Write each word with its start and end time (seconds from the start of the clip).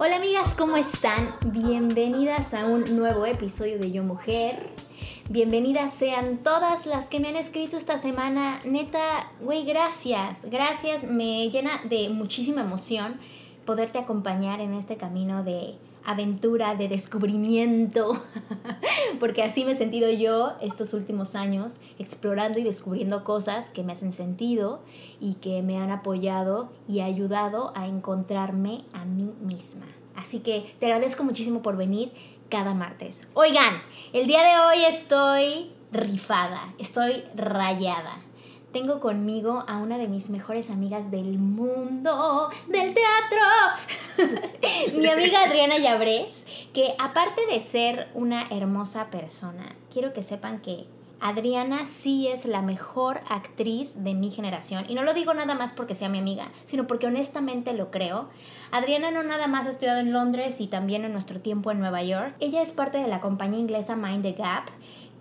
Hola 0.00 0.14
amigas, 0.14 0.54
¿cómo 0.54 0.76
están? 0.76 1.34
Bienvenidas 1.46 2.54
a 2.54 2.66
un 2.66 2.84
nuevo 2.96 3.26
episodio 3.26 3.80
de 3.80 3.90
Yo 3.90 4.04
Mujer. 4.04 4.70
Bienvenidas 5.28 5.92
sean 5.92 6.38
todas 6.44 6.86
las 6.86 7.08
que 7.08 7.18
me 7.18 7.26
han 7.26 7.34
escrito 7.34 7.76
esta 7.76 7.98
semana. 7.98 8.60
Neta, 8.64 9.32
güey, 9.40 9.64
gracias. 9.64 10.44
Gracias, 10.44 11.02
me 11.02 11.50
llena 11.50 11.80
de 11.82 12.10
muchísima 12.10 12.60
emoción 12.60 13.16
poderte 13.64 13.98
acompañar 13.98 14.60
en 14.60 14.74
este 14.74 14.96
camino 14.96 15.42
de 15.42 15.74
aventura, 16.08 16.74
de 16.74 16.88
descubrimiento, 16.88 18.18
porque 19.20 19.42
así 19.42 19.66
me 19.66 19.72
he 19.72 19.74
sentido 19.74 20.10
yo 20.10 20.52
estos 20.62 20.94
últimos 20.94 21.34
años, 21.34 21.76
explorando 21.98 22.58
y 22.58 22.62
descubriendo 22.62 23.24
cosas 23.24 23.68
que 23.68 23.82
me 23.82 23.92
hacen 23.92 24.12
sentido 24.12 24.80
y 25.20 25.34
que 25.34 25.60
me 25.60 25.76
han 25.76 25.90
apoyado 25.90 26.70
y 26.88 27.00
ayudado 27.00 27.72
a 27.76 27.86
encontrarme 27.86 28.86
a 28.94 29.04
mí 29.04 29.34
misma. 29.42 29.84
Así 30.18 30.40
que 30.40 30.74
te 30.78 30.86
agradezco 30.86 31.24
muchísimo 31.24 31.62
por 31.62 31.76
venir 31.76 32.12
cada 32.48 32.74
martes. 32.74 33.26
Oigan, 33.34 33.82
el 34.12 34.26
día 34.26 34.42
de 34.42 34.58
hoy 34.58 34.84
estoy 34.84 35.72
rifada, 35.92 36.74
estoy 36.78 37.22
rayada 37.34 38.22
tengo 38.72 39.00
conmigo 39.00 39.64
a 39.66 39.78
una 39.78 39.98
de 39.98 40.08
mis 40.08 40.30
mejores 40.30 40.70
amigas 40.70 41.10
del 41.10 41.38
mundo 41.38 42.50
del 42.68 42.94
teatro, 42.94 44.38
mi 44.94 45.08
amiga 45.08 45.44
Adriana 45.44 45.78
Llabrés, 45.78 46.46
que 46.74 46.94
aparte 46.98 47.46
de 47.46 47.60
ser 47.60 48.08
una 48.14 48.46
hermosa 48.50 49.10
persona, 49.10 49.74
quiero 49.92 50.12
que 50.12 50.22
sepan 50.22 50.60
que 50.60 50.86
Adriana 51.20 51.86
sí 51.86 52.28
es 52.28 52.44
la 52.44 52.62
mejor 52.62 53.20
actriz 53.28 54.04
de 54.04 54.14
mi 54.14 54.30
generación. 54.30 54.84
Y 54.88 54.94
no 54.94 55.02
lo 55.02 55.14
digo 55.14 55.34
nada 55.34 55.54
más 55.54 55.72
porque 55.72 55.94
sea 55.94 56.08
mi 56.08 56.18
amiga, 56.18 56.48
sino 56.66 56.86
porque 56.86 57.06
honestamente 57.06 57.72
lo 57.72 57.90
creo. 57.90 58.28
Adriana 58.70 59.10
no 59.10 59.22
nada 59.22 59.46
más 59.46 59.66
ha 59.66 59.70
estudiado 59.70 60.00
en 60.00 60.12
Londres 60.12 60.60
y 60.60 60.66
también 60.68 61.04
en 61.04 61.12
nuestro 61.12 61.40
tiempo 61.40 61.70
en 61.70 61.80
Nueva 61.80 62.02
York. 62.02 62.34
Ella 62.40 62.62
es 62.62 62.72
parte 62.72 62.98
de 62.98 63.08
la 63.08 63.20
compañía 63.20 63.60
inglesa 63.60 63.96
Mind 63.96 64.22
the 64.22 64.32
Gap, 64.32 64.64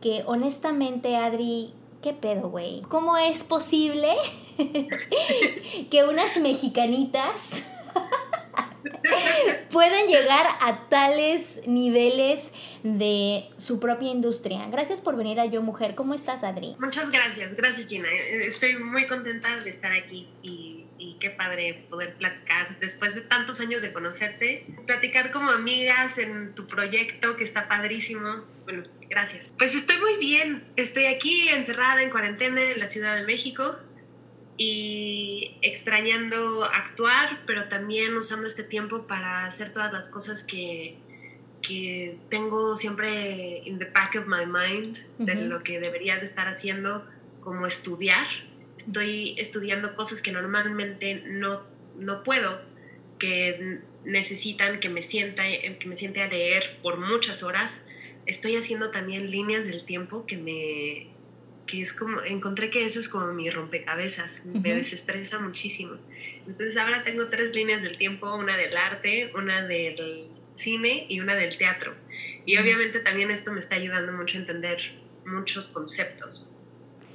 que 0.02 0.24
honestamente 0.28 1.16
Adri 1.16 1.74
¿qué 2.02 2.14
pedo, 2.14 2.50
güey? 2.50 2.82
¿Cómo 2.84 3.18
es 3.18 3.44
posible 3.44 4.14
que 5.90 6.04
unas 6.06 6.38
mexicanitas 6.38 7.64
puedan 9.72 10.08
llegar 10.08 10.46
a 10.62 10.88
tales 10.90 11.62
niveles 11.68 12.54
de 12.84 13.50
su 13.58 13.80
propia 13.80 14.10
industria? 14.10 14.68
Gracias 14.70 15.02
por 15.02 15.16
venir 15.16 15.40
a 15.40 15.46
Yo 15.46 15.62
Mujer. 15.62 15.96
¿Cómo 15.96 16.14
estás, 16.14 16.44
Adri? 16.44 16.76
Muchas 16.80 17.10
gracias, 17.12 17.56
gracias, 17.56 17.88
Gina. 17.88 18.10
Estoy 18.42 18.78
muy 18.78 19.08
contenta 19.08 19.56
de 19.58 19.70
estar 19.70 19.92
aquí 19.92 20.28
y, 20.42 20.86
y 20.98 21.18
qué 21.20 21.30
padre 21.30 21.86
poder 21.90 22.16
platicar 22.16 22.80
después 22.80 23.16
de 23.16 23.22
tantos 23.22 23.60
años 23.62 23.82
de 23.82 23.94
conocerte, 23.94 24.66
platicar 24.86 25.32
como 25.32 25.52
amigas 25.52 26.18
en 26.18 26.54
tu 26.56 26.68
proyecto 26.68 27.36
que 27.36 27.44
está 27.44 27.68
padrísimo. 27.68 28.44
Bueno, 28.66 28.84
Gracias. 29.10 29.52
Pues 29.58 29.74
estoy 29.74 29.98
muy 30.00 30.18
bien. 30.18 30.64
Estoy 30.76 31.06
aquí 31.06 31.48
encerrada 31.50 32.02
en 32.04 32.10
cuarentena 32.10 32.62
en 32.62 32.80
la 32.80 32.88
Ciudad 32.88 33.16
de 33.16 33.24
México 33.24 33.78
y 34.58 35.56
extrañando 35.62 36.64
actuar, 36.64 37.42
pero 37.46 37.68
también 37.70 38.16
usando 38.18 38.48
este 38.48 38.64
tiempo 38.64 39.08
para 39.08 39.46
hacer 39.46 39.72
todas 39.72 39.94
las 39.94 40.10
cosas 40.10 40.44
que, 40.44 40.98
que 41.62 42.18
tengo 42.30 42.76
siempre 42.76 43.62
in 43.66 43.78
the 43.78 43.86
back 43.86 44.16
of 44.16 44.26
my 44.28 44.46
mind 44.46 44.98
de 45.20 45.36
lo 45.36 45.64
que 45.64 45.80
debería 45.80 46.18
de 46.18 46.24
estar 46.24 46.48
haciendo, 46.48 47.06
como 47.40 47.68
estudiar. 47.68 48.28
Estoy 48.78 49.36
estudiando 49.38 49.96
cosas 49.96 50.22
que 50.22 50.32
normalmente 50.32 51.24
no, 51.26 51.64
no 51.98 52.24
puedo, 52.24 52.60
que 53.20 53.80
necesitan 54.04 54.80
que 54.80 54.90
me 54.90 55.02
sienta 55.02 55.44
que 55.80 55.86
me 55.88 55.98
siente 55.98 56.22
a 56.22 56.28
leer 56.28 56.80
por 56.82 56.98
muchas 56.98 57.44
horas 57.44 57.86
estoy 58.28 58.58
haciendo 58.58 58.92
también 58.92 59.32
líneas 59.32 59.66
del 59.66 59.84
tiempo 59.86 60.26
que 60.26 60.38
me 60.38 61.08
que 61.68 61.82
es 61.82 61.94
como 61.94 62.22
encontré 62.22 62.72
que 62.72 62.86
eso 62.86 63.00
es 63.00 63.10
como 63.10 63.34
mi 63.34 63.50
rompecabezas 63.50 64.44
me 64.46 64.74
desestresa 64.74 65.40
muchísimo. 65.40 65.96
Entonces 66.48 66.78
ahora 66.78 67.04
tengo 67.04 67.28
tres 67.28 67.54
líneas 67.54 67.84
del 67.84 67.98
tiempo 67.98 68.34
una 68.34 68.58
del 68.58 68.76
arte 68.76 69.32
una 69.36 69.68
del 69.68 70.28
cine 70.54 71.06
y 71.10 71.20
una 71.20 71.36
del 71.36 71.58
teatro. 71.58 71.94
Y 72.46 72.58
obviamente 72.58 73.00
también 73.00 73.30
esto 73.30 73.52
me 73.52 73.60
está 73.60 73.76
ayudando 73.76 74.14
mucho 74.14 74.38
a 74.38 74.42
entender 74.42 74.80
muchos 75.26 75.70
conceptos. 75.70 76.58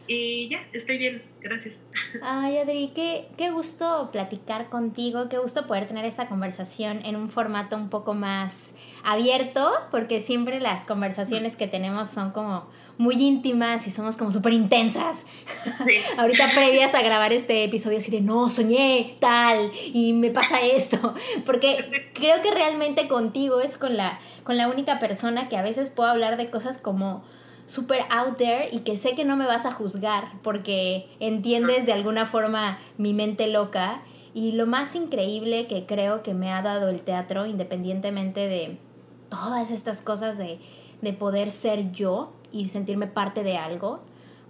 Y 0.06 0.48
ya, 0.48 0.66
estoy 0.72 0.98
bien, 0.98 1.22
gracias. 1.40 1.78
Ay, 2.22 2.58
Adri, 2.58 2.92
qué, 2.94 3.28
qué 3.38 3.50
gusto 3.50 4.10
platicar 4.12 4.68
contigo, 4.68 5.28
qué 5.28 5.38
gusto 5.38 5.66
poder 5.66 5.86
tener 5.86 6.04
esta 6.04 6.28
conversación 6.28 7.00
en 7.04 7.14
un 7.14 7.30
formato 7.30 7.76
un 7.76 7.88
poco 7.88 8.12
más 8.12 8.74
abierto, 9.04 9.72
porque 9.90 10.20
siempre 10.20 10.58
las 10.58 10.84
conversaciones 10.84 11.56
que 11.56 11.68
tenemos 11.68 12.10
son 12.10 12.32
como 12.32 12.68
muy 12.98 13.14
íntimas 13.16 13.86
y 13.86 13.90
somos 13.90 14.16
como 14.16 14.32
súper 14.32 14.52
intensas. 14.52 15.24
Ahorita 16.18 16.50
previas 16.54 16.94
a 16.94 17.02
grabar 17.02 17.32
este 17.32 17.64
episodio 17.64 17.98
así 17.98 18.10
de, 18.10 18.20
no, 18.20 18.50
soñé 18.50 19.16
tal 19.20 19.70
y 19.92 20.12
me 20.12 20.30
pasa 20.30 20.60
esto, 20.60 21.14
porque 21.46 22.10
creo 22.14 22.42
que 22.42 22.50
realmente 22.50 23.08
contigo 23.08 23.60
es 23.60 23.76
con 23.76 23.96
la, 23.96 24.18
con 24.44 24.56
la 24.56 24.68
única 24.68 24.98
persona 24.98 25.48
que 25.48 25.56
a 25.56 25.62
veces 25.62 25.90
puedo 25.90 26.10
hablar 26.10 26.36
de 26.36 26.50
cosas 26.50 26.78
como 26.78 27.24
súper 27.66 28.02
out 28.10 28.36
there 28.36 28.68
y 28.72 28.80
que 28.80 28.96
sé 28.96 29.14
que 29.14 29.24
no 29.24 29.36
me 29.36 29.46
vas 29.46 29.66
a 29.66 29.72
juzgar 29.72 30.32
porque 30.42 31.08
entiendes 31.20 31.86
de 31.86 31.92
alguna 31.92 32.26
forma 32.26 32.78
mi 32.98 33.14
mente 33.14 33.46
loca. 33.46 34.02
Y 34.34 34.52
lo 34.52 34.66
más 34.66 34.94
increíble 34.94 35.66
que 35.66 35.84
creo 35.84 36.22
que 36.22 36.32
me 36.32 36.50
ha 36.50 36.62
dado 36.62 36.88
el 36.88 37.02
teatro, 37.02 37.44
independientemente 37.44 38.48
de 38.48 38.78
todas 39.28 39.70
estas 39.70 40.00
cosas 40.00 40.38
de, 40.38 40.58
de 41.02 41.12
poder 41.12 41.50
ser 41.50 41.92
yo 41.92 42.32
y 42.52 42.68
sentirme 42.68 43.06
parte 43.06 43.42
de 43.42 43.56
algo, 43.56 44.00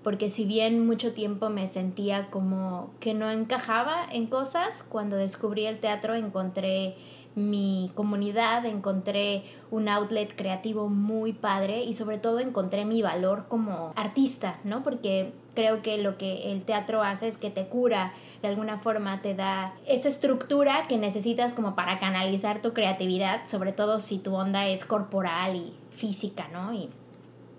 porque 0.03 0.29
si 0.29 0.45
bien 0.45 0.85
mucho 0.87 1.13
tiempo 1.13 1.49
me 1.49 1.67
sentía 1.67 2.29
como 2.31 2.91
que 3.01 3.15
no 3.15 3.31
encajaba 3.31 4.05
en 4.11 4.27
cosas, 4.27 4.83
cuando 4.83 5.17
descubrí 5.17 5.67
el 5.67 5.79
teatro 5.79 6.15
encontré 6.15 6.97
mi 7.35 7.91
comunidad, 7.95 8.67
encontré 8.67 9.45
un 9.71 9.89
outlet 9.89 10.35
creativo 10.37 10.89
muy 10.89 11.33
padre 11.33 11.83
y 11.83 11.95
sobre 11.95 12.19
todo 12.19 12.41
encontré 12.41 12.85
mi 12.85 13.01
valor 13.01 13.47
como 13.49 13.93
artista, 13.97 14.59
¿no? 14.65 14.83
Porque 14.83 15.33
creo 15.55 15.83
que 15.83 15.99
lo 15.99 16.19
que 16.19 16.53
el 16.53 16.63
teatro 16.63 17.03
hace 17.03 17.29
es 17.29 17.39
que 17.39 17.51
te 17.51 17.67
cura, 17.67 18.13
de 18.43 18.49
alguna 18.49 18.79
forma 18.79 19.23
te 19.23 19.35
da 19.35 19.75
esa 19.87 20.09
estructura 20.09 20.87
que 20.89 20.99
necesitas 20.99 21.55
como 21.55 21.75
para 21.75 21.99
canalizar 21.99 22.61
tu 22.61 22.75
creatividad, 22.75 23.47
sobre 23.47 23.73
todo 23.73 24.01
si 24.01 24.19
tu 24.19 24.35
onda 24.35 24.67
es 24.67 24.85
corporal 24.85 25.57
y 25.57 25.73
física, 25.91 26.49
¿no? 26.53 26.73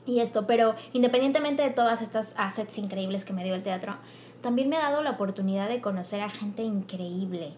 Y 0.06 0.20
esto, 0.20 0.48
pero 0.48 0.76
independientemente 0.94 1.64
de 1.64 1.70
todas 1.70 2.02
estas 2.02 2.36
assets 2.38 2.78
increíbles 2.78 3.26
que 3.26 3.34
me 3.34 3.44
dio 3.44 3.56
el 3.56 3.64
teatro, 3.64 3.96
también 4.42 4.70
me 4.70 4.76
ha 4.76 4.90
dado 4.90 5.04
la 5.04 5.12
oportunidad 5.12 5.70
de 5.70 5.82
conocer 5.82 6.22
a 6.22 6.30
gente 6.30 6.64
increíble 6.64 7.54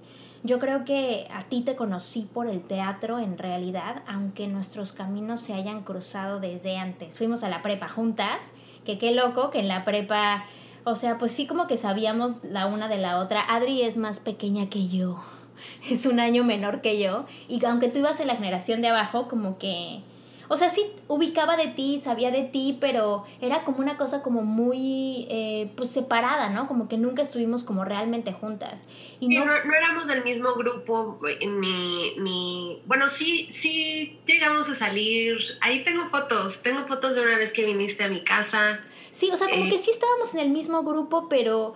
yo 0.45 0.59
creo 0.59 0.85
que 0.85 1.27
a 1.33 1.45
ti 1.45 1.61
te 1.61 1.75
conocí 1.75 2.29
por 2.31 2.47
el 2.47 2.61
teatro 2.61 3.17
en 3.17 3.39
realidad, 3.39 4.03
aunque 4.07 4.45
nuestros 4.45 4.91
caminos 4.91 5.41
se 5.41 5.55
hayan 5.55 5.81
cruzado 5.81 6.39
desde 6.39 6.77
antes. 6.77 7.17
Fuimos 7.17 7.43
a 7.43 7.49
la 7.49 7.63
prepa 7.63 7.89
juntas, 7.89 8.51
que 8.85 8.99
qué 8.99 9.11
loco 9.11 9.49
que 9.49 9.59
en 9.59 9.67
la 9.67 9.83
prepa 9.83 10.45
O 10.83 10.95
sea, 10.95 11.17
pues 11.17 11.31
sí 11.31 11.47
como 11.47 11.65
que 11.65 11.77
sabíamos 11.77 12.43
la 12.43 12.67
una 12.67 12.87
de 12.87 12.99
la 12.99 13.17
otra. 13.17 13.41
Adri 13.41 13.81
es 13.81 13.97
más 13.97 14.19
pequeña 14.19 14.69
que 14.69 14.87
yo. 14.87 15.23
Es 15.89 16.05
un 16.05 16.19
año 16.19 16.43
menor 16.43 16.81
que 16.81 17.01
yo. 17.01 17.25
Y 17.47 17.65
aunque 17.65 17.89
tú 17.89 17.97
ibas 17.97 18.19
en 18.19 18.27
la 18.27 18.35
generación 18.35 18.83
de 18.83 18.89
abajo, 18.89 19.27
como 19.27 19.57
que 19.57 20.01
o 20.47 20.57
sea, 20.57 20.69
sí 20.69 20.85
ubicaba 21.07 21.57
de 21.57 21.67
ti, 21.67 21.99
sabía 21.99 22.31
de 22.31 22.43
ti, 22.43 22.77
pero 22.79 23.25
era 23.41 23.63
como 23.63 23.79
una 23.79 23.97
cosa 23.97 24.21
como 24.21 24.41
muy, 24.41 25.27
eh, 25.29 25.71
pues 25.75 25.91
separada, 25.91 26.49
¿no? 26.49 26.67
Como 26.67 26.87
que 26.87 26.97
nunca 26.97 27.21
estuvimos 27.21 27.63
como 27.63 27.85
realmente 27.85 28.31
juntas. 28.33 28.85
Y 29.19 29.29
no, 29.29 29.45
no, 29.45 29.73
éramos 29.73 30.07
del 30.07 30.23
mismo 30.23 30.53
grupo, 30.55 31.19
ni, 31.39 32.15
ni, 32.17 32.81
bueno, 32.85 33.07
sí, 33.07 33.47
sí 33.49 34.19
llegamos 34.25 34.69
a 34.69 34.75
salir, 34.75 35.37
ahí 35.61 35.83
tengo 35.83 36.09
fotos, 36.09 36.61
tengo 36.61 36.85
fotos 36.87 37.15
de 37.15 37.21
una 37.21 37.37
vez 37.37 37.53
que 37.53 37.65
viniste 37.65 38.03
a 38.03 38.07
mi 38.07 38.23
casa. 38.23 38.79
Sí, 39.11 39.29
o 39.31 39.37
sea, 39.37 39.49
como 39.49 39.69
que 39.69 39.77
sí 39.77 39.91
estábamos 39.91 40.33
en 40.33 40.41
el 40.41 40.49
mismo 40.49 40.83
grupo, 40.83 41.29
pero 41.29 41.73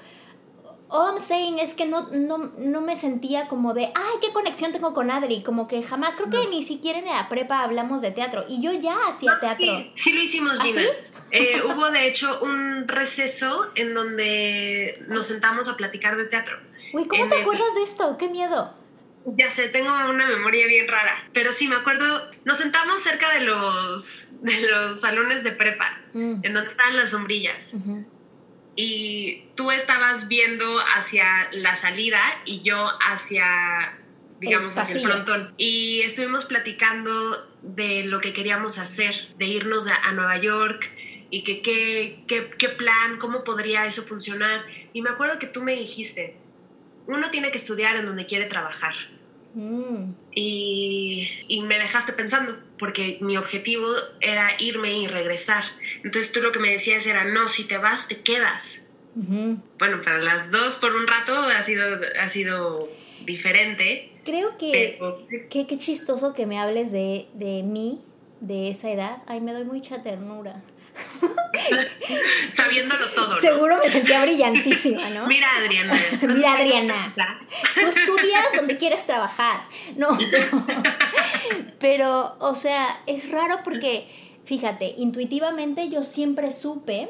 all 0.89 1.13
I'm 1.13 1.19
saying 1.19 1.59
es 1.59 1.73
que 1.73 1.85
no, 1.85 2.09
no, 2.11 2.81
me 2.81 2.95
sentía 2.95 3.47
como 3.47 3.73
de, 3.73 3.85
ay, 3.85 4.13
qué 4.21 4.31
conexión 4.33 4.71
tengo 4.71 4.93
con 4.93 5.11
Adri, 5.11 5.43
como 5.43 5.67
que 5.67 5.83
jamás, 5.83 6.15
creo 6.15 6.29
que 6.29 6.49
ni 6.49 6.63
siquiera 6.63 6.99
en 6.99 7.05
la 7.05 7.29
prepa 7.29 7.63
hablamos 7.63 8.01
de 8.01 8.11
teatro, 8.11 8.45
y 8.49 8.61
yo 8.61 8.73
ya 8.73 9.07
hacía 9.07 9.39
teatro. 9.39 9.85
Sí, 9.95 10.13
lo 10.13 10.21
hicimos, 10.21 10.59
¿Ah, 10.59 10.63
Gina. 10.63 10.81
Eh, 11.31 11.61
hubo 11.63 11.91
de 11.91 12.07
hecho 12.07 12.39
un 12.41 12.87
receso 12.87 13.67
en 13.75 13.93
donde 13.93 15.03
nos 15.07 15.27
sentamos 15.27 15.69
a 15.69 15.77
platicar 15.77 16.17
de 16.17 16.25
teatro. 16.25 16.57
Uy, 16.91 17.07
¿cómo 17.07 17.27
te 17.27 17.41
acuerdas 17.41 17.75
de 17.75 17.83
esto? 17.83 18.17
¡Qué 18.17 18.27
miedo! 18.27 18.73
Ya 19.25 19.51
sé, 19.51 19.67
tengo 19.67 19.91
una 19.91 20.27
memoria 20.27 20.65
bien 20.65 20.87
rara, 20.87 21.13
pero 21.33 21.51
sí 21.51 21.67
me 21.67 21.75
acuerdo, 21.75 22.31
nos 22.45 22.57
sentamos 22.57 22.99
cerca 23.01 23.31
de 23.33 23.41
los, 23.41 24.41
de 24.41 24.59
los 24.61 25.01
salones 25.01 25.43
de 25.43 25.51
prepa, 25.51 25.99
mm. 26.13 26.39
en 26.41 26.53
donde 26.53 26.71
estaban 26.71 26.95
las 26.97 27.11
sombrillas 27.11 27.75
y 28.75 29.43
tú 29.55 29.71
estabas 29.71 30.27
viendo 30.27 30.79
hacia 30.95 31.49
la 31.51 31.75
salida 31.75 32.21
y 32.45 32.61
yo 32.61 32.87
hacia, 33.01 33.97
digamos, 34.39 34.77
hacia 34.77 34.95
el 34.95 35.01
frontón. 35.01 35.53
Y 35.57 36.01
estuvimos 36.01 36.45
platicando 36.45 37.47
de 37.61 38.05
lo 38.05 38.21
que 38.21 38.33
queríamos 38.33 38.77
hacer, 38.77 39.13
de 39.37 39.45
irnos 39.45 39.87
a, 39.87 40.11
Nueva 40.13 40.37
York 40.37 40.89
y 41.29 41.43
que 41.43 41.61
qué, 41.61 42.23
qué, 42.27 42.69
plan, 42.69 43.17
cómo 43.19 43.43
podría 43.43 43.85
eso 43.85 44.03
funcionar. 44.03 44.63
Y 44.93 45.01
me 45.01 45.09
acuerdo 45.09 45.39
que 45.39 45.47
tú 45.47 45.61
me 45.61 45.75
dijiste, 45.75 46.37
uno 47.05 47.31
tiene 47.31 47.51
que 47.51 47.57
estudiar 47.57 47.97
en 47.97 48.05
donde 48.05 48.25
quiere 48.25 48.45
trabajar. 48.45 48.95
Mm. 49.53 50.13
Y, 50.35 51.27
y, 51.47 51.61
me 51.61 51.79
dejaste 51.79 52.13
pensando, 52.13 52.57
porque 52.77 53.17
mi 53.21 53.37
objetivo 53.37 53.87
era 54.21 54.49
irme 54.59 54.93
y 54.93 55.07
regresar. 55.07 55.63
Entonces 56.03 56.31
tú 56.31 56.41
lo 56.41 56.51
que 56.51 56.59
me 56.59 56.69
decías 56.69 57.05
era, 57.07 57.25
no, 57.25 57.47
si 57.47 57.67
te 57.67 57.77
vas, 57.77 58.07
te 58.07 58.21
quedas. 58.21 58.85
Bueno, 59.15 60.01
para 60.01 60.19
las 60.19 60.49
dos 60.49 60.77
por 60.77 60.95
un 60.95 61.05
rato 61.05 61.33
ha 61.33 61.61
sido, 61.63 61.83
ha 62.21 62.29
sido 62.29 62.89
diferente. 63.25 64.13
Creo 64.23 64.57
que, 64.57 64.99
qué 65.49 65.77
chistoso 65.77 66.33
que 66.33 66.45
me 66.45 66.59
hables 66.59 66.91
de, 66.91 67.27
de 67.33 67.63
mí, 67.63 68.01
de 68.39 68.69
esa 68.69 68.91
edad. 68.91 69.17
Ay, 69.27 69.41
me 69.41 69.51
doy 69.51 69.65
mucha 69.65 70.03
ternura. 70.03 70.61
Sabiéndolo 72.49 73.07
todo. 73.09 73.39
Seguro 73.39 73.77
me 73.77 73.89
sentía 73.89 74.23
brillantísima, 74.23 75.09
¿no? 75.09 75.27
Mira, 75.27 75.47
Adriana. 75.57 75.93
Mira, 76.21 76.53
Adriana. 76.53 77.15
Tú 77.75 77.87
estudias 77.87 78.45
donde 78.55 78.77
quieres 78.77 79.05
trabajar. 79.05 79.61
No, 79.95 80.17
pero, 81.79 82.35
o 82.39 82.55
sea, 82.55 82.99
es 83.07 83.31
raro 83.31 83.59
porque, 83.63 84.07
fíjate, 84.45 84.95
intuitivamente 84.97 85.89
yo 85.89 86.03
siempre 86.03 86.51
supe 86.51 87.09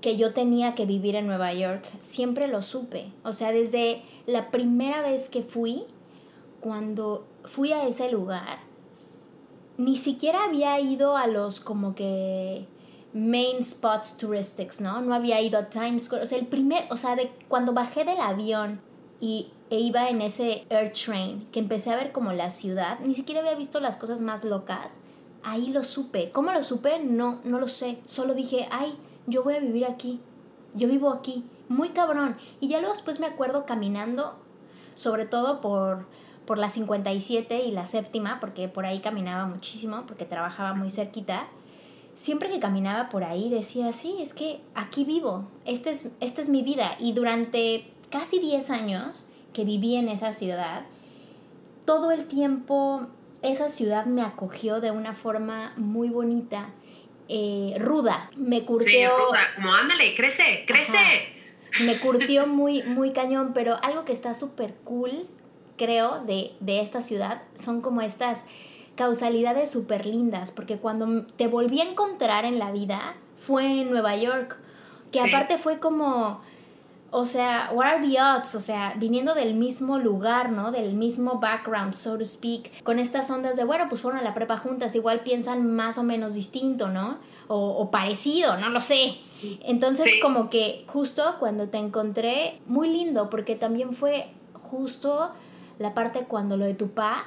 que 0.00 0.16
yo 0.16 0.32
tenía 0.32 0.74
que 0.74 0.86
vivir 0.86 1.16
en 1.16 1.26
Nueva 1.26 1.52
York. 1.52 1.84
Siempre 1.98 2.48
lo 2.48 2.62
supe. 2.62 3.12
O 3.22 3.32
sea, 3.32 3.52
desde 3.52 4.02
la 4.26 4.50
primera 4.50 5.02
vez 5.02 5.28
que 5.28 5.42
fui, 5.42 5.84
cuando 6.60 7.26
fui 7.44 7.72
a 7.72 7.86
ese 7.86 8.10
lugar, 8.10 8.69
ni 9.80 9.96
siquiera 9.96 10.44
había 10.44 10.78
ido 10.78 11.16
a 11.16 11.26
los 11.26 11.58
como 11.58 11.94
que 11.94 12.66
main 13.14 13.64
spots 13.64 14.18
touristics, 14.18 14.78
¿no? 14.78 15.00
No 15.00 15.14
había 15.14 15.40
ido 15.40 15.58
a 15.58 15.70
Times 15.70 16.04
Square. 16.04 16.24
O 16.24 16.26
sea, 16.26 16.38
el 16.38 16.46
primer, 16.46 16.84
o 16.90 16.98
sea, 16.98 17.16
de 17.16 17.32
cuando 17.48 17.72
bajé 17.72 18.04
del 18.04 18.20
avión 18.20 18.82
y 19.20 19.48
e 19.70 19.78
iba 19.78 20.10
en 20.10 20.20
ese 20.20 20.66
air 20.68 20.92
train, 20.92 21.46
que 21.50 21.60
empecé 21.60 21.90
a 21.90 21.96
ver 21.96 22.12
como 22.12 22.32
la 22.32 22.50
ciudad, 22.50 22.98
ni 23.00 23.14
siquiera 23.14 23.40
había 23.40 23.54
visto 23.54 23.80
las 23.80 23.96
cosas 23.96 24.20
más 24.20 24.44
locas. 24.44 25.00
Ahí 25.42 25.68
lo 25.68 25.82
supe. 25.82 26.30
¿Cómo 26.30 26.52
lo 26.52 26.62
supe? 26.62 26.98
No, 27.02 27.40
no 27.44 27.58
lo 27.58 27.68
sé. 27.68 28.00
Solo 28.06 28.34
dije, 28.34 28.68
ay, 28.70 28.92
yo 29.26 29.42
voy 29.42 29.54
a 29.54 29.60
vivir 29.60 29.86
aquí. 29.86 30.20
Yo 30.74 30.88
vivo 30.88 31.10
aquí. 31.10 31.42
Muy 31.68 31.90
cabrón. 31.90 32.36
Y 32.60 32.68
ya 32.68 32.80
luego 32.80 32.92
después 32.92 33.18
me 33.18 33.26
acuerdo 33.26 33.64
caminando, 33.64 34.34
sobre 34.94 35.24
todo 35.24 35.62
por 35.62 36.04
por 36.50 36.58
la 36.58 36.68
57 36.68 37.60
y 37.64 37.70
la 37.70 37.86
séptima, 37.86 38.40
porque 38.40 38.66
por 38.66 38.84
ahí 38.84 38.98
caminaba 38.98 39.46
muchísimo, 39.46 40.02
porque 40.08 40.24
trabajaba 40.24 40.74
muy 40.74 40.90
cerquita, 40.90 41.46
siempre 42.16 42.48
que 42.48 42.58
caminaba 42.58 43.08
por 43.08 43.22
ahí 43.22 43.48
decía, 43.48 43.92
sí, 43.92 44.16
es 44.18 44.34
que 44.34 44.58
aquí 44.74 45.04
vivo, 45.04 45.48
esta 45.64 45.90
es, 45.90 46.10
esta 46.18 46.42
es 46.42 46.48
mi 46.48 46.62
vida. 46.62 46.96
Y 46.98 47.12
durante 47.12 47.84
casi 48.10 48.40
10 48.40 48.68
años 48.70 49.26
que 49.52 49.64
viví 49.64 49.94
en 49.94 50.08
esa 50.08 50.32
ciudad, 50.32 50.86
todo 51.84 52.10
el 52.10 52.26
tiempo 52.26 53.06
esa 53.42 53.70
ciudad 53.70 54.06
me 54.06 54.22
acogió 54.22 54.80
de 54.80 54.90
una 54.90 55.14
forma 55.14 55.72
muy 55.76 56.08
bonita, 56.08 56.70
eh, 57.28 57.76
ruda. 57.78 58.28
Me 58.34 58.64
curtió... 58.64 58.88
Sí, 58.88 59.06
ruda, 59.06 59.38
como 59.54 59.72
ándale, 59.72 60.16
crece, 60.16 60.64
crece. 60.66 60.98
Me 61.84 62.00
curtió 62.00 62.48
muy, 62.48 62.82
muy 62.82 63.12
cañón, 63.12 63.52
pero 63.54 63.78
algo 63.84 64.04
que 64.04 64.12
está 64.12 64.34
súper 64.34 64.74
cool 64.78 65.28
creo, 65.80 66.22
de, 66.26 66.52
esta 66.66 67.00
ciudad 67.00 67.40
son 67.54 67.80
como 67.80 68.02
estas 68.02 68.44
causalidades 68.96 69.70
súper 69.70 70.04
lindas, 70.04 70.52
porque 70.52 70.76
cuando 70.76 71.24
te 71.36 71.46
volví 71.46 71.80
a 71.80 71.84
encontrar 71.84 72.44
en 72.44 72.58
la 72.58 72.70
vida 72.70 73.14
fue 73.38 73.80
en 73.80 73.90
Nueva 73.90 74.14
York, 74.14 74.58
que 75.10 75.20
aparte 75.20 75.56
fue 75.56 75.78
como, 75.78 76.42
o 77.10 77.24
sea, 77.24 77.70
what 77.72 77.86
are 77.86 78.06
the 78.06 78.20
odds? 78.20 78.54
O 78.54 78.60
sea, 78.60 78.92
viniendo 78.98 79.34
del 79.34 79.54
mismo 79.54 79.98
lugar, 79.98 80.52
¿no? 80.52 80.70
Del 80.70 80.92
mismo 80.92 81.40
background, 81.40 81.94
so 81.94 82.18
to 82.18 82.26
speak, 82.26 82.82
con 82.82 82.98
estas 82.98 83.30
ondas 83.30 83.56
de, 83.56 83.64
bueno, 83.64 83.86
pues 83.88 84.02
fueron 84.02 84.20
a 84.20 84.22
la 84.22 84.34
prepa 84.34 84.58
juntas, 84.58 84.94
igual 84.94 85.20
piensan 85.20 85.74
más 85.74 85.96
o 85.96 86.02
menos 86.02 86.34
distinto, 86.34 86.88
¿no? 86.88 87.16
O, 87.48 87.90
parecido, 87.90 88.58
no 88.58 88.68
lo 88.68 88.80
sé. 88.80 89.16
Entonces, 89.62 90.12
como 90.20 90.50
que 90.50 90.84
justo 90.88 91.24
cuando 91.40 91.68
te 91.68 91.78
encontré, 91.78 92.60
muy 92.66 92.90
lindo, 92.90 93.30
porque 93.30 93.56
también 93.56 93.94
fue 93.94 94.28
justo 94.70 95.32
la 95.80 95.94
parte 95.94 96.20
cuando 96.28 96.56
lo 96.56 96.66
de 96.66 96.74
tu 96.74 96.90
pa. 96.90 97.24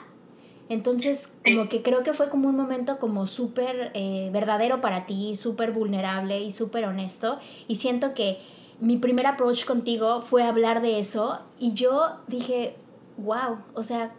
Entonces, 0.69 1.33
como 1.43 1.67
que 1.67 1.81
creo 1.81 2.03
que 2.03 2.13
fue 2.13 2.29
como 2.29 2.47
un 2.47 2.55
momento 2.55 2.99
como 2.99 3.27
súper 3.27 3.91
eh, 3.95 4.29
verdadero 4.31 4.79
para 4.79 5.05
ti, 5.05 5.35
súper 5.35 5.71
vulnerable 5.71 6.41
y 6.41 6.51
súper 6.51 6.85
honesto. 6.85 7.39
Y 7.67 7.75
siento 7.75 8.13
que 8.13 8.37
mi 8.79 8.97
primer 8.97 9.27
approach 9.27 9.65
contigo 9.65 10.21
fue 10.21 10.43
hablar 10.43 10.81
de 10.81 10.99
eso 10.99 11.39
y 11.59 11.73
yo 11.73 12.17
dije, 12.27 12.75
wow, 13.17 13.57
o 13.73 13.83
sea, 13.83 14.13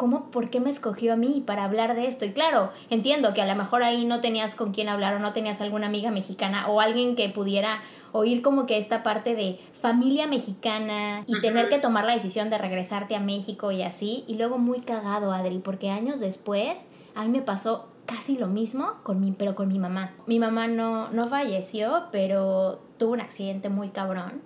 ¿cómo, 0.00 0.30
por 0.30 0.48
qué 0.48 0.60
me 0.60 0.70
escogió 0.70 1.12
a 1.12 1.16
mí 1.16 1.42
para 1.44 1.64
hablar 1.64 1.94
de 1.94 2.06
esto? 2.06 2.24
Y 2.24 2.32
claro, 2.32 2.70
entiendo 2.88 3.34
que 3.34 3.42
a 3.42 3.46
lo 3.46 3.54
mejor 3.54 3.82
ahí 3.82 4.06
no 4.06 4.22
tenías 4.22 4.54
con 4.54 4.72
quién 4.72 4.88
hablar 4.88 5.12
o 5.16 5.18
no 5.18 5.34
tenías 5.34 5.60
alguna 5.60 5.88
amiga 5.88 6.10
mexicana 6.10 6.68
o 6.68 6.80
alguien 6.80 7.16
que 7.16 7.28
pudiera 7.28 7.82
oír 8.12 8.40
como 8.40 8.64
que 8.64 8.78
esta 8.78 9.02
parte 9.02 9.34
de 9.34 9.60
familia 9.78 10.26
mexicana 10.26 11.22
y 11.26 11.38
tener 11.42 11.68
que 11.68 11.78
tomar 11.78 12.06
la 12.06 12.14
decisión 12.14 12.48
de 12.48 12.56
regresarte 12.56 13.14
a 13.14 13.20
México 13.20 13.72
y 13.72 13.82
así. 13.82 14.24
Y 14.26 14.36
luego 14.36 14.56
muy 14.56 14.80
cagado, 14.80 15.34
Adri, 15.34 15.58
porque 15.58 15.90
años 15.90 16.18
después 16.18 16.86
a 17.14 17.24
mí 17.24 17.28
me 17.28 17.42
pasó 17.42 17.86
casi 18.06 18.38
lo 18.38 18.46
mismo, 18.46 18.94
con 19.02 19.20
mi, 19.20 19.32
pero 19.32 19.54
con 19.54 19.68
mi 19.68 19.78
mamá. 19.78 20.14
Mi 20.26 20.38
mamá 20.38 20.66
no, 20.66 21.10
no 21.10 21.28
falleció, 21.28 22.04
pero 22.10 22.80
tuvo 22.96 23.12
un 23.12 23.20
accidente 23.20 23.68
muy 23.68 23.90
cabrón. 23.90 24.40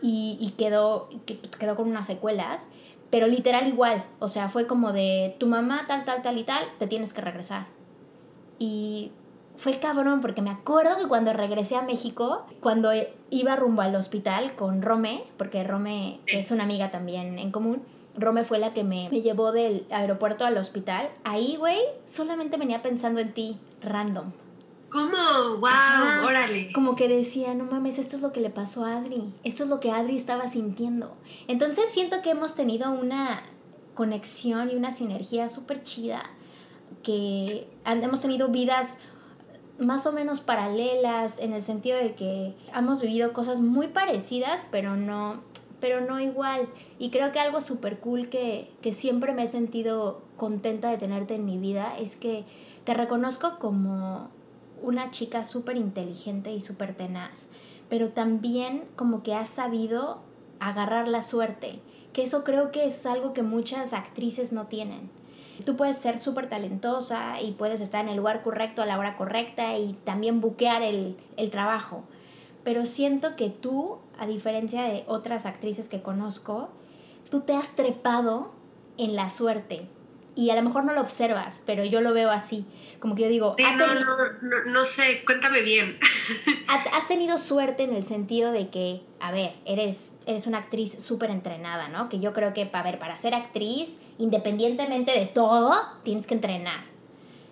y, 0.00 0.38
y, 0.40 0.52
quedó, 0.52 1.10
quedó 1.58 1.76
con 1.76 1.88
unas 1.88 2.06
secuelas, 2.06 2.68
pero 3.10 3.26
literal 3.26 3.66
igual, 3.66 4.04
o 4.18 4.28
sea, 4.28 4.48
fue 4.48 4.66
como 4.66 4.92
de 4.92 5.34
tu 5.38 5.46
mamá 5.46 5.84
tal, 5.86 6.04
tal, 6.04 6.22
tal 6.22 6.38
y 6.38 6.44
tal, 6.44 6.64
te 6.78 6.86
tienes 6.86 7.12
que 7.12 7.20
regresar. 7.20 7.66
Y 8.58 9.12
fue 9.56 9.78
cabrón 9.78 10.20
porque 10.20 10.42
me 10.42 10.50
acuerdo 10.50 10.96
que 10.96 11.08
cuando 11.08 11.32
regresé 11.32 11.76
a 11.76 11.82
México, 11.82 12.46
cuando 12.60 12.90
iba 13.30 13.56
rumbo 13.56 13.82
al 13.82 13.94
hospital 13.94 14.54
con 14.54 14.80
Rome, 14.80 15.24
porque 15.36 15.64
Rome 15.64 16.20
es 16.26 16.50
una 16.50 16.64
amiga 16.64 16.90
también 16.90 17.38
en 17.38 17.50
común, 17.50 17.82
Rome 18.16 18.44
fue 18.44 18.58
la 18.58 18.72
que 18.72 18.84
me, 18.84 19.08
llevó 19.10 19.52
del 19.52 19.86
aeropuerto 19.90 20.44
al 20.44 20.56
hospital. 20.56 21.10
Ahí, 21.24 21.56
güey, 21.56 21.78
solamente 22.06 22.56
venía 22.56 22.82
pensando 22.82 23.20
en 23.20 23.32
ti, 23.32 23.58
random. 23.82 24.32
¿Cómo? 24.90 25.58
¡Wow! 25.58 26.26
¡Órale! 26.26 26.72
Como 26.72 26.96
que 26.96 27.08
decía, 27.08 27.54
no 27.54 27.64
mames, 27.64 27.98
esto 27.98 28.16
es 28.16 28.22
lo 28.22 28.32
que 28.32 28.40
le 28.40 28.50
pasó 28.50 28.84
a 28.84 28.96
Adri. 28.96 29.32
Esto 29.44 29.62
es 29.62 29.68
lo 29.68 29.78
que 29.78 29.92
Adri 29.92 30.16
estaba 30.16 30.48
sintiendo. 30.48 31.16
Entonces 31.46 31.90
siento 31.90 32.22
que 32.22 32.30
hemos 32.30 32.56
tenido 32.56 32.90
una 32.90 33.42
conexión 33.94 34.70
y 34.70 34.74
una 34.74 34.90
sinergia 34.90 35.48
súper 35.48 35.82
chida. 35.84 36.22
Que 37.04 37.66
hemos 37.84 38.20
tenido 38.20 38.48
vidas 38.48 38.98
más 39.78 40.06
o 40.06 40.12
menos 40.12 40.40
paralelas 40.40 41.38
en 41.38 41.52
el 41.52 41.62
sentido 41.62 41.96
de 41.96 42.14
que 42.14 42.54
hemos 42.76 43.00
vivido 43.00 43.32
cosas 43.32 43.60
muy 43.60 43.88
parecidas, 43.88 44.66
pero 44.72 44.96
no, 44.96 45.40
pero 45.80 46.00
no 46.00 46.18
igual. 46.20 46.68
Y 46.98 47.10
creo 47.10 47.30
que 47.30 47.38
algo 47.38 47.60
súper 47.60 48.00
cool 48.00 48.28
que, 48.28 48.72
que 48.82 48.92
siempre 48.92 49.32
me 49.34 49.44
he 49.44 49.48
sentido 49.48 50.22
contenta 50.36 50.90
de 50.90 50.98
tenerte 50.98 51.36
en 51.36 51.44
mi 51.44 51.58
vida 51.58 51.96
es 51.98 52.16
que 52.16 52.44
te 52.84 52.92
reconozco 52.94 53.58
como 53.58 54.30
una 54.82 55.10
chica 55.10 55.44
súper 55.44 55.76
inteligente 55.76 56.52
y 56.52 56.60
súper 56.60 56.94
tenaz, 56.94 57.48
pero 57.88 58.10
también 58.10 58.84
como 58.96 59.22
que 59.22 59.34
has 59.34 59.48
sabido 59.48 60.20
agarrar 60.58 61.08
la 61.08 61.22
suerte, 61.22 61.80
que 62.12 62.22
eso 62.22 62.44
creo 62.44 62.70
que 62.70 62.84
es 62.84 63.06
algo 63.06 63.32
que 63.32 63.42
muchas 63.42 63.92
actrices 63.92 64.52
no 64.52 64.66
tienen. 64.66 65.10
Tú 65.64 65.76
puedes 65.76 65.98
ser 65.98 66.18
súper 66.18 66.48
talentosa 66.48 67.40
y 67.40 67.52
puedes 67.52 67.80
estar 67.80 68.02
en 68.04 68.10
el 68.10 68.16
lugar 68.16 68.42
correcto 68.42 68.82
a 68.82 68.86
la 68.86 68.98
hora 68.98 69.16
correcta 69.16 69.76
y 69.78 69.92
también 70.04 70.40
buquear 70.40 70.82
el, 70.82 71.16
el 71.36 71.50
trabajo. 71.50 72.04
Pero 72.64 72.86
siento 72.86 73.36
que 73.36 73.50
tú, 73.50 73.98
a 74.18 74.26
diferencia 74.26 74.82
de 74.84 75.04
otras 75.06 75.44
actrices 75.44 75.88
que 75.88 76.02
conozco, 76.02 76.70
tú 77.30 77.40
te 77.40 77.54
has 77.54 77.76
trepado 77.76 78.52
en 78.96 79.16
la 79.16 79.28
suerte 79.30 79.88
y 80.40 80.48
a 80.48 80.56
lo 80.56 80.62
mejor 80.62 80.84
no 80.84 80.94
lo 80.94 81.02
observas, 81.02 81.60
pero 81.66 81.84
yo 81.84 82.00
lo 82.00 82.14
veo 82.14 82.30
así. 82.30 82.64
Como 82.98 83.14
que 83.14 83.24
yo 83.24 83.28
digo, 83.28 83.52
sí, 83.52 83.62
no, 83.76 83.86
no, 83.88 83.94
no, 84.40 84.64
no, 84.64 84.84
sé, 84.86 85.22
cuéntame 85.26 85.60
bien. 85.60 85.98
has 86.66 87.06
tenido 87.06 87.38
suerte 87.38 87.82
en 87.82 87.94
el 87.94 88.04
sentido 88.04 88.50
de 88.50 88.70
que, 88.70 89.02
a 89.20 89.32
ver, 89.32 89.52
eres, 89.66 90.18
eres 90.24 90.46
una 90.46 90.56
actriz 90.56 91.04
súper 91.04 91.28
entrenada, 91.28 91.88
¿no? 91.88 92.08
Que 92.08 92.20
yo 92.20 92.32
creo 92.32 92.54
que, 92.54 92.70
a 92.72 92.82
ver, 92.82 92.98
para 92.98 93.18
ser 93.18 93.34
actriz, 93.34 93.98
independientemente 94.16 95.12
de 95.12 95.26
todo, 95.26 95.78
tienes 96.04 96.26
que 96.26 96.32
entrenar. 96.32 96.84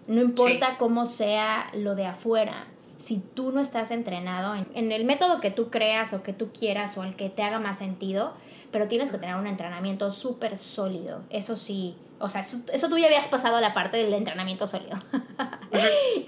No 0.07 0.23
importa 0.23 0.79
cómo 0.79 1.05
sea 1.05 1.71
lo 1.75 1.95
de 1.95 2.07
afuera. 2.07 2.69
Si 2.97 3.19
tú 3.19 3.53
no 3.53 3.61
estás 3.61 3.91
entrenado 3.91 4.55
en, 4.55 4.67
en 4.73 4.93
el 4.93 5.05
método 5.05 5.43
que 5.43 5.51
tú 5.51 5.69
creas 5.69 6.15
o 6.15 6.23
que 6.23 6.33
tú 6.33 6.53
quieras 6.59 6.97
o 6.97 7.05
el 7.05 7.17
que 7.17 7.29
te 7.29 7.43
haga 7.43 7.59
más 7.59 7.77
sentido, 7.77 8.33
pero 8.73 8.89
tienes 8.89 9.11
que 9.11 9.19
tener 9.19 9.37
un 9.37 9.47
entrenamiento 9.47 10.11
súper 10.11 10.57
sólido. 10.57 11.21
Eso 11.29 11.55
sí, 11.55 11.95
o 12.21 12.29
sea, 12.29 12.41
eso, 12.41 12.89
tú 12.89 12.99
ya 12.99 13.07
habías 13.07 13.29
pasado 13.29 13.57
a 13.57 13.61
la 13.61 13.75
parte 13.75 13.97
del 13.97 14.13
entrenamiento 14.15 14.67
sólido. 14.67 14.99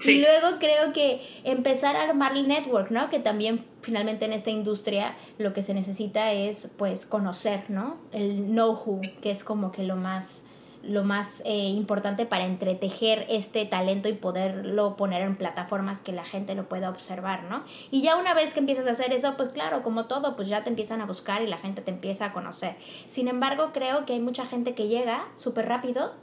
Y 0.03 0.21
luego 0.21 0.59
creo 0.59 0.93
que 0.93 1.21
empezar 1.43 1.95
a 1.95 2.03
armar 2.03 2.37
el 2.37 2.47
network, 2.47 2.91
¿no? 2.91 3.09
Que 3.09 3.19
también 3.19 3.65
finalmente 3.81 4.25
en 4.25 4.33
esta 4.33 4.49
industria 4.49 5.15
lo 5.37 5.53
que 5.53 5.61
se 5.61 5.73
necesita 5.73 6.31
es 6.31 6.73
pues 6.77 7.05
conocer, 7.05 7.69
¿no? 7.69 7.97
El 8.11 8.45
know-how, 8.47 9.01
que 9.21 9.31
es 9.31 9.43
como 9.43 9.71
que 9.71 9.83
lo 9.83 9.95
más 9.95 10.45
lo 10.83 11.03
más 11.03 11.41
eh, 11.45 11.69
importante 11.69 12.25
para 12.25 12.45
entretejer 12.45 13.25
este 13.29 13.65
talento 13.65 14.09
y 14.09 14.13
poderlo 14.13 14.95
poner 14.97 15.21
en 15.21 15.35
plataformas 15.35 16.01
que 16.01 16.11
la 16.11 16.25
gente 16.25 16.55
lo 16.55 16.67
pueda 16.67 16.89
observar, 16.89 17.43
¿no? 17.43 17.63
Y 17.91 18.01
ya 18.01 18.15
una 18.17 18.33
vez 18.33 18.53
que 18.53 18.59
empiezas 18.59 18.87
a 18.87 18.91
hacer 18.91 19.13
eso, 19.13 19.35
pues 19.37 19.49
claro, 19.49 19.83
como 19.83 20.05
todo, 20.05 20.35
pues 20.35 20.49
ya 20.49 20.63
te 20.63 20.69
empiezan 20.69 21.01
a 21.01 21.05
buscar 21.05 21.41
y 21.41 21.47
la 21.47 21.57
gente 21.57 21.81
te 21.81 21.91
empieza 21.91 22.25
a 22.25 22.33
conocer. 22.33 22.75
Sin 23.07 23.27
embargo, 23.27 23.71
creo 23.73 24.05
que 24.05 24.13
hay 24.13 24.19
mucha 24.19 24.45
gente 24.45 24.73
que 24.73 24.87
llega 24.87 25.27
súper 25.35 25.67
rápido 25.67 26.13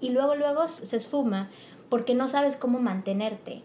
y 0.00 0.10
luego, 0.10 0.34
luego 0.34 0.66
se 0.68 0.96
esfuma 0.96 1.50
porque 1.88 2.14
no 2.14 2.28
sabes 2.28 2.56
cómo 2.56 2.80
mantenerte. 2.80 3.62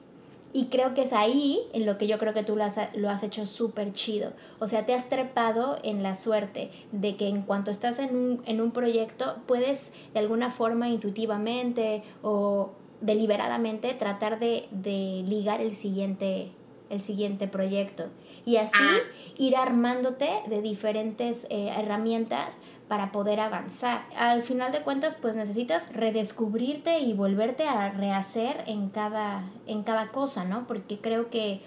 Y 0.53 0.67
creo 0.67 0.93
que 0.93 1.03
es 1.03 1.13
ahí 1.13 1.59
en 1.73 1.85
lo 1.85 1.97
que 1.97 2.07
yo 2.07 2.17
creo 2.17 2.33
que 2.33 2.43
tú 2.43 2.55
lo 2.55 2.63
has, 2.63 2.77
lo 2.95 3.09
has 3.09 3.23
hecho 3.23 3.45
súper 3.45 3.93
chido. 3.93 4.33
O 4.59 4.67
sea, 4.67 4.85
te 4.85 4.93
has 4.93 5.09
trepado 5.09 5.77
en 5.83 6.03
la 6.03 6.15
suerte 6.15 6.71
de 6.91 7.15
que 7.15 7.27
en 7.27 7.41
cuanto 7.41 7.69
estás 7.69 7.99
en 7.99 8.15
un, 8.15 8.41
en 8.45 8.61
un 8.61 8.71
proyecto, 8.71 9.37
puedes 9.45 9.91
de 10.13 10.19
alguna 10.19 10.49
forma 10.49 10.89
intuitivamente 10.89 12.03
o 12.21 12.71
deliberadamente 13.01 13.93
tratar 13.93 14.39
de, 14.39 14.67
de 14.71 15.23
ligar 15.27 15.61
el 15.61 15.75
siguiente, 15.75 16.51
el 16.89 17.01
siguiente 17.01 17.47
proyecto. 17.47 18.05
Y 18.45 18.57
así 18.57 18.79
ah. 18.79 19.33
ir 19.37 19.55
armándote 19.57 20.29
de 20.47 20.61
diferentes 20.61 21.45
eh, 21.49 21.69
herramientas 21.77 22.59
para 22.87 23.11
poder 23.11 23.39
avanzar. 23.39 24.05
Al 24.17 24.43
final 24.43 24.71
de 24.71 24.81
cuentas, 24.81 25.15
pues 25.15 25.35
necesitas 25.35 25.93
redescubrirte 25.93 26.99
y 26.99 27.13
volverte 27.13 27.67
a 27.67 27.89
rehacer 27.89 28.63
en 28.67 28.89
cada, 28.89 29.49
en 29.65 29.83
cada 29.83 30.11
cosa, 30.11 30.45
¿no? 30.45 30.67
Porque 30.67 30.99
creo 30.99 31.29
que 31.29 31.61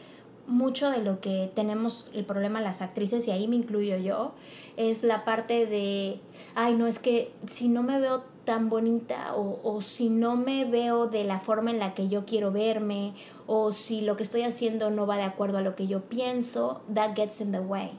mucho 0.46 0.90
de 0.90 0.98
lo 0.98 1.20
que 1.20 1.50
tenemos 1.54 2.10
el 2.12 2.24
problema 2.24 2.60
las 2.60 2.82
actrices, 2.82 3.26
y 3.28 3.30
ahí 3.30 3.46
me 3.46 3.56
incluyo 3.56 3.96
yo, 3.96 4.32
es 4.76 5.04
la 5.04 5.24
parte 5.24 5.66
de, 5.66 6.20
ay, 6.54 6.74
no, 6.74 6.86
es 6.86 6.98
que 6.98 7.32
si 7.46 7.68
no 7.68 7.82
me 7.82 8.00
veo 8.00 8.24
tan 8.44 8.68
bonita 8.68 9.34
o, 9.36 9.60
o, 9.62 9.80
si 9.80 10.08
no 10.08 10.34
me 10.34 10.64
veo 10.64 11.06
de 11.06 11.24
la 11.24 11.38
forma 11.38 11.70
en 11.70 11.78
la 11.78 11.94
que 11.94 12.08
yo 12.08 12.24
quiero 12.24 12.50
verme 12.50 13.14
o 13.46 13.72
si 13.72 14.00
lo 14.00 14.16
que 14.16 14.22
estoy 14.22 14.42
haciendo 14.42 14.90
no 14.90 15.06
va 15.06 15.18
de 15.18 15.22
acuerdo 15.22 15.58
a 15.58 15.60
lo 15.60 15.76
que 15.76 15.86
yo 15.86 16.00
pienso, 16.00 16.80
that 16.92 17.14
gets 17.14 17.40
in 17.40 17.52
the 17.52 17.60
way. 17.60 17.92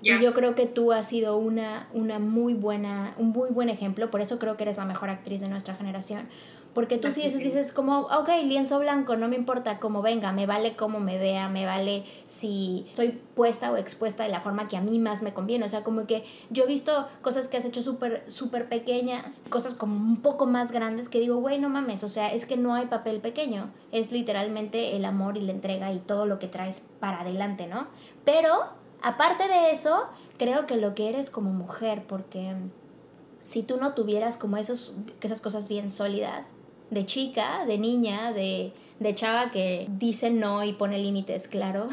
Y 0.00 0.20
yo 0.20 0.32
creo 0.32 0.54
que 0.54 0.66
tú 0.66 0.92
has 0.92 1.08
sido 1.08 1.36
una, 1.36 1.88
una 1.92 2.18
muy 2.18 2.54
buena, 2.54 3.14
un 3.18 3.30
muy 3.30 3.50
buen 3.50 3.68
ejemplo, 3.68 4.10
por 4.10 4.20
eso 4.20 4.38
creo 4.38 4.56
que 4.56 4.62
eres 4.62 4.76
la 4.76 4.84
mejor 4.84 5.10
actriz 5.10 5.40
de 5.40 5.48
nuestra 5.48 5.74
generación. 5.74 6.28
Porque 6.74 6.96
tú 6.96 7.10
sí, 7.10 7.22
eso 7.22 7.38
dices 7.38 7.72
como, 7.72 8.02
ok, 8.02 8.28
lienzo 8.44 8.78
blanco, 8.78 9.16
no 9.16 9.26
me 9.26 9.34
importa 9.34 9.80
cómo 9.80 10.00
venga, 10.00 10.30
me 10.30 10.46
vale 10.46 10.76
cómo 10.76 11.00
me 11.00 11.18
vea, 11.18 11.48
me 11.48 11.66
vale 11.66 12.04
si 12.26 12.86
soy 12.92 13.20
puesta 13.34 13.72
o 13.72 13.76
expuesta 13.76 14.22
de 14.22 14.28
la 14.28 14.40
forma 14.40 14.68
que 14.68 14.76
a 14.76 14.80
mí 14.80 15.00
más 15.00 15.22
me 15.22 15.32
conviene. 15.32 15.64
O 15.64 15.68
sea, 15.68 15.82
como 15.82 16.06
que 16.06 16.24
yo 16.50 16.64
he 16.64 16.66
visto 16.68 17.08
cosas 17.20 17.48
que 17.48 17.56
has 17.56 17.64
hecho 17.64 17.82
súper, 17.82 18.22
súper 18.28 18.68
pequeñas, 18.68 19.42
cosas 19.48 19.74
como 19.74 19.96
un 19.96 20.18
poco 20.18 20.46
más 20.46 20.70
grandes 20.70 21.08
que 21.08 21.18
digo, 21.18 21.38
güey, 21.38 21.58
no 21.58 21.68
mames, 21.68 22.04
o 22.04 22.08
sea, 22.08 22.32
es 22.32 22.46
que 22.46 22.56
no 22.56 22.74
hay 22.74 22.86
papel 22.86 23.20
pequeño, 23.20 23.70
es 23.90 24.12
literalmente 24.12 24.94
el 24.94 25.04
amor 25.04 25.36
y 25.36 25.40
la 25.40 25.52
entrega 25.52 25.92
y 25.92 25.98
todo 25.98 26.26
lo 26.26 26.38
que 26.38 26.46
traes 26.46 26.86
para 27.00 27.22
adelante, 27.22 27.66
¿no? 27.66 27.88
Pero 28.24 28.68
Aparte 29.02 29.48
de 29.48 29.70
eso, 29.70 30.08
creo 30.38 30.66
que 30.66 30.76
lo 30.76 30.94
que 30.94 31.08
eres 31.08 31.30
como 31.30 31.50
mujer, 31.50 32.04
porque 32.08 32.54
si 33.42 33.62
tú 33.62 33.76
no 33.76 33.94
tuvieras 33.94 34.36
como 34.36 34.56
esos, 34.56 34.92
esas 35.20 35.40
cosas 35.40 35.68
bien 35.68 35.90
sólidas, 35.90 36.54
de 36.90 37.06
chica, 37.06 37.64
de 37.66 37.78
niña, 37.78 38.32
de, 38.32 38.72
de 38.98 39.14
chava 39.14 39.50
que 39.50 39.86
dice 39.90 40.30
no 40.30 40.64
y 40.64 40.72
pone 40.72 40.98
límites 40.98 41.48
claros, 41.48 41.92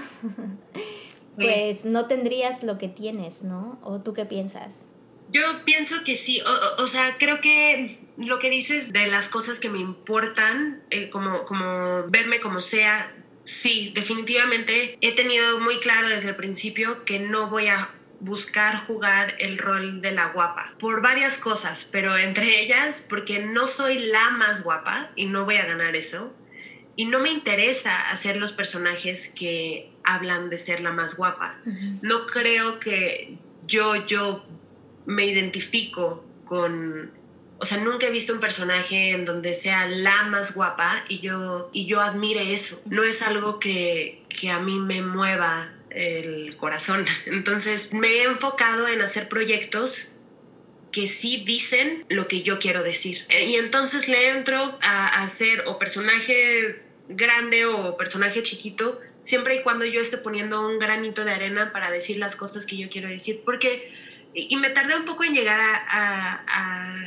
pues 1.36 1.86
no 1.86 2.08
tendrías 2.08 2.64
lo 2.64 2.78
que 2.78 2.88
tienes, 2.88 3.44
¿no? 3.44 3.80
¿O 3.84 4.00
tú 4.00 4.14
qué 4.14 4.26
piensas? 4.26 4.86
Yo 5.32 5.42
pienso 5.66 6.04
que 6.06 6.16
sí, 6.16 6.42
o, 6.78 6.88
sea, 6.88 7.18
creo 7.18 7.42
que 7.42 8.00
lo 8.16 8.38
que 8.40 8.50
dices 8.50 8.94
de 8.94 9.08
las 9.08 9.28
cosas 9.28 9.60
que 9.60 9.70
me 9.70 9.80
importan, 9.80 10.84
eh, 10.92 11.10
como, 11.10 11.46
como 11.46 12.04
verme 12.10 12.40
como 12.40 12.62
sea, 12.62 13.15
sí, 13.46 13.92
definitivamente 13.96 14.98
he 15.02 15.16
tenido 15.16 15.60
muy 15.60 15.78
claro 15.80 16.10
desde 16.10 16.30
el 16.30 16.36
principio 16.36 17.06
que 17.06 17.20
no 17.20 17.50
voy 17.50 17.68
a 17.68 17.90
buscar 18.20 18.86
jugar 18.86 19.36
el 19.40 19.58
rol 19.58 20.02
de 20.02 20.12
la 20.12 20.30
guapa 20.30 20.74
por 20.80 21.02
varias 21.02 21.38
cosas, 21.38 21.88
pero 21.92 22.18
entre 22.18 22.62
ellas 22.62 23.06
porque 23.08 23.40
no 23.40 23.68
soy 23.68 24.00
la 24.00 24.32
más 24.32 24.64
guapa 24.64 25.12
y 25.16 25.26
no 25.26 25.46
voy 25.46 25.56
a 25.56 25.66
ganar 25.66 25.96
eso 25.96 26.36
y 26.96 27.06
no 27.06 27.20
me 27.20 27.30
interesa 27.30 28.10
hacer 28.10 28.38
los 28.38 28.54
personajes 28.54 29.34
que 29.38 29.92
hablan 30.04 30.50
de 30.50 30.58
ser 30.58 30.82
la 30.82 30.92
más 30.92 31.18
guapa. 31.18 31.60
No 32.02 32.26
creo 32.26 32.80
que 32.80 33.38
yo 33.64 34.06
yo 34.08 34.46
me 35.06 35.26
identifico 35.26 36.26
con 36.46 37.12
o 37.66 37.68
sea, 37.68 37.80
nunca 37.80 38.06
he 38.06 38.12
visto 38.12 38.32
un 38.32 38.40
personaje 38.40 39.10
en 39.10 39.26
donde 39.26 39.56
sea 39.56 39.88
la 39.88 40.22
más 40.22 40.54
guapa 40.54 41.04
y 41.10 41.18
yo, 41.18 41.72
y 41.74 41.88
yo 41.88 42.00
admire 42.00 42.54
eso. 42.54 42.80
No 42.92 43.04
es 43.04 43.24
algo 43.24 43.60
que, 43.60 44.22
que 44.30 44.52
a 44.52 44.60
mí 44.60 44.78
me 44.78 45.02
mueva 45.02 45.74
el 45.90 46.56
corazón. 46.58 47.08
Entonces 47.26 47.92
me 47.92 48.08
he 48.08 48.24
enfocado 48.26 48.88
en 48.88 49.02
hacer 49.02 49.28
proyectos 49.30 50.20
que 50.92 51.08
sí 51.08 51.44
dicen 51.44 52.06
lo 52.08 52.28
que 52.28 52.44
yo 52.44 52.60
quiero 52.60 52.84
decir. 52.84 53.26
Y 53.32 53.56
entonces 53.56 54.08
le 54.08 54.30
entro 54.30 54.78
a 54.84 55.24
hacer 55.24 55.64
o 55.66 55.80
personaje 55.80 56.84
grande 57.10 57.66
o 57.66 57.98
personaje 57.98 58.44
chiquito, 58.44 59.02
siempre 59.22 59.56
y 59.56 59.64
cuando 59.64 59.86
yo 59.86 60.00
esté 60.00 60.20
poniendo 60.20 60.66
un 60.66 60.78
granito 60.78 61.26
de 61.26 61.32
arena 61.32 61.74
para 61.74 61.90
decir 61.90 62.20
las 62.20 62.36
cosas 62.36 62.68
que 62.68 62.78
yo 62.78 62.90
quiero 62.90 63.10
decir. 63.10 63.42
Porque 63.44 63.92
y 64.36 64.58
me 64.58 64.70
tardé 64.70 64.98
un 64.98 65.06
poco 65.06 65.24
en 65.24 65.34
llegar 65.34 65.60
a, 65.62 66.42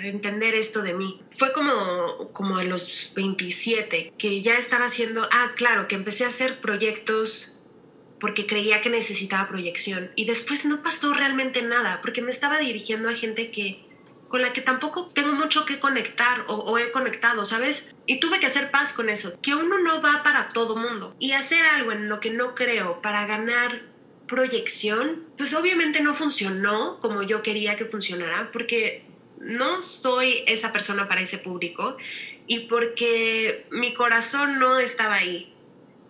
entender 0.03 0.55
esto 0.55 0.81
de 0.83 0.95
mí. 0.95 1.21
Fue 1.33 1.53
como, 1.53 2.31
como 2.33 2.59
a 2.59 2.65
los 2.65 3.13
27 3.15 4.13
que 4.17 4.43
ya 4.43 4.57
estaba 4.57 4.85
haciendo, 4.85 5.29
ah, 5.33 5.53
claro, 5.57 5.89
que 5.89 5.97
empecé 5.97 6.25
a 6.25 6.29
hacer 6.29 6.61
proyectos 6.61 7.59
porque 8.21 8.47
creía 8.47 8.81
que 8.81 8.91
necesitaba 8.91 9.49
proyección 9.49 10.11
y 10.15 10.25
después 10.25 10.65
no 10.65 10.83
pasó 10.83 11.13
realmente 11.13 11.63
nada 11.63 12.01
porque 12.01 12.23
me 12.23 12.31
estaba 12.31 12.59
dirigiendo 12.59 13.09
a 13.09 13.15
gente 13.15 13.51
que 13.51 13.85
con 14.29 14.43
la 14.43 14.53
que 14.53 14.61
tampoco 14.61 15.07
tengo 15.07 15.33
mucho 15.33 15.65
que 15.67 15.79
conectar 15.79 16.45
o, 16.49 16.55
o, 16.55 16.79
he 16.79 16.91
conectado, 16.91 17.45
¿sabes? 17.45 17.95
Y 18.07 18.21
tuve 18.21 18.41
que 18.41 18.47
hacer 18.47 18.71
paz 18.71 18.93
con 18.93 19.09
eso, 19.09 19.39
que 19.41 19.55
uno 19.55 19.79
no 19.79 20.01
va 20.01 20.23
para 20.23 20.49
todo 20.51 20.77
mundo 20.77 21.15
y 21.19 21.33
hacer 21.33 21.65
algo 21.65 21.93
en 21.93 22.09
lo 22.09 22.21
que 22.21 22.31
no 22.31 22.55
creo 22.55 23.01
para 23.03 23.27
ganar 23.27 23.83
proyección, 24.29 25.25
pues 25.37 25.53
obviamente 25.55 26.01
no 26.01 26.15
funcionó 26.15 27.01
como 27.01 27.25
yo 27.25 27.43
quería 27.43 27.75
que 27.77 27.87
funcionara, 27.87 28.51
porque 28.53 29.03
no 29.41 29.81
soy 29.81 30.45
esa 30.47 30.73
persona 30.73 31.09
para 31.09 31.23
ese 31.23 31.39
público 31.39 31.97
y 32.47 32.61
porque 32.61 33.67
mi 33.71 33.95
corazón 33.95 34.61
no 34.61 34.79
estaba 34.79 35.17
ahí. 35.17 35.53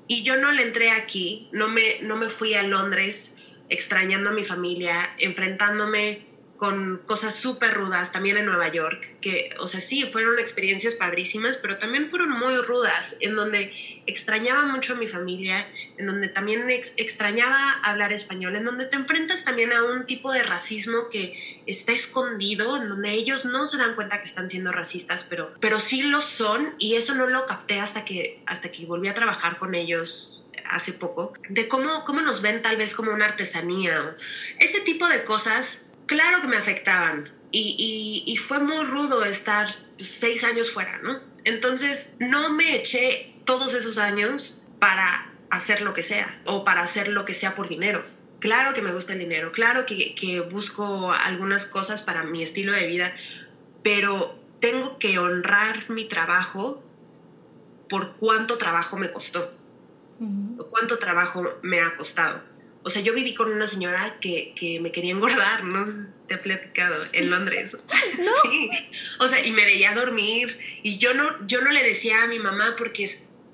Y 0.07 0.23
yo 0.23 0.37
no 0.37 0.53
le 0.53 0.63
entré 0.63 0.91
aquí, 0.91 1.49
no 1.53 1.69
me, 1.69 2.01
no 2.03 2.17
me 2.17 2.29
fui 2.29 2.55
a 2.55 2.63
Londres 2.63 3.37
extrañando 3.71 4.31
a 4.31 4.33
mi 4.33 4.45
familia, 4.45 5.15
enfrentándome 5.19 6.28
con 6.59 7.01
cosas 7.07 7.37
súper 7.37 7.73
rudas, 7.75 8.11
también 8.13 8.37
en 8.37 8.47
Nueva 8.47 8.71
York, 8.71 9.17
que, 9.21 9.51
o 9.61 9.69
sea, 9.69 9.81
sí, 9.81 10.03
fueron 10.13 10.41
experiencias 10.41 10.97
padrísimas, 10.97 11.57
pero 11.57 11.79
también 11.79 12.11
fueron 12.11 12.31
muy 12.31 12.57
rudas, 12.57 13.17
en 13.21 13.37
donde 13.37 14.03
extrañaba 14.07 14.65
mucho 14.65 14.95
a 14.95 14.97
mi 14.97 15.07
familia, 15.07 15.69
en 15.97 16.07
donde 16.07 16.27
también 16.29 16.69
extrañaba 16.69 17.79
hablar 17.85 18.13
español, 18.13 18.57
en 18.57 18.65
donde 18.65 18.87
te 18.87 18.97
enfrentas 18.97 19.45
también 19.45 19.73
a 19.73 19.85
un 19.85 20.05
tipo 20.05 20.33
de 20.33 20.43
racismo 20.43 21.09
que 21.11 21.63
está 21.67 21.93
escondido, 21.93 22.77
en 22.77 22.89
donde 22.89 23.13
ellos 23.13 23.45
no 23.45 23.65
se 23.65 23.79
dan 23.79 23.95
cuenta 23.95 24.19
que 24.19 24.25
están 24.25 24.51
siendo 24.51 24.73
racistas, 24.73 25.25
pero, 25.25 25.55
pero 25.61 25.79
sí 25.79 26.03
lo 26.03 26.21
son, 26.21 26.75
y 26.79 26.97
eso 26.97 27.15
no 27.15 27.29
lo 27.29 27.47
capté 27.47 27.79
hasta 27.79 28.05
que, 28.05 28.43
hasta 28.47 28.73
que 28.73 28.85
volví 28.85 29.07
a 29.07 29.15
trabajar 29.15 29.59
con 29.59 29.77
ellos 29.77 30.45
hace 30.69 30.93
poco, 30.93 31.33
de 31.49 31.69
cómo, 31.69 32.05
cómo 32.05 32.21
nos 32.21 32.43
ven 32.43 32.63
tal 32.63 32.77
vez 32.77 32.95
como 32.95 33.13
una 33.13 33.27
artesanía, 33.27 34.17
ese 34.59 34.81
tipo 34.81 35.07
de 35.07 35.23
cosas 35.23 35.88
claro 36.09 36.41
que 36.41 36.49
me 36.49 36.57
afectaban 36.57 37.31
y, 37.53 38.25
y, 38.27 38.37
fue 38.37 38.59
muy 38.59 38.85
rudo 38.85 39.25
estar 39.25 39.69
seis 40.01 40.45
años 40.45 40.71
fuera, 40.71 40.99
¿no? 40.99 41.21
Entonces 41.45 42.17
no 42.19 42.53
me 42.53 42.77
eché 42.77 43.35
todos 43.45 43.73
esos 43.73 43.97
años 43.97 44.69
para 44.81 45.33
hacer 45.51 45.81
lo 45.81 45.95
que 45.95 46.03
sea 46.03 46.41
o 46.45 46.65
para 46.65 46.83
hacer 46.83 47.09
lo 47.09 47.25
que 47.25 47.33
sea 47.33 47.55
por 47.55 47.69
dinero. 47.69 48.05
Claro 48.41 48.75
que 48.75 48.83
me 48.83 48.93
gusta 48.93 49.15
el 49.15 49.19
dinero, 49.19 49.51
claro 49.51 49.87
que, 49.87 50.15
que 50.15 50.41
busco 50.41 51.13
algunas 51.13 51.65
cosas 51.65 52.03
para 52.03 52.23
mi 52.23 52.43
estilo 52.43 52.73
de 52.73 52.87
vida, 52.87 53.15
pero 53.83 54.39
tengo 54.61 54.99
que 54.99 55.19
honrar 55.19 55.89
mi 55.91 56.05
trabajo 56.05 56.85
por 57.89 58.17
cuánto 58.17 58.59
trabajo 58.59 58.97
me 58.97 59.11
costó, 59.11 59.53
cuánto 60.71 60.99
trabajo 60.99 61.59
me 61.63 61.81
ha 61.81 61.97
costado. 61.97 62.43
O 62.89 62.91
sea, 62.91 63.03
yo 63.03 63.13
viví 63.13 63.35
con 63.35 63.53
una 63.53 63.67
señora 63.67 64.17
que, 64.19 64.55
que 64.57 64.81
me 64.81 64.91
quería 64.91 65.13
engordar, 65.13 65.63
no 65.63 65.85
te 66.27 66.37
he 66.37 66.39
platicado, 66.39 67.05
en 67.13 67.29
Londres. 67.29 67.77
Sí. 68.43 68.71
O 69.19 69.29
sea, 69.29 69.45
y 69.45 69.53
me 69.53 69.67
veía 69.67 69.93
dormir 69.93 70.59
y 70.83 70.97
yo 70.97 71.13
no, 71.13 71.47
yo 71.47 71.61
no 71.61 71.71
le 71.71 71.83
decía 71.85 72.23
a 72.23 72.27
mi 72.27 72.39
mamá 72.39 72.77
porque 72.79 73.05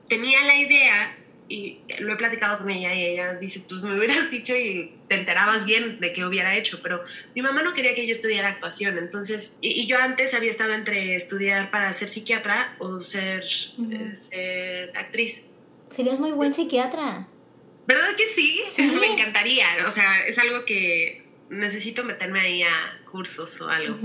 tenía 0.09 0.45
la 0.45 0.57
idea 0.57 1.17
y 1.49 1.81
lo 1.99 2.13
he 2.13 2.17
platicado 2.17 2.59
con 2.59 2.71
ella 2.71 2.95
y 2.95 3.07
ella 3.07 3.35
dice, 3.35 3.65
pues 3.69 3.83
me 3.83 3.99
hubieras 3.99 4.31
dicho 4.31 4.55
y 4.55 4.95
te 5.09 5.17
enterabas 5.17 5.65
bien 5.65 5.99
de 5.99 6.13
qué 6.13 6.25
hubiera 6.25 6.57
hecho, 6.57 6.79
pero 6.81 7.03
mi 7.35 7.43
mamá 7.43 7.65
no 7.65 7.73
quería 7.73 7.97
que 7.97 8.07
yo 8.07 8.13
estudiara 8.13 8.51
actuación, 8.51 8.99
entonces, 8.99 9.59
y, 9.61 9.89
yo 9.89 9.99
antes 9.99 10.33
había 10.33 10.51
estado 10.51 10.75
entre 10.75 11.17
estudiar 11.17 11.73
para 11.73 11.93
ser 11.93 12.07
psiquiatra 12.07 12.77
o 12.79 13.01
ser, 13.01 13.43
eh, 13.43 14.15
ser 14.15 14.97
actriz. 14.97 15.51
Serías 15.91 16.21
muy 16.21 16.31
buen 16.31 16.55
psiquiatra. 16.55 17.27
¿Verdad 17.87 18.17
que 18.17 18.27
sí? 18.27 18.63
Me 19.01 19.13
encantaría. 19.13 19.87
O 19.87 19.91
sea, 19.91 20.25
es 20.27 20.39
algo 20.39 20.65
que 20.65 21.25
necesito 21.51 22.05
meterme 22.05 22.41
ahí 22.41 22.63
a 22.63 23.01
cursos 23.05 23.61
o 23.61 23.69
algo. 23.69 23.99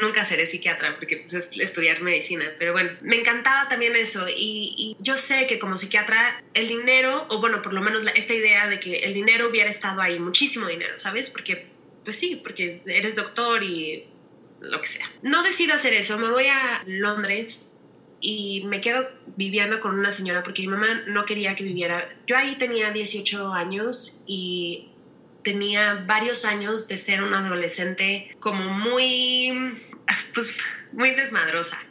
nunca 0.00 0.24
seré 0.24 0.46
psiquiatra 0.46 0.96
porque 0.96 1.18
pues, 1.18 1.32
es 1.34 1.58
estudiar 1.58 2.02
medicina, 2.02 2.44
pero 2.58 2.72
bueno, 2.72 2.90
me 3.00 3.16
encantaba 3.16 3.68
también 3.68 3.96
eso 3.96 4.26
y, 4.28 4.96
yo 5.00 5.16
sé 5.16 5.46
que 5.46 5.58
como 5.58 5.76
psiquiatra 5.76 6.42
el 6.54 6.68
dinero, 6.68 7.26
o 7.30 7.40
bueno, 7.40 7.62
por 7.62 7.72
lo 7.72 7.80
menos 7.80 8.06
esta 8.14 8.34
idea 8.34 8.68
de 8.68 8.80
que 8.80 9.00
el 9.00 9.14
dinero 9.14 9.48
hubiera 9.48 9.70
estado 9.70 10.00
ahí, 10.00 10.18
muchísimo 10.18 10.66
dinero, 10.66 10.98
¿sabes? 10.98 11.30
Porque, 11.30 11.66
pues 12.04 12.16
sí, 12.16 12.40
porque 12.42 12.82
eres 12.86 13.16
doctor 13.16 13.62
y 13.62 14.06
lo 14.60 14.80
que 14.80 14.86
sea. 14.86 15.10
No 15.22 15.42
decido 15.42 15.74
hacer 15.74 15.94
eso, 15.94 16.18
me 16.18 16.30
voy 16.30 16.46
a 16.46 16.82
Londres 16.86 17.71
y 18.22 18.62
me 18.64 18.80
quedo 18.80 19.10
viviendo 19.36 19.80
con 19.80 19.98
una 19.98 20.12
señora 20.12 20.42
porque 20.44 20.62
mi 20.62 20.68
mamá 20.68 21.02
no 21.08 21.24
quería 21.24 21.56
que 21.56 21.64
viviera. 21.64 22.08
Yo 22.26 22.38
ahí 22.38 22.56
tenía 22.56 22.92
18 22.92 23.52
años 23.52 24.22
y 24.26 24.88
tenía 25.42 26.04
varios 26.06 26.44
años 26.44 26.86
de 26.86 26.96
ser 26.96 27.22
una 27.22 27.44
adolescente 27.44 28.34
como 28.38 28.64
muy, 28.70 29.72
pues, 30.34 30.56
muy 30.92 31.10
desmadrosa. 31.10 31.82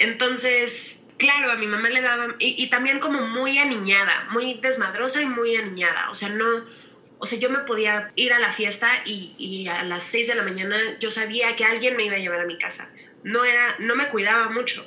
Entonces, 0.00 1.04
claro, 1.18 1.52
a 1.52 1.54
mi 1.54 1.68
mamá 1.68 1.88
le 1.88 2.02
daba, 2.02 2.34
y, 2.40 2.68
también 2.68 2.98
como 2.98 3.22
muy 3.22 3.58
aniñada, 3.58 4.28
muy 4.32 4.54
desmadrosa 4.54 5.22
y 5.22 5.26
muy 5.26 5.54
aniñada. 5.54 6.10
O 6.10 6.14
sea, 6.14 6.30
no, 6.30 6.46
o 7.18 7.26
sea, 7.26 7.38
yo 7.38 7.48
me 7.48 7.60
podía 7.60 8.12
ir 8.16 8.32
a 8.32 8.40
la 8.40 8.52
fiesta 8.52 8.88
y, 9.04 9.34
y 9.38 9.68
a 9.68 9.84
las 9.84 10.02
6 10.02 10.26
de 10.26 10.34
la 10.34 10.42
mañana 10.42 10.76
yo 10.98 11.12
sabía 11.12 11.54
que 11.54 11.64
alguien 11.64 11.96
me 11.96 12.04
iba 12.04 12.16
a 12.16 12.18
llevar 12.18 12.40
a 12.40 12.46
mi 12.46 12.58
casa. 12.58 12.90
No 13.22 13.44
era, 13.44 13.76
no 13.78 13.94
me 13.94 14.08
cuidaba 14.08 14.50
mucho. 14.50 14.86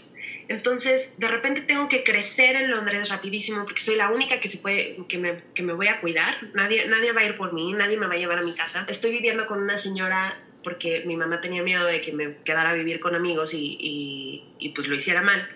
Entonces, 0.49 1.19
de 1.19 1.27
repente 1.27 1.61
tengo 1.61 1.87
que 1.87 2.03
crecer 2.03 2.55
en 2.55 2.71
Londres 2.71 3.09
rapidísimo 3.09 3.63
porque 3.65 3.81
soy 3.81 3.95
la 3.95 4.09
única 4.09 4.39
que, 4.39 4.47
se 4.47 4.57
puede, 4.57 4.97
que, 5.07 5.19
me, 5.19 5.43
que 5.53 5.61
me 5.61 5.73
voy 5.73 5.87
a 5.87 6.01
cuidar. 6.01 6.35
Nadie, 6.55 6.87
nadie 6.87 7.11
va 7.11 7.21
a 7.21 7.25
ir 7.25 7.37
por 7.37 7.53
mí, 7.53 7.71
nadie 7.73 7.97
me 7.97 8.07
va 8.07 8.15
a 8.15 8.17
llevar 8.17 8.39
a 8.39 8.41
mi 8.41 8.53
casa. 8.53 8.83
Estoy 8.89 9.11
viviendo 9.11 9.45
con 9.45 9.61
una 9.61 9.77
señora 9.77 10.41
porque 10.63 11.03
mi 11.05 11.15
mamá 11.15 11.39
tenía 11.39 11.61
miedo 11.61 11.85
de 11.85 12.01
que 12.01 12.13
me 12.13 12.37
quedara 12.37 12.71
a 12.71 12.73
vivir 12.73 12.99
con 12.99 13.13
amigos 13.13 13.53
y, 13.53 14.43
y, 14.59 14.69
pues 14.69 14.87
lo 14.87 14.95
hiciera 14.95 15.21
mal. 15.21 15.47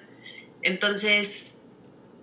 Entonces, 0.61 1.59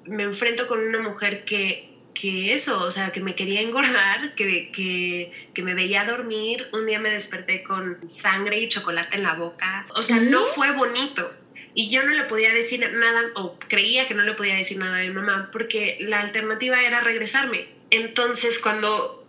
me 0.04 0.22
enfrento 0.22 0.68
con 0.68 0.78
una 0.80 1.00
mujer 1.00 1.44
que, 1.44 1.90
que 2.14 2.54
eso, 2.54 2.84
o 2.84 2.90
sea, 2.92 3.10
que 3.10 3.20
me 3.20 3.34
quería 3.34 3.62
engordar, 3.62 4.36
que, 4.36 4.70
que, 4.70 5.32
que, 5.52 5.62
me 5.62 5.74
veía 5.74 6.04
dormir. 6.04 6.68
Un 6.72 6.86
día 6.86 7.00
me 7.00 7.10
desperté 7.10 7.64
con 7.64 8.08
sangre 8.08 8.60
y 8.60 8.68
chocolate 8.68 9.16
en 9.16 9.24
la 9.24 9.34
boca. 9.34 9.86
O 9.96 10.02
sea, 10.02 10.20
no 10.20 10.46
fue 10.46 10.70
bonito. 10.70 11.32
Y 11.74 11.90
yo 11.90 12.02
no 12.02 12.12
le 12.12 12.24
podía 12.24 12.52
decir 12.52 12.88
nada, 12.92 13.22
o 13.34 13.58
creía 13.58 14.08
que 14.08 14.14
no 14.14 14.22
le 14.22 14.34
podía 14.34 14.56
decir 14.56 14.78
nada 14.78 14.98
a 14.98 15.02
mi 15.02 15.10
mamá, 15.10 15.50
porque 15.52 15.98
la 16.00 16.20
alternativa 16.20 16.82
era 16.82 17.00
regresarme. 17.00 17.68
Entonces, 17.90 18.58
cuando, 18.58 19.26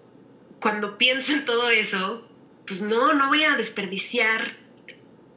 cuando 0.60 0.98
pienso 0.98 1.34
en 1.34 1.46
todo 1.46 1.70
eso, 1.70 2.28
pues 2.66 2.82
no, 2.82 3.14
no 3.14 3.28
voy 3.28 3.44
a 3.44 3.56
desperdiciar 3.56 4.56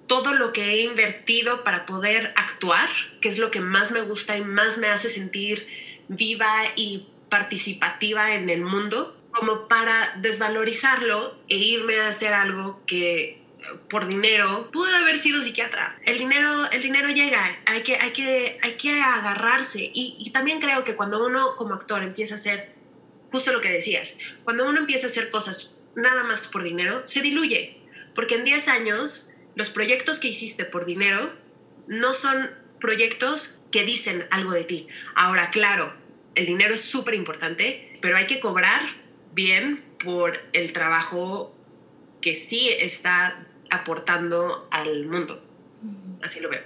todo 0.07 0.33
lo 0.33 0.53
que 0.53 0.71
he 0.71 0.81
invertido 0.83 1.64
para 1.64 1.87
poder 1.87 2.33
actuar, 2.37 2.88
que 3.21 3.29
es 3.29 3.38
lo 3.38 3.51
que 3.51 3.61
más 3.61 3.90
me 3.90 4.03
gusta 4.03 4.37
y 4.37 4.43
más 4.43 4.79
me 4.79 4.88
hace 4.88 5.09
sentir 5.09 5.67
viva 6.09 6.64
y 6.77 7.09
participativa 7.29 8.35
en 8.35 8.51
el 8.51 8.61
mundo, 8.62 9.19
como 9.31 9.67
para 9.67 10.14
desvalorizarlo 10.17 11.37
e 11.49 11.57
irme 11.57 11.99
a 11.99 12.09
hacer 12.09 12.33
algo 12.33 12.81
que 12.87 13.43
por 13.88 14.07
dinero, 14.07 14.70
pude 14.70 14.94
haber 14.94 15.18
sido 15.18 15.40
psiquiatra. 15.40 15.98
El 16.05 16.18
dinero, 16.18 16.70
el 16.70 16.83
dinero 16.83 17.09
llega, 17.11 17.59
hay 17.66 17.83
que, 17.83 17.96
hay 17.96 18.12
que, 18.12 18.59
hay 18.62 18.72
que 18.74 19.00
agarrarse. 19.00 19.90
Y, 19.92 20.16
y 20.18 20.31
también 20.31 20.61
creo 20.61 20.85
que 20.85 20.96
cuando 20.96 21.24
uno 21.24 21.57
como 21.57 21.74
actor 21.74 22.03
empieza 22.03 22.35
a 22.35 22.38
hacer 22.38 22.74
justo 23.31 23.53
lo 23.53 23.61
que 23.61 23.70
decías, 23.70 24.18
cuando 24.44 24.68
uno 24.68 24.81
empieza 24.81 25.07
a 25.07 25.11
hacer 25.11 25.31
cosas 25.31 25.77
nada 25.96 26.22
más 26.22 26.48
por 26.48 26.62
dinero, 26.62 27.03
se 27.05 27.22
diluye. 27.22 27.79
Porque 28.14 28.37
en 28.37 28.44
10 28.44 28.68
años, 28.68 29.35
los 29.55 29.70
proyectos 29.70 30.20
que 30.20 30.29
hiciste 30.29 30.64
por 30.64 30.87
dinero 30.87 31.33
no 31.87 32.12
son 32.12 32.50
proyectos 32.81 33.61
que 33.70 33.85
dicen 33.85 34.27
algo 34.31 34.53
de 34.53 34.64
ti. 34.64 34.88
Ahora, 35.14 35.50
claro, 35.50 35.94
el 36.35 36.46
dinero 36.46 36.74
es 36.74 36.83
súper 36.83 37.14
importante, 37.14 37.98
pero 38.00 38.16
hay 38.16 38.27
que 38.27 38.40
cobrar 38.40 38.83
bien 39.33 39.83
por 40.03 40.38
el 40.53 40.72
trabajo 40.72 41.57
que 42.20 42.35
sí 42.35 42.68
está 42.70 43.46
aportando 43.75 44.67
al 44.71 45.07
mundo. 45.07 45.41
Así 46.23 46.41
lo 46.41 46.51
veo. 46.51 46.63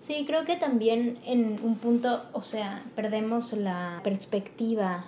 Sí, 0.00 0.24
creo 0.26 0.44
que 0.44 0.56
también 0.56 1.18
en 1.24 1.58
un 1.62 1.76
punto, 1.76 2.24
o 2.32 2.42
sea, 2.42 2.84
perdemos 2.94 3.52
la 3.52 4.00
perspectiva, 4.04 5.04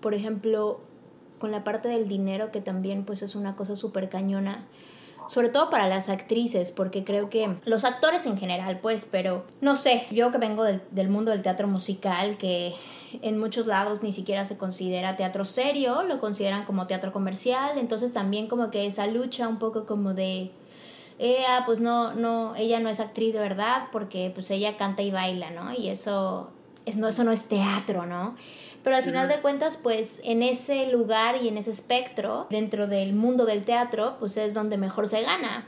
por 0.00 0.14
ejemplo, 0.14 0.80
con 1.38 1.50
la 1.50 1.64
parte 1.64 1.88
del 1.88 2.08
dinero, 2.08 2.50
que 2.50 2.60
también 2.60 3.04
pues 3.04 3.22
es 3.22 3.34
una 3.34 3.56
cosa 3.56 3.76
súper 3.76 4.08
cañona 4.08 4.64
sobre 5.26 5.48
todo 5.48 5.70
para 5.70 5.88
las 5.88 6.08
actrices, 6.08 6.72
porque 6.72 7.04
creo 7.04 7.30
que 7.30 7.56
los 7.64 7.84
actores 7.84 8.26
en 8.26 8.38
general, 8.38 8.78
pues, 8.80 9.06
pero 9.10 9.44
no 9.60 9.76
sé, 9.76 10.06
yo 10.10 10.30
que 10.30 10.38
vengo 10.38 10.64
del, 10.64 11.08
mundo 11.08 11.32
del 11.32 11.42
teatro 11.42 11.66
musical, 11.66 12.36
que 12.38 12.72
en 13.22 13.38
muchos 13.38 13.66
lados 13.66 14.02
ni 14.02 14.12
siquiera 14.12 14.44
se 14.44 14.56
considera 14.56 15.16
teatro 15.16 15.44
serio, 15.44 16.02
lo 16.02 16.20
consideran 16.20 16.64
como 16.64 16.86
teatro 16.86 17.12
comercial, 17.12 17.78
entonces 17.78 18.12
también 18.12 18.46
como 18.46 18.70
que 18.70 18.86
esa 18.86 19.06
lucha 19.06 19.48
un 19.48 19.58
poco 19.58 19.86
como 19.86 20.14
de... 20.14 20.50
ella 21.18 21.62
pues 21.66 21.80
no, 21.80 22.14
no, 22.14 22.54
ella 22.56 22.80
no 22.80 22.88
es 22.88 23.00
actriz 23.00 23.34
de 23.34 23.40
verdad 23.40 23.88
porque 23.92 24.30
pues 24.34 24.50
ella 24.50 24.76
canta 24.76 25.02
y 25.02 25.10
baila, 25.10 25.50
¿no? 25.50 25.72
Y 25.72 25.88
eso, 25.88 26.50
es, 26.84 26.96
no, 26.96 27.08
eso 27.08 27.24
no 27.24 27.32
es 27.32 27.44
teatro, 27.44 28.06
¿no? 28.06 28.36
Pero 28.82 28.96
al 28.96 29.02
final 29.02 29.28
de 29.28 29.40
cuentas, 29.40 29.76
pues 29.76 30.20
en 30.22 30.44
ese 30.44 30.86
lugar 30.92 31.42
y 31.42 31.48
en 31.48 31.58
ese 31.58 31.72
espectro, 31.72 32.46
dentro 32.50 32.86
del 32.86 33.14
mundo 33.14 33.44
del 33.44 33.64
teatro, 33.64 34.14
pues 34.20 34.36
es 34.36 34.54
donde 34.54 34.76
mejor 34.76 35.08
se 35.08 35.22
gana, 35.22 35.66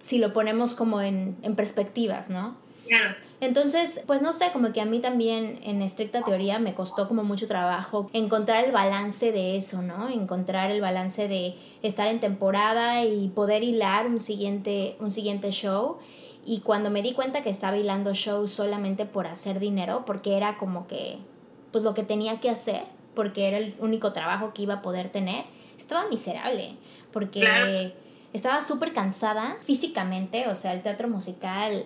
si 0.00 0.18
lo 0.18 0.32
ponemos 0.32 0.74
como 0.74 1.00
en, 1.00 1.36
en 1.42 1.54
perspectivas, 1.54 2.30
¿no? 2.30 2.56
Claro. 2.88 3.14
Entonces, 3.40 4.02
pues 4.06 4.20
no 4.20 4.32
sé, 4.32 4.50
como 4.52 4.72
que 4.72 4.80
a 4.80 4.84
mí 4.84 5.00
también 5.00 5.60
en 5.62 5.80
estricta 5.80 6.22
teoría 6.22 6.58
me 6.58 6.74
costó 6.74 7.06
como 7.06 7.22
mucho 7.22 7.46
trabajo 7.46 8.10
encontrar 8.12 8.64
el 8.64 8.72
balance 8.72 9.30
de 9.30 9.56
eso, 9.56 9.80
¿no? 9.80 10.08
Encontrar 10.08 10.72
el 10.72 10.80
balance 10.80 11.28
de 11.28 11.54
estar 11.82 12.08
en 12.08 12.18
temporada 12.18 13.04
y 13.04 13.28
poder 13.28 13.62
hilar 13.62 14.08
un 14.08 14.20
siguiente, 14.20 14.96
un 14.98 15.12
siguiente 15.12 15.52
show. 15.52 15.98
Y 16.44 16.60
cuando 16.60 16.90
me 16.90 17.00
di 17.00 17.12
cuenta 17.12 17.42
que 17.42 17.50
estaba 17.50 17.76
hilando 17.76 18.12
shows 18.12 18.50
solamente 18.50 19.06
por 19.06 19.28
hacer 19.28 19.60
dinero, 19.60 20.04
porque 20.04 20.36
era 20.36 20.58
como 20.58 20.88
que 20.88 21.18
pues 21.70 21.84
lo 21.84 21.94
que 21.94 22.02
tenía 22.02 22.40
que 22.40 22.50
hacer, 22.50 22.82
porque 23.14 23.46
era 23.46 23.58
el 23.58 23.76
único 23.78 24.12
trabajo 24.12 24.52
que 24.52 24.62
iba 24.62 24.74
a 24.74 24.82
poder 24.82 25.10
tener, 25.10 25.44
estaba 25.76 26.08
miserable, 26.08 26.76
porque 27.12 27.92
estaba 28.32 28.62
súper 28.62 28.92
cansada 28.92 29.58
físicamente, 29.60 30.48
o 30.48 30.56
sea, 30.56 30.72
el 30.72 30.82
teatro 30.82 31.08
musical 31.08 31.84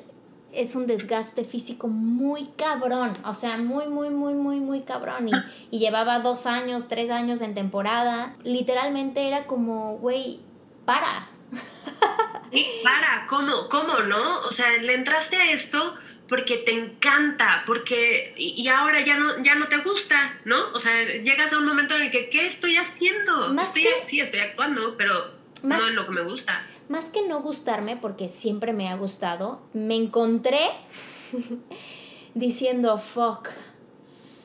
es 0.52 0.74
un 0.74 0.86
desgaste 0.86 1.44
físico 1.44 1.88
muy 1.88 2.46
cabrón, 2.56 3.12
o 3.24 3.34
sea, 3.34 3.56
muy, 3.56 3.86
muy, 3.86 4.10
muy, 4.10 4.34
muy, 4.34 4.60
muy 4.60 4.82
cabrón. 4.82 5.28
Y, 5.28 5.32
y 5.70 5.78
llevaba 5.78 6.20
dos 6.20 6.46
años, 6.46 6.88
tres 6.88 7.10
años 7.10 7.40
en 7.40 7.54
temporada. 7.54 8.36
Literalmente 8.44 9.26
era 9.26 9.46
como, 9.46 9.96
güey, 9.98 10.40
para. 10.84 11.28
para, 12.82 13.26
¿cómo? 13.28 13.68
¿Cómo, 13.68 13.98
no? 14.00 14.40
O 14.40 14.52
sea, 14.52 14.70
le 14.78 14.94
entraste 14.94 15.36
a 15.36 15.50
esto 15.52 15.96
porque 16.28 16.58
te 16.58 16.72
encanta, 16.72 17.62
porque 17.66 18.34
y, 18.36 18.66
ahora 18.68 19.00
ya 19.00 19.18
no, 19.18 19.42
ya 19.42 19.54
no 19.54 19.68
te 19.68 19.78
gusta, 19.78 20.38
¿no? 20.44 20.56
O 20.72 20.78
sea, 20.78 21.04
llegas 21.22 21.52
a 21.52 21.58
un 21.58 21.66
momento 21.66 21.94
en 21.96 22.02
el 22.02 22.10
que, 22.10 22.30
¿qué 22.30 22.46
estoy 22.46 22.76
haciendo? 22.76 23.54
estoy, 23.60 23.86
sí, 24.06 24.20
estoy 24.20 24.40
actuando, 24.40 24.96
pero 24.96 25.34
no 25.62 25.76
es 25.76 25.94
lo 25.94 26.06
que 26.06 26.12
me 26.12 26.22
gusta 26.22 26.64
más 26.88 27.10
que 27.10 27.26
no 27.26 27.42
gustarme, 27.42 27.96
porque 27.96 28.28
siempre 28.28 28.72
me 28.72 28.88
ha 28.88 28.96
gustado, 28.96 29.60
me 29.72 29.96
encontré 29.96 30.60
diciendo, 32.34 32.98
fuck, 32.98 33.48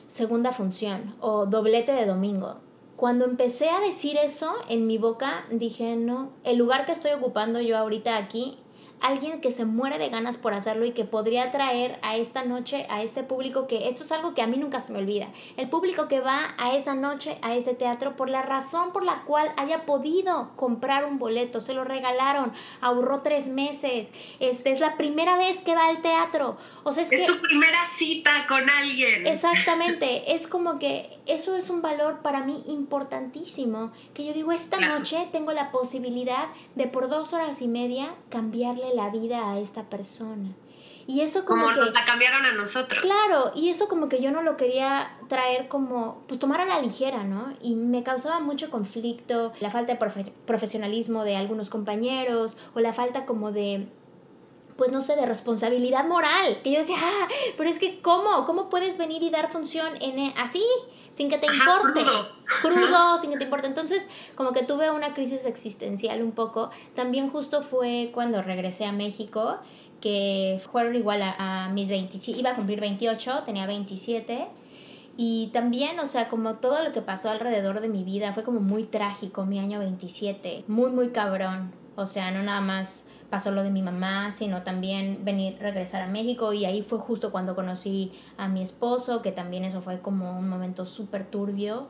segunda 0.08 0.52
función 0.52 1.14
o 1.20 1.46
doblete 1.46 1.92
de 1.92 2.06
domingo. 2.06 2.56
Cuando 2.96 3.24
empecé 3.24 3.68
a 3.68 3.80
decir 3.80 4.16
eso 4.16 4.54
en 4.68 4.86
mi 4.86 4.98
boca, 4.98 5.46
dije, 5.50 5.94
no, 5.94 6.30
el 6.42 6.58
lugar 6.58 6.84
que 6.84 6.92
estoy 6.92 7.12
ocupando 7.12 7.60
yo 7.60 7.78
ahorita 7.78 8.16
aquí 8.16 8.58
alguien 9.00 9.40
que 9.40 9.50
se 9.50 9.64
muere 9.64 9.98
de 9.98 10.08
ganas 10.08 10.36
por 10.36 10.54
hacerlo 10.54 10.84
y 10.84 10.92
que 10.92 11.04
podría 11.04 11.50
traer 11.50 11.98
a 12.02 12.16
esta 12.16 12.44
noche 12.44 12.86
a 12.90 13.02
este 13.02 13.22
público 13.22 13.66
que 13.66 13.88
esto 13.88 14.02
es 14.02 14.12
algo 14.12 14.34
que 14.34 14.42
a 14.42 14.46
mí 14.46 14.56
nunca 14.56 14.80
se 14.80 14.92
me 14.92 14.98
olvida. 14.98 15.28
El 15.56 15.68
público 15.68 16.08
que 16.08 16.20
va 16.20 16.54
a 16.58 16.74
esa 16.74 16.94
noche 16.94 17.38
a 17.42 17.54
ese 17.54 17.74
teatro 17.74 18.16
por 18.16 18.28
la 18.28 18.42
razón 18.42 18.92
por 18.92 19.04
la 19.04 19.22
cual 19.24 19.50
haya 19.56 19.86
podido 19.86 20.52
comprar 20.56 21.04
un 21.04 21.18
boleto, 21.18 21.60
se 21.60 21.74
lo 21.74 21.84
regalaron, 21.84 22.52
ahorró 22.80 23.22
tres 23.22 23.48
meses, 23.48 24.10
este 24.40 24.70
es 24.70 24.80
la 24.80 24.96
primera 24.96 25.36
vez 25.36 25.60
que 25.60 25.74
va 25.74 25.86
al 25.86 26.02
teatro. 26.02 26.56
O 26.84 26.92
sea, 26.92 27.02
es, 27.02 27.12
es 27.12 27.26
su 27.26 27.40
primera 27.40 27.84
cita 27.86 28.46
con 28.46 28.68
alguien. 28.68 29.26
Exactamente, 29.26 30.34
es 30.34 30.46
como 30.46 30.78
que 30.78 31.17
eso 31.28 31.56
es 31.56 31.70
un 31.70 31.82
valor 31.82 32.20
para 32.22 32.42
mí 32.42 32.64
importantísimo, 32.66 33.92
que 34.14 34.24
yo 34.24 34.32
digo, 34.32 34.52
esta 34.52 34.80
noche 34.80 35.28
tengo 35.30 35.52
la 35.52 35.70
posibilidad 35.70 36.48
de 36.74 36.86
por 36.86 37.08
dos 37.08 37.32
horas 37.32 37.62
y 37.62 37.68
media 37.68 38.14
cambiarle 38.30 38.94
la 38.94 39.10
vida 39.10 39.50
a 39.50 39.58
esta 39.58 39.84
persona. 39.84 40.50
Y 41.06 41.22
eso 41.22 41.46
como, 41.46 41.62
como 41.62 41.74
que... 41.74 41.80
Nos 41.80 41.92
la 41.92 42.04
cambiaron 42.04 42.44
a 42.44 42.52
nosotros. 42.52 43.00
Claro, 43.00 43.52
y 43.54 43.70
eso 43.70 43.88
como 43.88 44.10
que 44.10 44.20
yo 44.20 44.30
no 44.30 44.42
lo 44.42 44.58
quería 44.58 45.16
traer 45.28 45.66
como, 45.68 46.22
pues 46.28 46.38
tomar 46.38 46.60
a 46.60 46.66
la 46.66 46.82
ligera, 46.82 47.24
¿no? 47.24 47.54
Y 47.62 47.76
me 47.76 48.02
causaba 48.02 48.40
mucho 48.40 48.70
conflicto, 48.70 49.54
la 49.60 49.70
falta 49.70 49.94
de 49.94 50.32
profesionalismo 50.44 51.24
de 51.24 51.36
algunos 51.36 51.70
compañeros, 51.70 52.58
o 52.74 52.80
la 52.80 52.92
falta 52.92 53.24
como 53.24 53.52
de, 53.52 53.88
pues 54.76 54.92
no 54.92 55.00
sé, 55.00 55.16
de 55.16 55.24
responsabilidad 55.24 56.06
moral. 56.06 56.58
Que 56.62 56.72
yo 56.72 56.78
decía, 56.78 56.98
ah, 57.00 57.28
pero 57.56 57.70
es 57.70 57.78
que 57.78 58.02
¿cómo? 58.02 58.44
¿Cómo 58.44 58.68
puedes 58.68 58.98
venir 58.98 59.22
y 59.22 59.30
dar 59.30 59.50
función 59.50 59.94
en 60.02 60.18
e-, 60.18 60.34
así? 60.36 60.62
Sin 61.10 61.28
que 61.28 61.38
te 61.38 61.46
importe. 61.46 62.00
Crudo. 62.04 62.28
Crudo, 62.62 63.18
sin 63.18 63.30
que 63.30 63.38
te 63.38 63.44
importe. 63.44 63.66
Entonces, 63.66 64.08
como 64.34 64.52
que 64.52 64.62
tuve 64.64 64.90
una 64.90 65.14
crisis 65.14 65.44
existencial 65.44 66.22
un 66.22 66.32
poco. 66.32 66.70
También 66.94 67.30
justo 67.30 67.62
fue 67.62 68.10
cuando 68.12 68.42
regresé 68.42 68.84
a 68.84 68.92
México, 68.92 69.58
que 70.00 70.60
fueron 70.70 70.94
igual 70.94 71.22
a, 71.22 71.68
mis 71.72 71.88
27, 71.88 72.38
iba 72.38 72.50
a 72.50 72.54
cumplir 72.54 72.80
28, 72.80 73.42
tenía 73.44 73.66
27. 73.66 74.46
Y 75.16 75.48
también, 75.52 75.98
o 75.98 76.06
sea, 76.06 76.28
como 76.28 76.54
todo 76.54 76.82
lo 76.84 76.92
que 76.92 77.02
pasó 77.02 77.30
alrededor 77.30 77.80
de 77.80 77.88
mi 77.88 78.04
vida 78.04 78.32
fue 78.32 78.44
como 78.44 78.60
muy 78.60 78.84
trágico 78.84 79.44
mi 79.44 79.58
año 79.58 79.80
27, 79.80 80.64
muy, 80.68 80.90
muy 80.90 81.08
cabrón. 81.08 81.72
O 81.96 82.06
sea, 82.06 82.30
no 82.30 82.42
nada 82.44 82.60
más 82.60 83.08
pasó 83.30 83.50
lo 83.50 83.62
de 83.62 83.70
mi 83.70 83.82
mamá, 83.82 84.30
sino 84.30 84.62
también 84.62 85.24
venir, 85.24 85.56
regresar 85.60 86.02
a 86.02 86.06
México 86.06 86.52
y 86.52 86.64
ahí 86.64 86.82
fue 86.82 86.98
justo 86.98 87.30
cuando 87.30 87.54
conocí 87.54 88.12
a 88.36 88.48
mi 88.48 88.62
esposo, 88.62 89.22
que 89.22 89.32
también 89.32 89.64
eso 89.64 89.80
fue 89.82 90.00
como 90.00 90.38
un 90.38 90.48
momento 90.48 90.86
súper 90.86 91.26
turbio, 91.26 91.88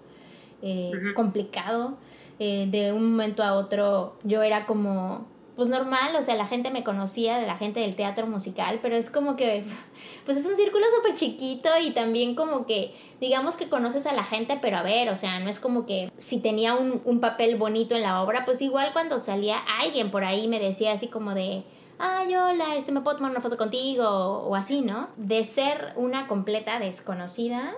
eh, 0.63 0.93
complicado. 1.15 1.97
Eh, 2.41 2.69
de 2.71 2.93
un 2.93 3.11
momento 3.11 3.43
a 3.43 3.55
otro 3.55 4.17
yo 4.23 4.43
era 4.43 4.65
como 4.67 5.27
pues 5.59 5.69
normal, 5.69 6.15
o 6.17 6.23
sea, 6.23 6.37
la 6.37 6.47
gente 6.47 6.71
me 6.71 6.85
conocía 6.85 7.37
de 7.41 7.45
la 7.49 7.57
gente 7.57 7.81
del 7.81 7.97
teatro 7.97 8.29
musical, 8.29 8.79
pero 8.81 8.95
es 8.95 9.11
como 9.11 9.35
que, 9.35 9.65
pues 10.25 10.39
es 10.39 10.47
un 10.47 10.55
círculo 10.55 10.85
súper 10.95 11.15
chiquito 11.15 11.69
y 11.83 11.91
también 11.91 12.37
como 12.37 12.65
que, 12.65 12.95
digamos 13.21 13.57
que 13.57 13.69
conoces 13.69 14.07
a 14.07 14.13
la 14.13 14.23
gente, 14.23 14.57
pero 14.63 14.77
a 14.77 14.85
ver, 14.85 15.09
o 15.09 15.17
sea, 15.17 15.41
no 15.41 15.51
es 15.51 15.59
como 15.59 15.85
que 15.85 16.13
si 16.17 16.41
tenía 16.41 16.77
un, 16.77 17.03
un 17.05 17.19
papel 17.19 17.57
bonito 17.57 17.97
en 17.97 18.03
la 18.03 18.23
obra, 18.23 18.45
pues 18.45 18.63
igual 18.63 18.93
cuando 18.93 19.19
salía 19.19 19.59
alguien 19.81 20.13
por 20.13 20.23
ahí 20.23 20.47
me 20.47 20.61
decía 20.61 20.93
así 20.93 21.09
como 21.09 21.35
de, 21.35 21.65
ay, 21.99 22.37
hola, 22.37 22.77
este, 22.77 22.93
¿me 22.93 23.01
puedo 23.01 23.17
tomar 23.17 23.33
una 23.33 23.41
foto 23.41 23.57
contigo? 23.57 24.07
O 24.07 24.55
así, 24.55 24.83
¿no? 24.83 25.09
De 25.17 25.43
ser 25.43 25.93
una 25.97 26.29
completa 26.29 26.79
desconocida 26.79 27.75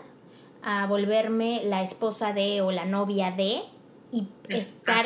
a 0.62 0.86
volverme 0.86 1.62
la 1.64 1.82
esposa 1.82 2.34
de 2.34 2.60
o 2.60 2.72
la 2.72 2.84
novia 2.84 3.30
de 3.30 3.62
y 4.12 4.26
estar, 4.48 5.00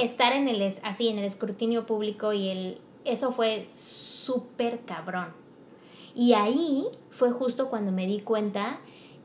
estar 0.00 0.32
en 0.32 0.48
el 0.48 0.62
así 0.82 1.08
en 1.08 1.18
el 1.18 1.24
escrutinio 1.24 1.86
público 1.86 2.32
y 2.32 2.48
el 2.48 2.78
eso 3.04 3.32
fue 3.32 3.68
súper 3.72 4.80
cabrón. 4.84 5.28
Y 6.14 6.34
ahí 6.34 6.86
fue 7.10 7.30
justo 7.30 7.70
cuando 7.70 7.92
me 7.92 8.06
di 8.06 8.20
cuenta 8.20 8.80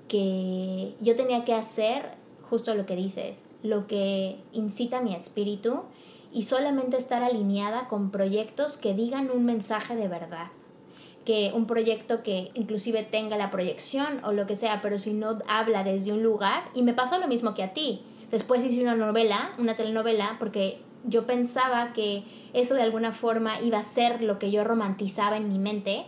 que 0.08 0.96
yo 1.02 1.15
tenía 1.15 1.44
que 1.44 1.54
hacer 1.54 2.13
justo 2.50 2.74
lo 2.76 2.86
que 2.86 2.96
dices 2.96 3.44
lo 3.65 3.88
que 3.88 4.38
incita 4.54 5.02
mi 5.02 5.15
espíritu 5.15 5.82
y 6.32 6.44
solamente 6.44 6.98
estar 6.98 7.24
alineada 7.24 7.88
con 7.88 8.12
proyectos 8.12 8.78
que 8.78 8.94
digan 8.94 9.32
un 9.32 9.46
mensaje 9.46 9.96
de 9.96 10.08
verdad. 10.08 10.48
Que 11.26 11.52
un 11.56 11.65
proyecto 11.65 12.22
que 12.22 12.52
inclusive 12.54 13.04
tenga 13.04 13.38
la 13.38 13.50
proyección 13.50 14.24
o 14.24 14.32
lo 14.32 14.46
que 14.46 14.56
sea, 14.56 14.82
pero 14.82 15.00
si 15.00 15.13
no 15.13 15.39
habla 15.48 15.84
desde 15.84 16.12
un 16.12 16.22
lugar, 16.22 16.70
y 16.76 16.84
me 16.84 16.94
pasó 16.94 17.18
lo 17.18 17.28
mismo 17.28 17.56
que 17.56 17.63
a 17.63 17.74
ti, 17.74 18.02
Después 18.31 18.63
hice 18.63 18.81
una 18.81 18.95
novela, 18.95 19.53
una 19.57 19.75
telenovela, 19.75 20.38
porque 20.39 20.79
yo 21.03 21.25
pensaba 21.25 21.93
que 21.93 22.23
eso 22.53 22.73
de 22.73 22.81
alguna 22.81 23.11
forma 23.11 23.59
iba 23.61 23.77
a 23.77 23.83
ser 23.83 24.21
lo 24.21 24.39
que 24.39 24.51
yo 24.51 24.63
romantizaba 24.63 25.38
en 25.38 25.49
mi 25.49 25.59
mente. 25.59 26.05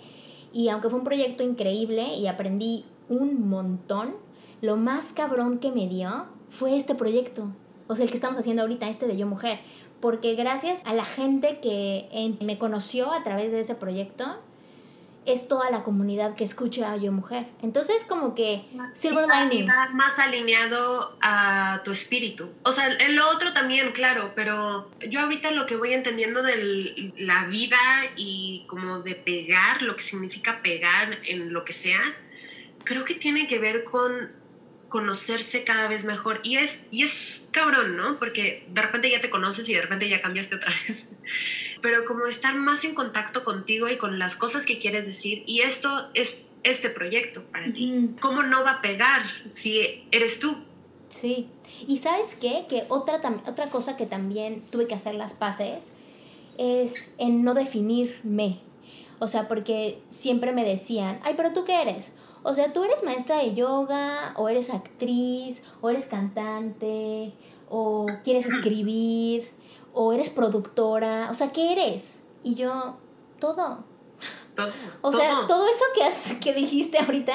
Y 0.53 0.69
aunque 0.69 0.89
fue 0.89 0.99
un 0.99 1.05
proyecto 1.05 1.43
increíble 1.43 2.15
y 2.15 2.27
aprendí 2.27 2.85
un 3.09 3.47
montón, 3.49 4.15
lo 4.61 4.75
más 4.75 5.13
cabrón 5.13 5.59
que 5.59 5.71
me 5.71 5.87
dio 5.87 6.25
fue 6.49 6.75
este 6.75 6.95
proyecto. 6.95 7.49
O 7.87 7.95
sea, 7.95 8.05
el 8.05 8.11
que 8.11 8.17
estamos 8.17 8.37
haciendo 8.39 8.63
ahorita, 8.63 8.89
este 8.89 9.07
de 9.07 9.17
Yo 9.17 9.27
Mujer. 9.27 9.59
Porque 9.99 10.35
gracias 10.35 10.85
a 10.85 10.93
la 10.93 11.05
gente 11.05 11.59
que 11.59 12.35
me 12.41 12.57
conoció 12.57 13.11
a 13.11 13.23
través 13.23 13.51
de 13.51 13.61
ese 13.61 13.75
proyecto, 13.75 14.37
es 15.27 15.47
toda 15.47 15.69
la 15.69 15.83
comunidad 15.83 16.35
que 16.35 16.45
escucha 16.45 16.91
a 16.91 16.97
Yo 16.97 17.11
Mujer. 17.11 17.45
Entonces, 17.61 18.05
como 18.07 18.33
que 18.33 18.63
Silver 18.93 19.25
Linings. 19.27 19.75
Más 19.93 20.17
alineado 20.19 21.17
a 21.21 21.81
tu 21.83 21.91
espíritu. 21.91 22.49
O 22.63 22.71
sea, 22.71 22.87
en 22.97 23.15
lo 23.15 23.29
otro 23.29 23.53
también, 23.53 23.91
claro, 23.91 24.31
pero 24.35 24.89
yo 25.09 25.19
ahorita 25.19 25.51
lo 25.51 25.65
que 25.65 25.75
voy 25.75 25.93
entendiendo 25.93 26.41
de 26.43 27.13
la 27.17 27.45
vida 27.45 27.77
y 28.15 28.63
como 28.67 29.01
de 29.01 29.15
pegar, 29.15 29.81
lo 29.81 29.97
que 29.97 30.03
significa 30.03 30.61
pegar 30.61 31.19
en 31.25 31.51
lo 31.51 31.65
que 31.65 31.73
sea, 31.73 32.01
creo 32.85 33.03
que 33.03 33.15
tiene 33.15 33.47
que 33.47 33.59
ver 33.59 33.83
con 33.83 34.31
conocerse 34.87 35.63
cada 35.63 35.87
vez 35.87 36.05
mejor. 36.05 36.39
Y 36.43 36.57
es, 36.57 36.87
y 36.89 37.03
es 37.03 37.47
cabrón, 37.51 37.97
¿no? 37.97 38.17
Porque 38.17 38.65
de 38.69 38.81
repente 38.81 39.11
ya 39.11 39.21
te 39.21 39.29
conoces 39.29 39.67
y 39.69 39.73
de 39.73 39.81
repente 39.81 40.07
ya 40.07 40.21
cambiaste 40.21 40.55
otra 40.55 40.71
vez. 40.87 41.09
Pero 41.81 42.05
como 42.05 42.25
estar 42.25 42.55
más 42.55 42.83
en 42.83 42.93
contacto 42.95 43.43
contigo 43.43 43.87
y 43.89 43.97
con 43.97 44.19
las 44.19 44.35
cosas 44.35 44.65
que 44.65 44.79
quieres 44.79 45.05
decir. 45.05 45.43
Y 45.45 45.61
esto 45.61 46.07
es 46.13 46.45
este 46.63 46.89
proyecto 46.89 47.43
para 47.43 47.71
ti. 47.71 48.11
¿Cómo 48.19 48.43
no 48.43 48.63
va 48.63 48.71
a 48.71 48.81
pegar 48.81 49.23
si 49.47 50.03
eres 50.11 50.39
tú? 50.39 50.57
Sí. 51.09 51.47
Y 51.87 51.99
sabes 51.99 52.35
qué? 52.35 52.65
Que 52.67 52.83
otra, 52.89 53.21
otra 53.47 53.69
cosa 53.69 53.95
que 53.95 54.05
también 54.05 54.61
tuve 54.69 54.87
que 54.87 54.95
hacer 54.95 55.15
las 55.15 55.33
paces 55.33 55.91
es 56.57 57.13
en 57.17 57.43
no 57.43 57.53
definirme. 57.53 58.59
O 59.19 59.27
sea, 59.27 59.47
porque 59.47 59.99
siempre 60.09 60.51
me 60.53 60.63
decían, 60.63 61.19
ay, 61.23 61.33
pero 61.35 61.53
tú 61.53 61.65
qué 61.65 61.81
eres? 61.81 62.11
O 62.43 62.53
sea, 62.53 62.71
tú 62.71 62.83
eres 62.83 63.03
maestra 63.03 63.39
de 63.39 63.55
yoga, 63.55 64.33
o 64.35 64.47
eres 64.47 64.69
actriz, 64.69 65.63
o 65.81 65.89
eres 65.89 66.05
cantante, 66.05 67.33
o 67.69 68.05
quieres 68.23 68.45
escribir, 68.45 69.49
o 69.97 70.13
eres 70.13 70.29
productora. 70.29 71.29
O 71.31 71.33
sea, 71.33 71.51
¿qué 71.51 71.71
eres? 71.73 72.19
Y 72.43 72.55
yo, 72.55 72.97
todo. 73.39 73.83
o 75.01 75.11
sea, 75.11 75.45
todo 75.47 75.67
eso 75.67 75.85
que, 75.95 76.39
que 76.39 76.53
dijiste 76.53 76.97
ahorita 76.99 77.33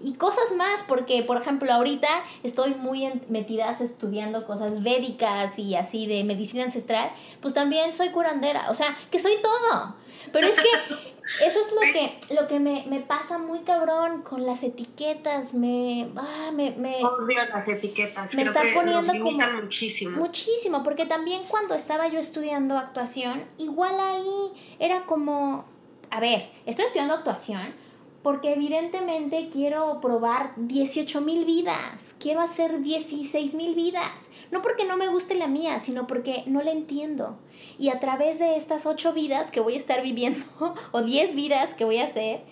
y 0.00 0.14
cosas 0.14 0.52
más, 0.56 0.82
porque 0.86 1.22
por 1.22 1.36
ejemplo 1.36 1.72
ahorita 1.72 2.08
estoy 2.42 2.74
muy 2.74 3.08
metidas 3.28 3.80
estudiando 3.80 4.46
cosas 4.46 4.82
védicas 4.82 5.58
y 5.58 5.74
así 5.76 6.06
de 6.06 6.24
medicina 6.24 6.64
ancestral, 6.64 7.12
pues 7.40 7.54
también 7.54 7.94
soy 7.94 8.10
curandera, 8.10 8.70
o 8.70 8.74
sea, 8.74 8.96
que 9.10 9.18
soy 9.18 9.34
todo. 9.42 9.94
Pero 10.32 10.46
es 10.46 10.56
que 10.56 10.68
eso 11.46 11.60
es 11.60 11.72
lo 11.72 11.80
que, 11.80 12.34
lo 12.34 12.48
que 12.48 12.60
me, 12.60 12.84
me, 12.88 13.00
pasa 13.00 13.38
muy 13.38 13.60
cabrón 13.60 14.22
con 14.22 14.44
las 14.46 14.62
etiquetas, 14.62 15.54
me, 15.54 16.08
ah, 16.16 16.50
me, 16.52 16.72
me 16.72 16.96
odio 17.04 17.44
las 17.46 17.68
etiquetas, 17.68 18.34
me 18.34 18.42
está 18.42 18.62
poniendo 18.74 19.12
como 19.12 19.52
muchísimo. 19.62 20.18
Muchísimo, 20.18 20.82
porque 20.82 21.06
también 21.06 21.42
cuando 21.48 21.74
estaba 21.74 22.08
yo 22.08 22.18
estudiando 22.18 22.76
actuación, 22.76 23.44
igual 23.58 23.98
ahí 24.00 24.52
era 24.78 25.02
como, 25.02 25.64
a 26.10 26.20
ver, 26.20 26.50
estoy 26.66 26.86
estudiando 26.86 27.14
actuación, 27.14 27.74
porque 28.22 28.52
evidentemente 28.52 29.48
quiero 29.52 30.00
probar 30.00 30.52
18 30.56 31.20
mil 31.22 31.44
vidas, 31.44 32.14
quiero 32.18 32.40
hacer 32.40 32.80
16 32.80 33.54
mil 33.54 33.74
vidas. 33.74 34.28
No 34.52 34.62
porque 34.62 34.84
no 34.84 34.96
me 34.96 35.08
guste 35.08 35.34
la 35.34 35.48
mía, 35.48 35.80
sino 35.80 36.06
porque 36.06 36.44
no 36.46 36.62
la 36.62 36.70
entiendo. 36.70 37.38
Y 37.78 37.88
a 37.88 37.98
través 37.98 38.38
de 38.38 38.56
estas 38.56 38.86
8 38.86 39.12
vidas 39.12 39.50
que 39.50 39.60
voy 39.60 39.74
a 39.74 39.78
estar 39.78 40.02
viviendo, 40.02 40.44
o 40.92 41.02
10 41.02 41.34
vidas 41.34 41.74
que 41.74 41.84
voy 41.84 41.98
a 41.98 42.04
hacer, 42.04 42.42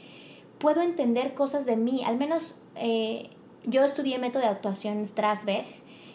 puedo 0.59 0.83
entender 0.83 1.35
cosas 1.35 1.67
de 1.67 1.77
mí. 1.77 2.03
Al 2.05 2.17
menos 2.17 2.61
eh, 2.77 3.31
yo 3.65 3.85
estudié 3.85 4.19
método 4.19 4.43
de 4.43 4.49
actuación 4.49 5.05
Strasberg 5.05 5.67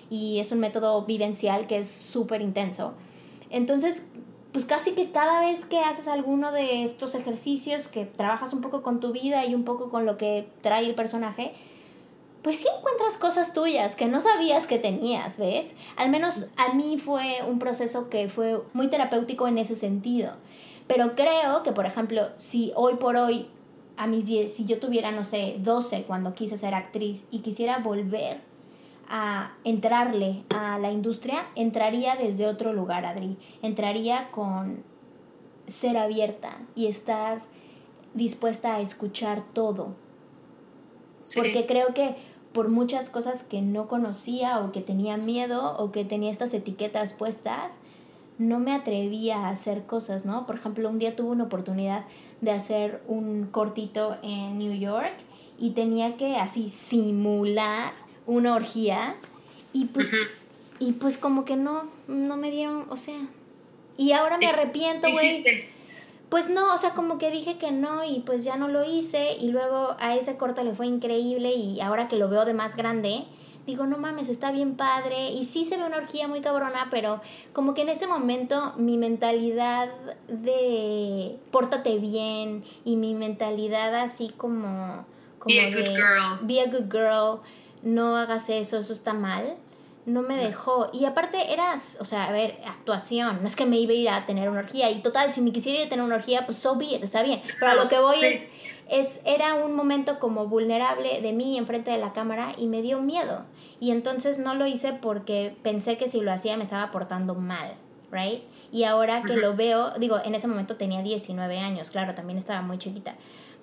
y 0.10 0.39
es 0.39 0.52
un 0.52 0.60
método 0.60 1.06
vivencial 1.06 1.68
que 1.68 1.78
es 1.78 1.89
súper 1.89 2.41
intenso. 2.41 2.94
Entonces, 3.50 4.08
pues 4.56 4.63
casi 4.63 4.91
que 4.94 5.12
cada 5.12 5.41
vez 5.41 5.65
que 5.65 5.80
haces 5.80 6.08
alguno 6.08 6.54
de 6.54 6.86
estos 6.86 7.13
ejercicios, 7.13 7.89
que 7.89 8.06
trabajas 8.06 8.54
un 8.54 8.62
poco 8.62 8.84
con 8.84 9.02
tu 9.02 9.12
vida 9.12 9.46
y 9.46 9.54
un 9.54 9.65
poco 9.65 9.89
con 9.89 10.06
lo 10.06 10.18
que 10.18 10.48
trae 10.62 10.86
el 10.86 10.96
personaje, 10.96 11.52
pues 12.41 12.60
sí 12.60 12.68
encuentras 12.78 13.18
cosas 13.18 13.52
tuyas 13.52 13.98
que 13.98 14.06
no 14.06 14.22
sabías 14.22 14.65
que 14.65 14.80
tenías, 14.80 15.38
¿ves? 15.38 15.76
Al 15.98 16.10
menos 16.10 16.48
a 16.56 16.74
mí 16.74 16.98
fue 16.98 17.39
un 17.46 17.60
proceso 17.60 18.10
que 18.10 18.30
fue 18.30 18.62
muy 18.72 18.88
terapéutico 18.88 19.46
en 19.50 19.58
ese 19.58 19.76
sentido. 19.76 20.32
Pero 20.88 21.15
creo 21.15 21.62
que, 21.63 21.74
por 21.74 21.86
ejemplo, 21.86 22.30
si 22.38 22.72
hoy 22.78 22.94
por 22.96 23.18
hoy, 23.18 23.50
a 23.98 24.08
mis 24.08 24.26
10, 24.26 24.54
si 24.54 24.65
yo 24.65 24.80
tuviera, 24.80 25.12
no 25.12 25.26
sé, 25.26 25.58
12 25.60 26.04
cuando 26.04 26.34
quise 26.34 26.58
ser 26.58 26.76
actriz 26.76 27.26
y 27.30 27.39
quisiera 27.39 27.80
volver 27.80 28.39
a 29.10 29.54
entrarle 29.63 30.44
a 30.50 30.80
la 30.80 30.91
industria, 30.91 31.46
entraría 31.56 32.15
desde 32.15 32.48
otro 32.48 32.74
lugar, 32.74 33.06
Adri. 33.06 33.38
Entraría 33.62 34.32
con 34.32 34.84
ser 35.68 35.98
abierta 35.98 36.58
y 36.76 36.88
estar 36.88 37.41
dispuesta 38.13 38.76
a 38.76 38.82
escuchar 38.82 39.44
todo. 39.54 39.96
Porque 41.36 41.65
creo 41.65 41.94
que 41.94 42.15
por 42.54 42.70
muchas 42.70 43.10
cosas 43.10 43.44
que 43.44 43.62
no 43.62 43.88
conocía 43.88 44.60
o 44.60 44.72
que 44.72 44.82
tenía 44.82 45.18
miedo 45.18 45.76
o 45.78 45.91
que 45.91 46.06
tenía 46.06 46.32
estas 46.32 46.54
etiquetas 46.54 47.13
puestas, 47.13 47.74
no 48.38 48.60
me 48.60 48.74
atrevía 48.74 49.39
a 49.39 49.50
hacer 49.50 49.86
cosas, 49.86 50.26
¿no? 50.26 50.46
Por 50.46 50.56
ejemplo, 50.56 50.89
un 50.89 51.00
día 51.00 51.15
tuve 51.15 51.32
una 51.32 51.46
oportunidad 51.46 52.06
de 52.41 52.52
hacer 52.52 53.04
un 53.08 53.48
cortito 53.48 54.18
en 54.24 54.58
New 54.58 54.74
York 54.74 55.15
y 55.58 55.72
tenía 55.72 56.18
que 56.18 56.38
así 56.38 56.70
simular 56.70 57.94
una 58.28 58.56
orgía 58.56 59.16
y 59.74 59.86
pues, 59.86 60.10
y 60.80 60.94
pues 60.94 61.18
como 61.18 61.46
que 61.46 61.56
no, 61.56 61.90
no 62.08 62.38
me 62.38 62.52
dieron, 62.52 62.86
o 62.90 62.96
sea, 62.96 63.20
y 63.98 64.12
ahora 64.12 64.38
me 64.38 64.48
arrepiento, 64.48 65.10
güey. 65.10 65.44
Pues 66.30 66.50
no, 66.50 66.74
o 66.74 66.78
sea, 66.78 66.92
como 66.92 67.18
que 67.18 67.30
dije 67.30 67.58
que 67.58 67.72
no 67.72 68.04
y 68.04 68.22
pues 68.26 68.44
ya 68.44 68.58
no 68.58 68.68
lo 68.68 68.84
hice 68.84 69.38
y 69.40 69.52
luego 69.52 69.96
a 70.00 70.16
ese 70.16 70.38
corto 70.38 70.64
le 70.64 70.74
fue 70.74 70.88
increíble 70.88 71.54
y 71.54 71.80
ahora 71.82 72.08
que 72.08 72.16
lo 72.16 72.30
veo 72.30 72.46
de 72.46 72.54
más 72.54 72.76
grande, 72.76 73.26
digo, 73.68 73.86
no 73.86 73.98
mames, 73.98 74.28
está 74.28 74.52
bien 74.52 74.76
padre 74.76 75.30
y 75.30 75.46
sí 75.46 75.66
se 75.66 75.78
ve 75.78 75.84
una 75.84 75.98
orgía 75.98 76.28
muy 76.28 76.42
cabrona, 76.42 76.88
pero 76.90 77.22
como 77.54 77.74
que 77.74 77.82
en 77.82 77.90
ese 77.90 78.08
momento 78.08 78.74
mi 78.76 78.98
mentalidad 78.98 79.90
de 80.28 81.38
pórtate 81.52 82.00
bien 82.00 82.64
y 82.84 82.96
mi 82.96 83.14
mentalidad 83.14 83.94
así 83.96 84.34
como... 84.36 85.06
como 85.38 85.56
be 85.56 85.62
a 85.62 85.70
good 85.70 85.96
girl. 85.96 86.40
Be 86.42 86.62
a 86.62 86.66
good 86.66 86.92
girl 86.92 87.42
no 87.86 88.17
hagas 88.17 88.50
eso, 88.50 88.80
eso 88.80 88.91
está 88.91 89.13
mal, 89.13 89.56
no 90.06 90.21
me 90.21 90.36
dejó. 90.36 90.89
Y 90.91 91.06
aparte 91.06 91.54
eras, 91.54 91.98
o 92.02 92.06
sea, 92.06 92.26
a 92.26 92.32
ver, 92.32 92.60
actuación, 92.65 93.39
no 93.41 93.48
es 93.48 93.56
que 93.56 93.65
me 93.65 93.78
iba 93.78 93.93
a 93.93 93.95
ir 93.95 94.10
a 94.10 94.26
tener 94.26 94.50
una 94.50 94.60
orgía. 94.60 94.89
Y 94.89 95.02
total, 95.02 95.32
si 95.32 95.39
me 95.41 95.52
quisiera 95.52 95.80
ir 95.80 95.86
a 95.86 95.89
tener 95.89 96.04
una 96.04 96.15
orgía, 96.15 96.45
pues 96.45 96.58
so 96.58 96.76
be 96.76 96.86
it, 96.86 97.04
está 97.04 97.24
bien. 97.24 97.41
Pero 97.60 97.71
a 97.71 97.76
lo 97.76 97.88
que 97.88 98.00
voy 98.00 98.17
es, 98.21 98.48
es, 98.89 99.21
era 99.24 99.54
un 99.54 99.76
momento 99.76 100.19
como 100.19 100.48
vulnerable 100.48 101.21
de 101.21 101.32
mí 101.32 101.58
enfrente 101.58 101.91
de 101.91 101.98
la 101.98 102.12
cámara 102.12 102.54
y 102.58 102.65
me 102.67 102.82
dio 102.82 103.00
miedo. 103.02 103.45
Y 103.80 103.91
entonces 103.91 104.39
no 104.39 104.56
lo 104.56 104.65
hice 104.65 104.93
porque 104.93 105.56
pensé 105.62 105.98
que 105.98 106.08
si 106.08 106.21
lo 106.21 106.34
hacía 106.34 106.58
me 106.58 106.63
estaba 106.63 106.89
portando 106.89 107.36
mal, 107.36 107.76
right? 108.12 108.41
Y 108.71 108.84
ahora 108.84 109.21
que 109.21 109.36
lo 109.36 109.56
veo, 109.56 109.91
digo, 110.00 110.19
en 110.24 110.34
ese 110.34 110.48
momento 110.48 110.76
tenía 110.76 111.02
19 111.02 111.60
años, 111.60 111.91
claro, 111.91 112.15
también 112.15 112.39
estaba 112.39 112.62
muy 112.62 112.78
chiquita 112.80 113.15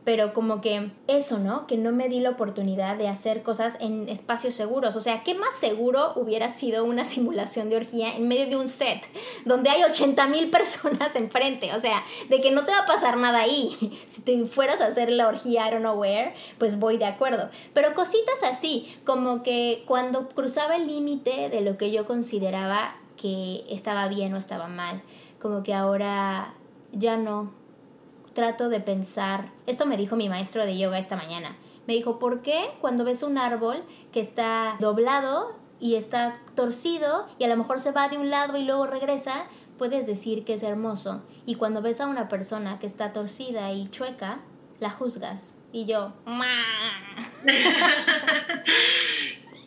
pero 0.04 0.32
como 0.34 0.60
que 0.60 0.90
eso, 1.06 1.38
¿no? 1.38 1.66
Que 1.66 1.76
no 1.76 1.92
me 1.92 2.08
di 2.08 2.20
la 2.20 2.30
oportunidad 2.30 2.96
de 2.96 3.08
hacer 3.08 3.42
cosas 3.42 3.78
en 3.80 4.08
espacios 4.08 4.54
seguros. 4.54 4.96
O 4.96 5.00
sea, 5.00 5.22
¿qué 5.22 5.34
más 5.34 5.54
seguro 5.54 6.12
hubiera 6.16 6.50
sido 6.50 6.84
una 6.84 7.04
simulación 7.06 7.70
de 7.70 7.76
orgía 7.76 8.16
en 8.16 8.28
medio 8.28 8.46
de 8.46 8.56
un 8.56 8.68
set 8.68 9.04
donde 9.44 9.70
hay 9.70 9.84
80 9.84 10.26
mil 10.26 10.50
personas 10.50 11.14
enfrente? 11.16 11.74
O 11.74 11.80
sea, 11.80 12.02
de 12.28 12.40
que 12.40 12.50
no 12.50 12.64
te 12.64 12.72
va 12.72 12.80
a 12.80 12.86
pasar 12.86 13.16
nada 13.16 13.40
ahí. 13.40 13.98
Si 14.12 14.20
te 14.22 14.44
fueras 14.44 14.80
a 14.80 14.86
hacer 14.86 15.10
la 15.10 15.28
orgía, 15.28 15.66
I 15.66 15.70
don't 15.70 15.82
know 15.82 15.98
where, 15.98 16.34
pues 16.58 16.78
voy 16.78 16.98
de 16.98 17.06
acuerdo. 17.06 17.48
Pero 17.72 17.94
cositas 17.94 18.42
así, 18.42 18.94
como 19.04 19.42
que 19.42 19.84
cuando 19.86 20.28
cruzaba 20.28 20.76
el 20.76 20.86
límite 20.86 21.48
de 21.48 21.60
lo 21.60 21.78
que 21.78 21.90
yo 21.90 22.04
consideraba 22.06 22.96
que 23.16 23.64
estaba 23.70 24.08
bien 24.08 24.34
o 24.34 24.38
estaba 24.38 24.66
mal, 24.66 25.02
como 25.40 25.62
que 25.62 25.72
ahora 25.72 26.54
ya 26.92 27.16
no, 27.16 27.52
trato 28.32 28.68
de 28.68 28.80
pensar, 28.80 29.50
esto 29.66 29.86
me 29.86 29.96
dijo 29.96 30.16
mi 30.16 30.28
maestro 30.28 30.64
de 30.64 30.76
yoga 30.78 30.98
esta 30.98 31.16
mañana, 31.16 31.56
me 31.86 31.94
dijo, 31.94 32.18
¿por 32.18 32.42
qué 32.42 32.62
cuando 32.80 33.04
ves 33.04 33.22
un 33.22 33.38
árbol 33.38 33.82
que 34.12 34.20
está 34.20 34.76
doblado 34.80 35.52
y 35.80 35.96
está 35.96 36.38
torcido 36.54 37.26
y 37.38 37.44
a 37.44 37.48
lo 37.48 37.56
mejor 37.56 37.80
se 37.80 37.90
va 37.90 38.08
de 38.08 38.18
un 38.18 38.30
lado 38.30 38.56
y 38.56 38.64
luego 38.64 38.86
regresa, 38.86 39.46
puedes 39.78 40.06
decir 40.06 40.44
que 40.44 40.54
es 40.54 40.62
hermoso? 40.62 41.22
Y 41.44 41.56
cuando 41.56 41.82
ves 41.82 42.00
a 42.00 42.06
una 42.06 42.28
persona 42.28 42.78
que 42.78 42.86
está 42.86 43.12
torcida 43.12 43.72
y 43.72 43.90
chueca, 43.90 44.40
la 44.78 44.90
juzgas. 44.90 45.58
Y 45.72 45.86
yo, 45.86 46.12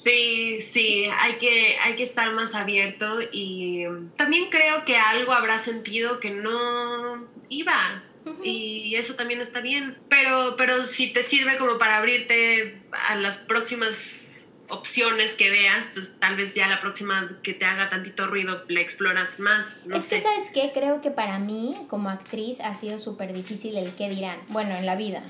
Sí, 0.06 0.62
sí, 0.62 1.10
hay 1.20 1.34
que, 1.40 1.78
hay 1.82 1.96
que 1.96 2.04
estar 2.04 2.32
más 2.34 2.54
abierto 2.54 3.22
y 3.32 3.86
también 4.16 4.52
creo 4.52 4.86
que 4.86 4.98
algo 4.98 5.32
habrá 5.32 5.58
sentido 5.58 6.20
que 6.20 6.30
no 6.30 7.26
iba, 7.50 8.04
y 8.44 8.96
eso 8.96 9.16
también 9.16 9.42
está 9.42 9.62
bien. 9.62 9.98
Pero, 10.10 10.56
pero 10.58 10.86
si 10.86 11.12
te 11.14 11.24
sirve 11.24 11.58
como 11.58 11.78
para 11.78 11.98
abrirte 11.98 12.82
a 12.92 13.16
las 13.16 13.38
próximas 13.38 14.46
opciones 14.70 15.34
que 15.34 15.50
veas, 15.50 15.90
pues 15.94 16.14
tal 16.20 16.36
vez 16.36 16.56
ya 16.56 16.68
la 16.68 16.82
próxima 16.82 17.38
que 17.44 17.54
te 17.54 17.66
haga 17.66 17.90
tantito 17.90 18.28
ruido 18.28 18.64
la 18.68 18.82
exploras 18.82 19.40
más. 19.40 19.78
No 19.86 19.98
es 19.98 20.06
sé. 20.06 20.18
que, 20.18 20.22
¿sabes 20.22 20.50
qué? 20.54 20.72
Creo 20.74 21.02
que 21.02 21.12
para 21.12 21.40
mí, 21.40 21.86
como 21.90 22.10
actriz, 22.10 22.60
ha 22.62 22.74
sido 22.74 23.00
súper 23.00 23.34
difícil 23.34 23.78
el 23.78 23.94
qué 23.96 24.10
dirán. 24.10 24.40
Bueno, 24.50 24.76
en 24.76 24.86
la 24.86 24.96
vida. 24.96 25.24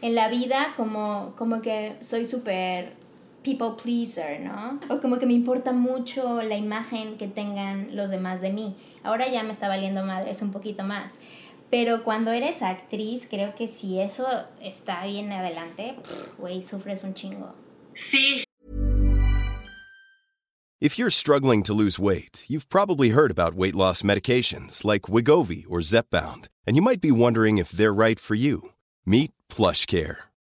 En 0.00 0.14
la 0.14 0.28
vida, 0.28 0.74
como, 0.76 1.34
como 1.36 1.62
que 1.62 1.96
soy 2.00 2.26
súper 2.26 2.92
people 3.42 3.76
pleaser, 3.76 4.40
¿no? 4.40 4.80
O 4.88 5.00
como 5.00 5.18
que 5.18 5.26
me 5.26 5.34
importa 5.34 5.72
mucho 5.72 6.42
la 6.42 6.56
imagen 6.56 7.16
que 7.18 7.28
tengan 7.28 7.94
los 7.94 8.10
demás 8.10 8.40
de 8.40 8.52
mí. 8.52 8.76
Ahora 9.02 9.28
ya 9.28 9.42
me 9.42 9.52
está 9.52 9.68
valiendo 9.68 10.04
madres 10.04 10.42
un 10.42 10.52
poquito 10.52 10.84
más. 10.84 11.16
Pero 11.70 12.04
cuando 12.04 12.32
eres 12.32 12.62
actriz, 12.62 13.26
creo 13.28 13.54
que 13.54 13.66
si 13.66 13.98
eso 13.98 14.26
está 14.60 15.06
bien 15.06 15.32
adelante, 15.32 15.96
güey, 16.38 16.62
sufres 16.62 17.02
un 17.02 17.14
chingo. 17.14 17.54
Sí. 17.94 18.44
If 20.80 20.98
you're 20.98 21.10
struggling 21.10 21.62
to 21.62 21.72
lose 21.72 21.98
weight, 21.98 22.44
you've 22.48 22.68
probably 22.68 23.10
heard 23.10 23.30
about 23.30 23.54
weight 23.54 23.74
loss 23.74 24.02
medications 24.02 24.84
like 24.84 25.02
Wigovi 25.02 25.64
or 25.70 25.78
Zepbound, 25.78 26.48
and 26.66 26.76
you 26.76 26.82
might 26.82 27.00
be 27.00 27.12
wondering 27.12 27.58
if 27.58 27.70
they're 27.70 27.94
right 27.94 28.18
for 28.18 28.34
you. 28.34 28.70
Meet 29.06 29.30
PlushCare 29.48 30.31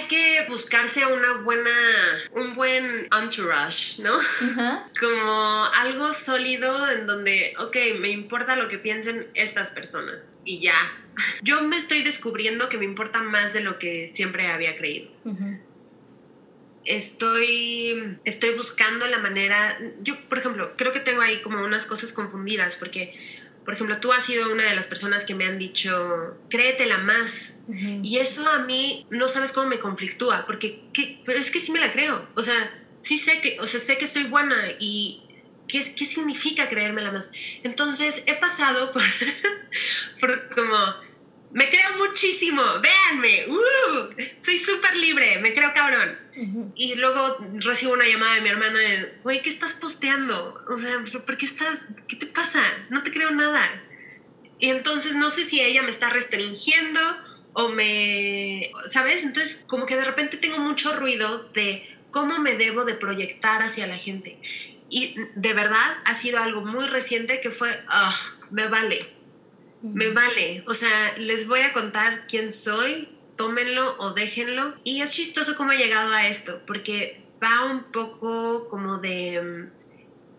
hay 0.00 0.06
que 0.06 0.46
buscarse 0.48 1.04
una 1.06 1.34
buena, 1.42 1.70
un 2.32 2.52
buen 2.54 3.08
entourage, 3.12 4.02
¿no? 4.02 4.18
Como 4.98 5.64
algo 5.64 6.12
sólido 6.12 6.90
en 6.90 7.06
donde, 7.06 7.54
ok, 7.58 7.76
me 7.98 8.08
importa 8.08 8.56
lo 8.56 8.68
que 8.68 8.78
piensen 8.78 9.28
estas 9.34 9.70
personas 9.70 10.38
y 10.44 10.60
ya. 10.60 10.74
Yo 11.42 11.62
me 11.62 11.76
estoy 11.76 12.02
descubriendo 12.02 12.68
que 12.68 12.78
me 12.78 12.84
importa 12.84 13.22
más 13.22 13.52
de 13.52 13.60
lo 13.60 13.78
que 13.78 14.08
siempre 14.08 14.46
había 14.46 14.76
creído. 14.76 15.10
Estoy, 16.84 18.18
estoy 18.24 18.54
buscando 18.54 19.06
la 19.06 19.18
manera, 19.18 19.78
yo 19.98 20.18
por 20.28 20.38
ejemplo, 20.38 20.72
creo 20.76 20.92
que 20.92 21.00
tengo 21.00 21.20
ahí 21.20 21.42
como 21.42 21.62
unas 21.62 21.84
cosas 21.84 22.12
confundidas 22.12 22.76
porque 22.76 23.39
por 23.70 23.76
ejemplo, 23.76 24.00
tú 24.00 24.12
has 24.12 24.26
sido 24.26 24.50
una 24.50 24.64
de 24.64 24.74
las 24.74 24.88
personas 24.88 25.24
que 25.24 25.32
me 25.32 25.44
han 25.44 25.56
dicho, 25.56 26.36
créetela 26.48 26.98
más. 26.98 27.60
Y 28.02 28.18
eso 28.18 28.50
a 28.50 28.58
mí 28.58 29.06
no 29.10 29.28
sabes 29.28 29.52
cómo 29.52 29.68
me 29.68 29.78
conflictúa, 29.78 30.44
porque, 30.44 30.82
pero 31.24 31.38
es 31.38 31.52
que 31.52 31.60
sí 31.60 31.70
me 31.70 31.78
la 31.78 31.92
creo. 31.92 32.28
O 32.34 32.42
sea, 32.42 32.68
sí 33.00 33.16
sé 33.16 33.40
que, 33.40 33.58
o 33.60 33.68
sea, 33.68 33.78
sé 33.78 33.96
que 33.96 34.08
soy 34.08 34.24
buena 34.24 34.56
y 34.80 35.22
¿qué, 35.68 35.78
qué 35.96 36.04
significa 36.04 36.68
creérmela 36.68 37.12
más? 37.12 37.30
Entonces 37.62 38.24
he 38.26 38.34
pasado 38.34 38.90
por, 38.90 39.02
por 40.20 40.50
como 40.50 40.96
me 41.52 41.70
creo 41.70 41.96
muchísimo, 41.96 42.64
véanme, 42.82 43.46
uh, 43.50 44.08
soy 44.40 44.58
súper 44.58 44.96
libre, 44.96 45.38
me 45.38 45.54
creo 45.54 45.72
cabrón. 45.72 46.18
Y 46.74 46.94
luego 46.94 47.38
recibo 47.54 47.92
una 47.92 48.06
llamada 48.06 48.34
de 48.36 48.40
mi 48.42 48.48
hermana, 48.48 48.80
güey, 49.22 49.42
¿qué 49.42 49.50
estás 49.50 49.74
posteando? 49.74 50.62
O 50.68 50.76
sea, 50.78 51.02
¿por 51.26 51.36
qué 51.36 51.44
estás, 51.44 51.88
qué 52.06 52.16
te 52.16 52.26
pasa? 52.26 52.62
No 52.88 53.02
te 53.02 53.12
creo 53.12 53.30
nada. 53.30 53.60
Y 54.58 54.68
entonces 54.68 55.16
no 55.16 55.30
sé 55.30 55.44
si 55.44 55.60
ella 55.60 55.82
me 55.82 55.90
está 55.90 56.10
restringiendo 56.10 57.00
o 57.52 57.68
me, 57.68 58.70
¿sabes? 58.86 59.24
Entonces 59.24 59.64
como 59.66 59.86
que 59.86 59.96
de 59.96 60.04
repente 60.04 60.36
tengo 60.36 60.58
mucho 60.58 60.96
ruido 60.96 61.50
de 61.54 61.88
cómo 62.10 62.38
me 62.38 62.54
debo 62.54 62.84
de 62.84 62.94
proyectar 62.94 63.62
hacia 63.62 63.86
la 63.86 63.98
gente. 63.98 64.38
Y 64.88 65.16
de 65.34 65.54
verdad 65.54 65.98
ha 66.04 66.14
sido 66.14 66.38
algo 66.38 66.62
muy 66.64 66.86
reciente 66.86 67.40
que 67.40 67.50
fue, 67.50 67.82
ah, 67.88 68.14
me 68.50 68.68
vale 68.68 69.20
me 69.82 70.10
vale. 70.10 70.62
O 70.66 70.74
sea, 70.74 71.16
les 71.18 71.46
voy 71.46 71.60
a 71.60 71.72
contar 71.72 72.26
quién 72.26 72.52
soy, 72.52 73.08
tómenlo 73.40 73.96
o 73.96 74.12
déjenlo. 74.12 74.74
Y 74.84 75.00
es 75.00 75.12
chistoso 75.12 75.56
cómo 75.56 75.72
he 75.72 75.78
llegado 75.78 76.12
a 76.12 76.28
esto, 76.28 76.60
porque 76.66 77.24
va 77.42 77.64
un 77.64 77.84
poco 77.84 78.66
como 78.66 78.98
de, 78.98 79.70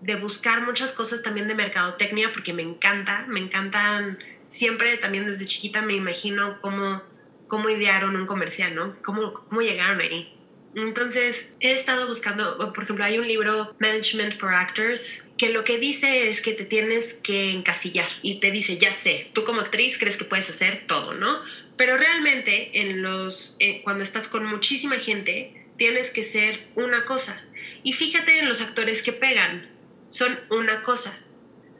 de 0.01 0.15
buscar 0.17 0.61
muchas 0.61 0.91
cosas 0.91 1.23
también 1.23 1.47
de 1.47 1.55
mercadotecnia, 1.55 2.31
porque 2.31 2.53
me 2.53 2.61
encanta, 2.61 3.25
me 3.27 3.39
encantan, 3.39 4.19
siempre 4.45 4.97
también 4.97 5.25
desde 5.25 5.47
chiquita 5.47 5.81
me 5.81 5.95
imagino 5.95 6.61
cómo, 6.61 7.01
cómo 7.47 7.69
idearon 7.69 8.15
un 8.15 8.27
comercial, 8.27 8.75
¿no? 8.75 8.95
Cómo, 9.01 9.33
cómo 9.33 9.61
llegaron 9.61 9.99
ahí. 9.99 10.31
Entonces, 10.75 11.57
he 11.59 11.73
estado 11.73 12.07
buscando, 12.07 12.71
por 12.71 12.83
ejemplo, 12.83 13.03
hay 13.03 13.17
un 13.17 13.27
libro, 13.27 13.75
Management 13.79 14.39
for 14.39 14.53
Actors, 14.53 15.27
que 15.37 15.49
lo 15.49 15.63
que 15.63 15.79
dice 15.79 16.27
es 16.27 16.39
que 16.41 16.53
te 16.53 16.65
tienes 16.65 17.15
que 17.15 17.51
encasillar 17.51 18.07
y 18.21 18.39
te 18.39 18.51
dice, 18.51 18.77
ya 18.77 18.91
sé, 18.91 19.31
tú 19.33 19.43
como 19.43 19.59
actriz 19.59 19.97
crees 19.97 20.17
que 20.17 20.23
puedes 20.23 20.49
hacer 20.49 20.85
todo, 20.87 21.13
¿no? 21.13 21.39
Pero 21.81 21.97
realmente, 21.97 22.79
en 22.79 23.01
los, 23.01 23.55
eh, 23.57 23.81
cuando 23.83 24.03
estás 24.03 24.27
con 24.27 24.45
muchísima 24.45 24.97
gente, 24.97 25.65
tienes 25.79 26.11
que 26.11 26.21
ser 26.21 26.67
una 26.75 27.05
cosa. 27.05 27.43
Y 27.81 27.93
fíjate 27.93 28.37
en 28.37 28.47
los 28.47 28.61
actores 28.61 29.01
que 29.01 29.13
pegan, 29.13 29.67
son 30.07 30.39
una 30.51 30.83
cosa. 30.83 31.17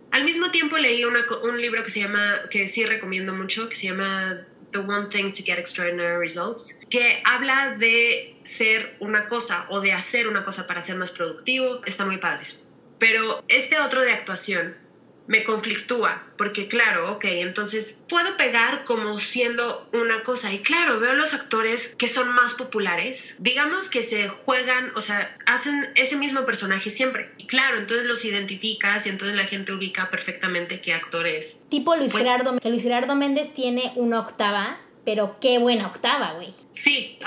Al 0.09 0.23
mismo 0.23 0.49
tiempo 0.49 0.79
leí 0.79 1.03
un 1.05 1.61
libro 1.61 1.83
que 1.83 1.91
se 1.91 1.99
llama, 1.99 2.49
que 2.49 2.67
sí 2.67 2.83
recomiendo 2.83 3.31
mucho, 3.35 3.69
que 3.69 3.75
se 3.75 3.89
llama 3.89 4.41
The 4.71 4.79
One 4.79 5.09
Thing 5.11 5.33
to 5.33 5.43
Get 5.43 5.59
Extraordinary 5.59 6.17
Results, 6.17 6.79
que 6.89 7.21
habla 7.23 7.75
de 7.77 8.37
ser 8.43 8.95
una 9.01 9.27
cosa 9.27 9.67
o 9.69 9.81
de 9.81 9.93
hacer 9.93 10.27
una 10.27 10.43
cosa 10.43 10.65
para 10.65 10.81
ser 10.81 10.95
más 10.95 11.11
productivo. 11.11 11.85
Está 11.85 12.05
muy 12.05 12.17
padres. 12.17 12.65
Pero 12.97 13.43
este 13.47 13.77
otro 13.77 14.01
de 14.01 14.13
actuación 14.13 14.80
me 15.27 15.43
conflictúa, 15.43 16.23
porque 16.37 16.67
claro, 16.67 17.13
ok, 17.13 17.25
entonces 17.25 18.03
puedo 18.09 18.35
pegar 18.37 18.83
como 18.85 19.17
siendo 19.19 19.87
una 19.93 20.23
cosa. 20.23 20.51
Y 20.53 20.59
claro, 20.59 20.99
veo 20.99 21.13
los 21.13 21.33
actores 21.33 21.95
que 21.95 22.07
son 22.07 22.33
más 22.33 22.53
populares, 22.53 23.35
digamos 23.39 23.89
que 23.89 24.03
se 24.03 24.27
juegan, 24.29 24.91
o 24.95 25.01
sea, 25.01 25.37
hacen 25.45 25.89
ese 25.95 26.17
mismo 26.17 26.45
personaje 26.45 26.89
siempre. 26.89 27.31
Y 27.37 27.47
claro, 27.47 27.77
entonces 27.77 28.05
los 28.05 28.25
identificas 28.25 29.05
y 29.05 29.09
entonces 29.09 29.37
la 29.37 29.45
gente 29.45 29.73
ubica 29.73 30.09
perfectamente 30.09 30.81
qué 30.81 30.93
actor 30.93 31.27
es. 31.27 31.63
Tipo 31.69 31.95
Luis 31.95 32.13
Gerardo, 32.13 32.59
que 32.59 32.69
Luis 32.69 32.83
Gerardo 32.83 33.15
Méndez 33.15 33.53
tiene 33.53 33.93
una 33.95 34.19
octava 34.19 34.79
pero 35.03 35.37
qué 35.41 35.57
buena 35.57 35.87
octava, 35.87 36.33
güey. 36.33 36.53
Sí, 36.71 37.19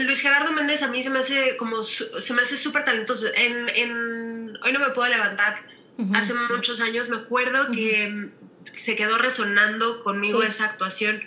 Luis 0.00 0.20
Gerardo 0.20 0.52
Méndez 0.52 0.82
a 0.82 0.88
mí 0.88 1.02
se 1.02 1.10
me 1.10 1.20
hace 1.20 1.56
como, 1.56 1.82
se 1.82 2.34
me 2.34 2.42
hace 2.42 2.56
súper 2.56 2.84
talentoso. 2.84 3.28
En, 3.34 3.68
en, 3.68 4.58
hoy 4.64 4.72
no 4.72 4.80
me 4.80 4.90
puedo 4.90 5.08
levantar 5.08 5.69
hace 6.14 6.34
muchos 6.50 6.80
años, 6.80 7.08
me 7.08 7.16
acuerdo 7.16 7.70
que 7.70 8.30
se 8.72 8.96
quedó 8.96 9.18
resonando 9.18 10.02
conmigo 10.02 10.42
esa 10.42 10.64
actuación, 10.64 11.22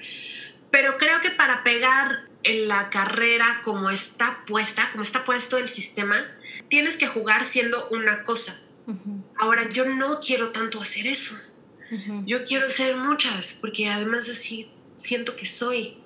pero 0.71 0.97
creo 0.97 1.21
que 1.21 1.29
para 1.29 1.63
pegar 1.63 2.27
en 2.43 2.67
la 2.67 2.89
carrera 2.89 3.61
como 3.63 3.89
está 3.89 4.43
puesta, 4.45 4.89
como 4.91 5.01
está 5.01 5.23
puesto 5.23 5.57
el 5.57 5.69
sistema, 5.69 6.25
tienes 6.67 6.97
que 6.97 7.07
jugar 7.07 7.45
siendo 7.45 7.87
una 7.89 8.23
cosa. 8.23 8.59
Ahora, 9.37 9.69
yo 9.69 9.85
no 9.85 10.19
quiero 10.19 10.49
tanto 10.51 10.81
hacer 10.81 11.07
eso. 11.07 11.35
Yo 12.25 12.43
quiero 12.45 12.69
ser 12.69 12.95
muchas, 12.95 13.57
porque 13.61 13.87
además 13.87 14.27
así 14.29 14.71
siento 14.97 15.35
que 15.35 15.45
soy. 15.45 15.97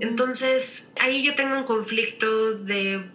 Entonces, 0.00 0.92
ahí 1.00 1.22
yo 1.22 1.34
tengo 1.34 1.56
un 1.56 1.64
conflicto 1.64 2.58
de, 2.58 3.08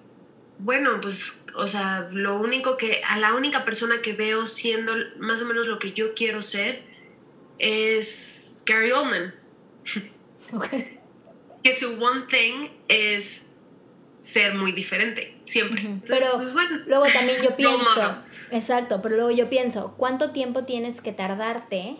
bueno, 0.60 1.02
pues 1.02 1.34
o 1.55 1.67
sea, 1.67 2.09
lo 2.11 2.39
único 2.39 2.77
que, 2.77 3.01
a 3.07 3.17
la 3.17 3.33
única 3.33 3.65
persona 3.65 4.01
que 4.01 4.13
veo 4.13 4.45
siendo 4.45 4.93
más 5.19 5.41
o 5.41 5.45
menos 5.45 5.67
lo 5.67 5.79
que 5.79 5.93
yo 5.93 6.13
quiero 6.13 6.41
ser 6.41 6.81
es 7.59 8.63
Gary 8.65 8.91
Oldman. 8.91 9.33
que 11.63 11.77
su 11.77 12.03
one 12.03 12.25
thing 12.29 12.69
es 12.87 13.51
ser 14.15 14.53
muy 14.55 14.71
diferente, 14.71 15.35
siempre. 15.41 15.99
Pero 16.07 16.37
pues, 16.37 16.53
luego 16.85 17.05
también 17.11 17.41
yo 17.41 17.55
pienso, 17.57 18.15
exacto, 18.51 19.01
pero 19.01 19.15
luego 19.15 19.31
yo 19.31 19.49
pienso, 19.49 19.95
¿cuánto 19.97 20.31
tiempo 20.31 20.63
tienes 20.63 21.01
que 21.01 21.11
tardarte? 21.11 21.97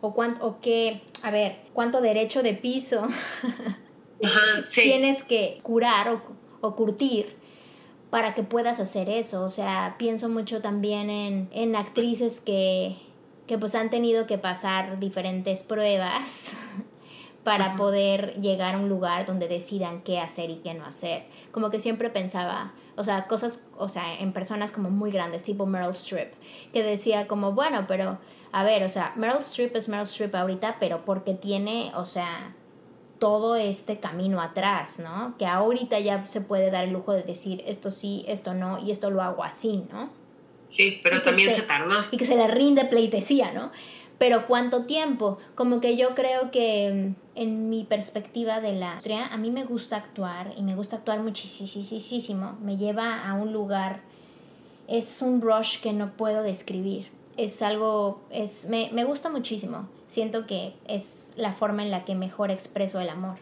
O, 0.00 0.14
cuánto, 0.14 0.46
o 0.46 0.60
qué, 0.60 1.02
a 1.22 1.30
ver, 1.30 1.58
¿cuánto 1.74 2.00
derecho 2.00 2.42
de 2.42 2.54
piso 2.54 3.06
tienes 4.74 5.22
que 5.22 5.58
curar 5.62 6.08
o, 6.08 6.22
o 6.62 6.74
curtir 6.74 7.39
para 8.10 8.34
que 8.34 8.42
puedas 8.42 8.80
hacer 8.80 9.08
eso. 9.08 9.44
O 9.44 9.48
sea, 9.48 9.94
pienso 9.98 10.28
mucho 10.28 10.60
también 10.60 11.48
en, 11.52 11.76
actrices 11.76 12.40
que, 12.40 12.96
pues 13.58 13.74
han 13.74 13.90
tenido 13.90 14.26
que 14.26 14.38
pasar 14.38 14.98
diferentes 14.98 15.62
pruebas 15.62 16.56
para 17.44 17.76
poder 17.76 18.40
llegar 18.40 18.74
a 18.74 18.78
un 18.78 18.88
lugar 18.88 19.26
donde 19.26 19.48
decidan 19.48 20.02
qué 20.02 20.20
hacer 20.20 20.50
y 20.50 20.56
qué 20.56 20.74
no 20.74 20.84
hacer. 20.84 21.24
Como 21.52 21.70
que 21.70 21.80
siempre 21.80 22.10
pensaba, 22.10 22.74
o 22.96 23.04
sea, 23.04 23.26
cosas, 23.26 23.68
o 23.78 23.88
sea, 23.88 24.14
en 24.14 24.32
personas 24.32 24.72
como 24.72 24.90
muy 24.90 25.10
grandes, 25.10 25.42
tipo 25.44 25.66
Meryl 25.66 25.92
Streep, 25.92 26.32
que 26.72 26.82
decía 26.82 27.28
como, 27.28 27.52
bueno, 27.52 27.86
pero, 27.88 28.18
a 28.52 28.64
ver, 28.64 28.84
o 28.84 28.88
sea, 28.88 29.12
Meryl 29.16 29.40
Streep 29.40 29.74
es 29.76 29.88
Meryl 29.88 30.04
Streep 30.04 30.34
ahorita, 30.34 30.76
pero 30.80 31.04
porque 31.04 31.34
tiene, 31.34 31.92
o 31.94 32.04
sea, 32.04 32.54
todo 33.20 33.54
este 33.54 34.00
camino 34.00 34.40
atrás, 34.40 34.98
¿no? 34.98 35.36
Que 35.38 35.46
ahorita 35.46 36.00
ya 36.00 36.24
se 36.26 36.40
puede 36.40 36.72
dar 36.72 36.84
el 36.84 36.92
lujo 36.92 37.12
de 37.12 37.22
decir 37.22 37.62
esto 37.66 37.92
sí, 37.92 38.24
esto 38.26 38.54
no, 38.54 38.82
y 38.84 38.90
esto 38.90 39.10
lo 39.10 39.22
hago 39.22 39.44
así, 39.44 39.84
¿no? 39.92 40.10
Sí, 40.66 41.00
pero 41.02 41.22
también 41.22 41.52
se, 41.52 41.62
tardó. 41.62 41.94
Y 42.10 42.16
que 42.16 42.24
se 42.24 42.36
le 42.36 42.48
rinde 42.48 42.86
pleitesía, 42.86 43.52
¿no? 43.52 43.70
Pero 44.18 44.46
¿cuánto 44.46 44.84
tiempo? 44.84 45.38
Como 45.54 45.80
que 45.80 45.96
yo 45.96 46.14
creo 46.14 46.50
que 46.50 47.14
mm, 47.14 47.38
en 47.40 47.70
mi 47.70 47.84
perspectiva 47.84 48.60
de 48.60 48.72
la 48.72 48.88
industria, 48.88 49.26
a 49.26 49.36
mí 49.36 49.50
me 49.50 49.64
gusta 49.64 49.96
actuar 49.96 50.54
y 50.56 50.62
me 50.62 50.74
gusta 50.74 50.96
actuar 50.96 51.20
muchísimo. 51.20 52.58
Me 52.62 52.76
lleva 52.76 53.28
a 53.28 53.34
un 53.34 53.52
lugar, 53.52 54.00
es 54.88 55.22
un 55.22 55.40
rush 55.40 55.80
que 55.80 55.92
no 55.92 56.16
puedo 56.16 56.42
describir. 56.42 57.08
Es 57.44 57.62
algo, 57.62 58.22
es, 58.30 58.68
me, 58.68 58.90
me 58.92 59.04
gusta 59.04 59.30
muchísimo 59.30 59.88
siento 60.10 60.44
que 60.44 60.74
es 60.88 61.34
la 61.36 61.52
forma 61.52 61.84
en 61.84 61.92
la 61.92 62.04
que 62.04 62.16
mejor 62.16 62.50
expreso 62.50 63.00
el 63.00 63.08
amor. 63.08 63.38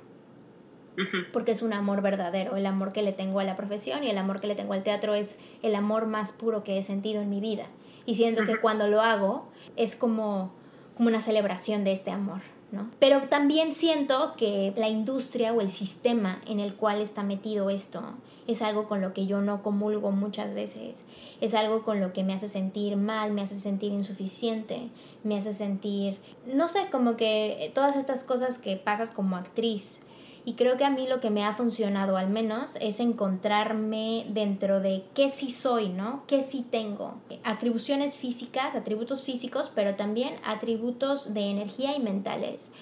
Porque 1.32 1.52
es 1.52 1.62
un 1.62 1.72
amor 1.72 2.02
verdadero, 2.02 2.56
el 2.56 2.66
amor 2.66 2.92
que 2.92 3.02
le 3.02 3.12
tengo 3.12 3.38
a 3.38 3.44
la 3.44 3.56
profesión 3.56 4.02
y 4.02 4.10
el 4.10 4.18
amor 4.18 4.40
que 4.40 4.48
le 4.48 4.56
tengo 4.56 4.72
al 4.72 4.82
teatro 4.82 5.14
es 5.14 5.38
el 5.62 5.76
amor 5.76 6.06
más 6.06 6.32
puro 6.32 6.64
que 6.64 6.76
he 6.76 6.82
sentido 6.82 7.22
en 7.22 7.30
mi 7.30 7.40
vida. 7.40 7.66
Y 8.04 8.16
siento 8.16 8.44
que 8.44 8.56
cuando 8.56 8.88
lo 8.88 9.00
hago 9.00 9.48
es 9.76 9.94
como, 9.94 10.50
como 10.96 11.08
una 11.08 11.20
celebración 11.20 11.84
de 11.84 11.92
este 11.92 12.10
amor. 12.10 12.40
¿no? 12.72 12.90
Pero 12.98 13.22
también 13.28 13.72
siento 13.72 14.34
que 14.36 14.74
la 14.76 14.88
industria 14.88 15.52
o 15.54 15.60
el 15.60 15.70
sistema 15.70 16.42
en 16.46 16.58
el 16.60 16.74
cual 16.74 17.00
está 17.00 17.22
metido 17.22 17.70
esto 17.70 18.02
es 18.48 18.62
algo 18.62 18.88
con 18.88 19.00
lo 19.00 19.12
que 19.12 19.26
yo 19.26 19.40
no 19.42 19.62
comulgo 19.62 20.10
muchas 20.10 20.54
veces, 20.54 21.04
es 21.40 21.54
algo 21.54 21.84
con 21.84 22.00
lo 22.00 22.12
que 22.12 22.24
me 22.24 22.32
hace 22.32 22.48
sentir 22.48 22.96
mal, 22.96 23.30
me 23.32 23.42
hace 23.42 23.54
sentir 23.54 23.92
insuficiente, 23.92 24.88
me 25.22 25.36
hace 25.36 25.52
sentir, 25.52 26.18
no 26.46 26.68
sé, 26.68 26.88
como 26.90 27.16
que 27.16 27.70
todas 27.74 27.94
estas 27.94 28.24
cosas 28.24 28.58
que 28.58 28.76
pasas 28.76 29.12
como 29.12 29.36
actriz 29.36 30.00
Y 30.44 30.54
creo 30.54 30.78
que 30.78 30.86
a 30.86 30.90
mí 30.90 31.06
lo 31.06 31.20
que 31.20 31.28
me 31.28 31.44
ha 31.44 31.52
funcionado 31.52 32.16
al 32.16 32.30
menos 32.30 32.76
es 32.80 33.00
encontrarme 33.00 34.24
dentro 34.30 34.80
de 34.80 35.04
qué 35.14 35.28
sí 35.28 35.50
soy, 35.50 35.90
¿no? 35.90 36.22
¿Qué 36.26 36.40
sí 36.40 36.64
tengo? 36.70 37.16
Atribuciones 37.44 38.16
físicas, 38.16 38.74
atributos 38.74 39.24
físicos, 39.24 39.70
pero 39.74 39.94
también 39.94 40.36
atributos 40.44 41.34
de 41.34 41.50
energía 41.50 41.94
y 41.94 42.00
mentales. 42.00 42.72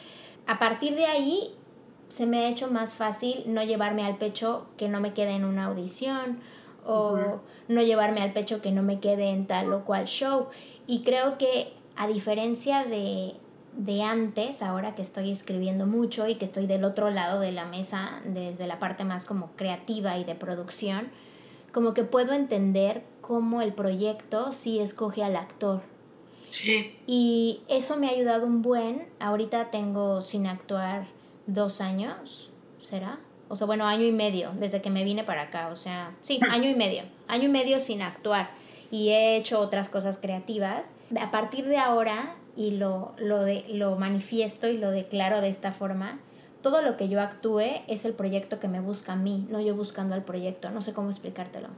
A 0.46 0.60
partir 0.60 0.94
de 0.94 1.06
ahí 1.06 1.56
se 2.08 2.26
me 2.26 2.44
ha 2.44 2.48
hecho 2.48 2.68
más 2.68 2.94
fácil 2.94 3.42
no 3.46 3.62
llevarme 3.62 4.04
al 4.04 4.16
pecho 4.16 4.66
que 4.76 4.88
no 4.88 5.00
me 5.00 5.12
quede 5.12 5.30
en 5.30 5.44
una 5.44 5.66
audición 5.66 6.38
o 6.84 7.40
no 7.68 7.82
llevarme 7.82 8.20
al 8.22 8.32
pecho 8.32 8.62
que 8.62 8.70
no 8.70 8.82
me 8.82 9.00
quede 9.00 9.30
en 9.30 9.46
tal 9.46 9.72
o 9.72 9.84
cual 9.84 10.06
show. 10.06 10.46
Y 10.86 11.02
creo 11.02 11.36
que 11.36 11.72
a 11.96 12.06
diferencia 12.06 12.84
de 12.84 13.34
de 13.76 14.02
antes, 14.02 14.62
ahora 14.62 14.94
que 14.94 15.02
estoy 15.02 15.30
escribiendo 15.30 15.86
mucho 15.86 16.26
y 16.26 16.36
que 16.36 16.44
estoy 16.44 16.66
del 16.66 16.84
otro 16.84 17.10
lado 17.10 17.40
de 17.40 17.52
la 17.52 17.66
mesa, 17.66 18.20
desde 18.24 18.66
la 18.66 18.78
parte 18.78 19.04
más 19.04 19.26
como 19.26 19.50
creativa 19.54 20.16
y 20.16 20.24
de 20.24 20.34
producción, 20.34 21.08
como 21.72 21.92
que 21.92 22.04
puedo 22.04 22.32
entender 22.32 23.02
cómo 23.20 23.60
el 23.60 23.74
proyecto 23.74 24.52
sí 24.52 24.80
escoge 24.80 25.22
al 25.22 25.36
actor. 25.36 25.82
Sí. 26.48 26.96
Y 27.06 27.60
eso 27.68 27.98
me 27.98 28.08
ha 28.08 28.10
ayudado 28.10 28.46
un 28.46 28.62
buen. 28.62 29.06
Ahorita 29.20 29.70
tengo 29.70 30.22
sin 30.22 30.46
actuar 30.46 31.06
dos 31.46 31.80
años, 31.80 32.50
¿será? 32.80 33.18
O 33.48 33.56
sea, 33.56 33.66
bueno, 33.66 33.86
año 33.86 34.04
y 34.04 34.12
medio, 34.12 34.52
desde 34.58 34.82
que 34.82 34.90
me 34.90 35.04
vine 35.04 35.24
para 35.24 35.42
acá. 35.42 35.68
O 35.68 35.76
sea, 35.76 36.14
sí, 36.20 36.40
año 36.50 36.68
y 36.68 36.74
medio. 36.74 37.02
Año 37.28 37.44
y 37.44 37.48
medio 37.48 37.80
sin 37.80 38.02
actuar. 38.02 38.50
Y 38.90 39.10
he 39.10 39.36
hecho 39.36 39.60
otras 39.60 39.88
cosas 39.88 40.18
creativas. 40.18 40.92
A 41.20 41.30
partir 41.30 41.66
de 41.66 41.78
ahora 41.78 42.34
y 42.56 42.72
lo, 42.72 43.14
lo, 43.18 43.44
de, 43.44 43.64
lo 43.68 43.96
manifiesto 43.96 44.68
y 44.68 44.78
lo 44.78 44.90
declaro 44.90 45.40
de 45.40 45.48
esta 45.48 45.72
forma, 45.72 46.18
todo 46.62 46.82
lo 46.82 46.96
que 46.96 47.08
yo 47.08 47.20
actúe 47.20 47.82
es 47.86 48.04
el 48.04 48.14
proyecto 48.14 48.58
que 48.58 48.66
me 48.66 48.80
busca 48.80 49.12
a 49.12 49.16
mí, 49.16 49.46
no 49.50 49.60
yo 49.60 49.74
buscando 49.74 50.14
al 50.14 50.24
proyecto. 50.24 50.70
No 50.70 50.82
sé 50.82 50.92
cómo 50.92 51.10
explicártelo. 51.10 51.68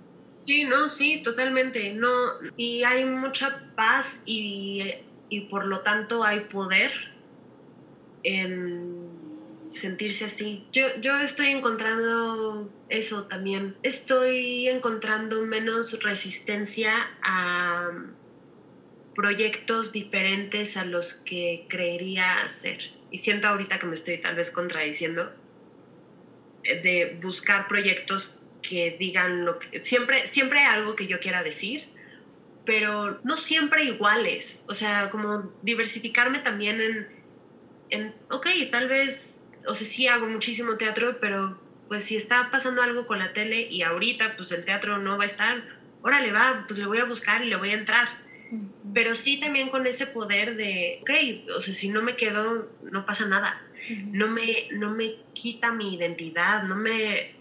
Sí, 0.44 0.64
no, 0.64 0.88
sí, 0.88 1.22
totalmente. 1.22 1.92
No, 1.92 2.08
y 2.56 2.84
hay 2.84 3.04
mucha 3.04 3.70
paz 3.74 4.22
y, 4.24 4.82
y 5.28 5.40
por 5.42 5.66
lo 5.66 5.80
tanto 5.80 6.24
hay 6.24 6.40
poder 6.40 6.92
en 8.22 8.97
sentirse 9.78 10.24
así. 10.26 10.66
Yo, 10.72 10.86
yo 11.00 11.18
estoy 11.18 11.48
encontrando 11.48 12.70
eso 12.88 13.24
también. 13.24 13.76
Estoy 13.82 14.68
encontrando 14.68 15.42
menos 15.44 16.02
resistencia 16.02 16.92
a 17.22 17.90
proyectos 19.14 19.92
diferentes 19.92 20.76
a 20.76 20.84
los 20.84 21.14
que 21.14 21.66
creería 21.68 22.42
hacer. 22.42 22.92
Y 23.10 23.18
siento 23.18 23.48
ahorita 23.48 23.78
que 23.78 23.86
me 23.86 23.94
estoy 23.94 24.18
tal 24.18 24.36
vez 24.36 24.50
contradiciendo 24.50 25.32
eh, 26.62 26.80
de 26.80 27.18
buscar 27.22 27.66
proyectos 27.66 28.44
que 28.62 28.96
digan 28.98 29.44
lo 29.44 29.58
que 29.58 29.82
siempre 29.82 30.26
siempre 30.26 30.60
hay 30.60 30.66
algo 30.66 30.94
que 30.94 31.06
yo 31.06 31.20
quiera 31.20 31.42
decir, 31.42 31.86
pero 32.64 33.18
no 33.24 33.36
siempre 33.36 33.84
iguales, 33.84 34.64
o 34.68 34.74
sea, 34.74 35.10
como 35.10 35.52
diversificarme 35.62 36.40
también 36.40 36.80
en 36.80 37.18
en 37.90 38.14
ok, 38.30 38.46
tal 38.70 38.88
vez 38.88 39.37
o 39.68 39.74
sea, 39.74 39.86
sí 39.86 40.06
hago 40.06 40.26
muchísimo 40.26 40.76
teatro, 40.76 41.18
pero 41.20 41.58
pues 41.88 42.04
si 42.04 42.16
está 42.16 42.50
pasando 42.50 42.82
algo 42.82 43.06
con 43.06 43.18
la 43.18 43.32
tele 43.32 43.62
y 43.70 43.82
ahorita 43.82 44.36
pues 44.36 44.52
el 44.52 44.64
teatro 44.64 44.98
no 44.98 45.16
va 45.16 45.24
a 45.24 45.26
estar, 45.26 45.62
órale 46.02 46.32
va, 46.32 46.64
pues 46.66 46.78
le 46.78 46.86
voy 46.86 46.98
a 46.98 47.04
buscar 47.04 47.44
y 47.44 47.48
le 47.48 47.56
voy 47.56 47.70
a 47.70 47.74
entrar. 47.74 48.08
Pero 48.94 49.14
sí 49.14 49.38
también 49.38 49.68
con 49.68 49.86
ese 49.86 50.06
poder 50.06 50.56
de, 50.56 51.00
ok, 51.02 51.50
o 51.56 51.60
sea, 51.60 51.74
si 51.74 51.90
no 51.90 52.00
me 52.00 52.16
quedo, 52.16 52.70
no 52.82 53.04
pasa 53.04 53.26
nada, 53.26 53.60
no, 54.06 54.28
me, 54.28 54.68
no 54.72 54.90
me 54.90 55.16
quita 55.34 55.70
mi 55.72 55.94
identidad, 55.94 56.62
no 56.62 56.74
me... 56.74 57.34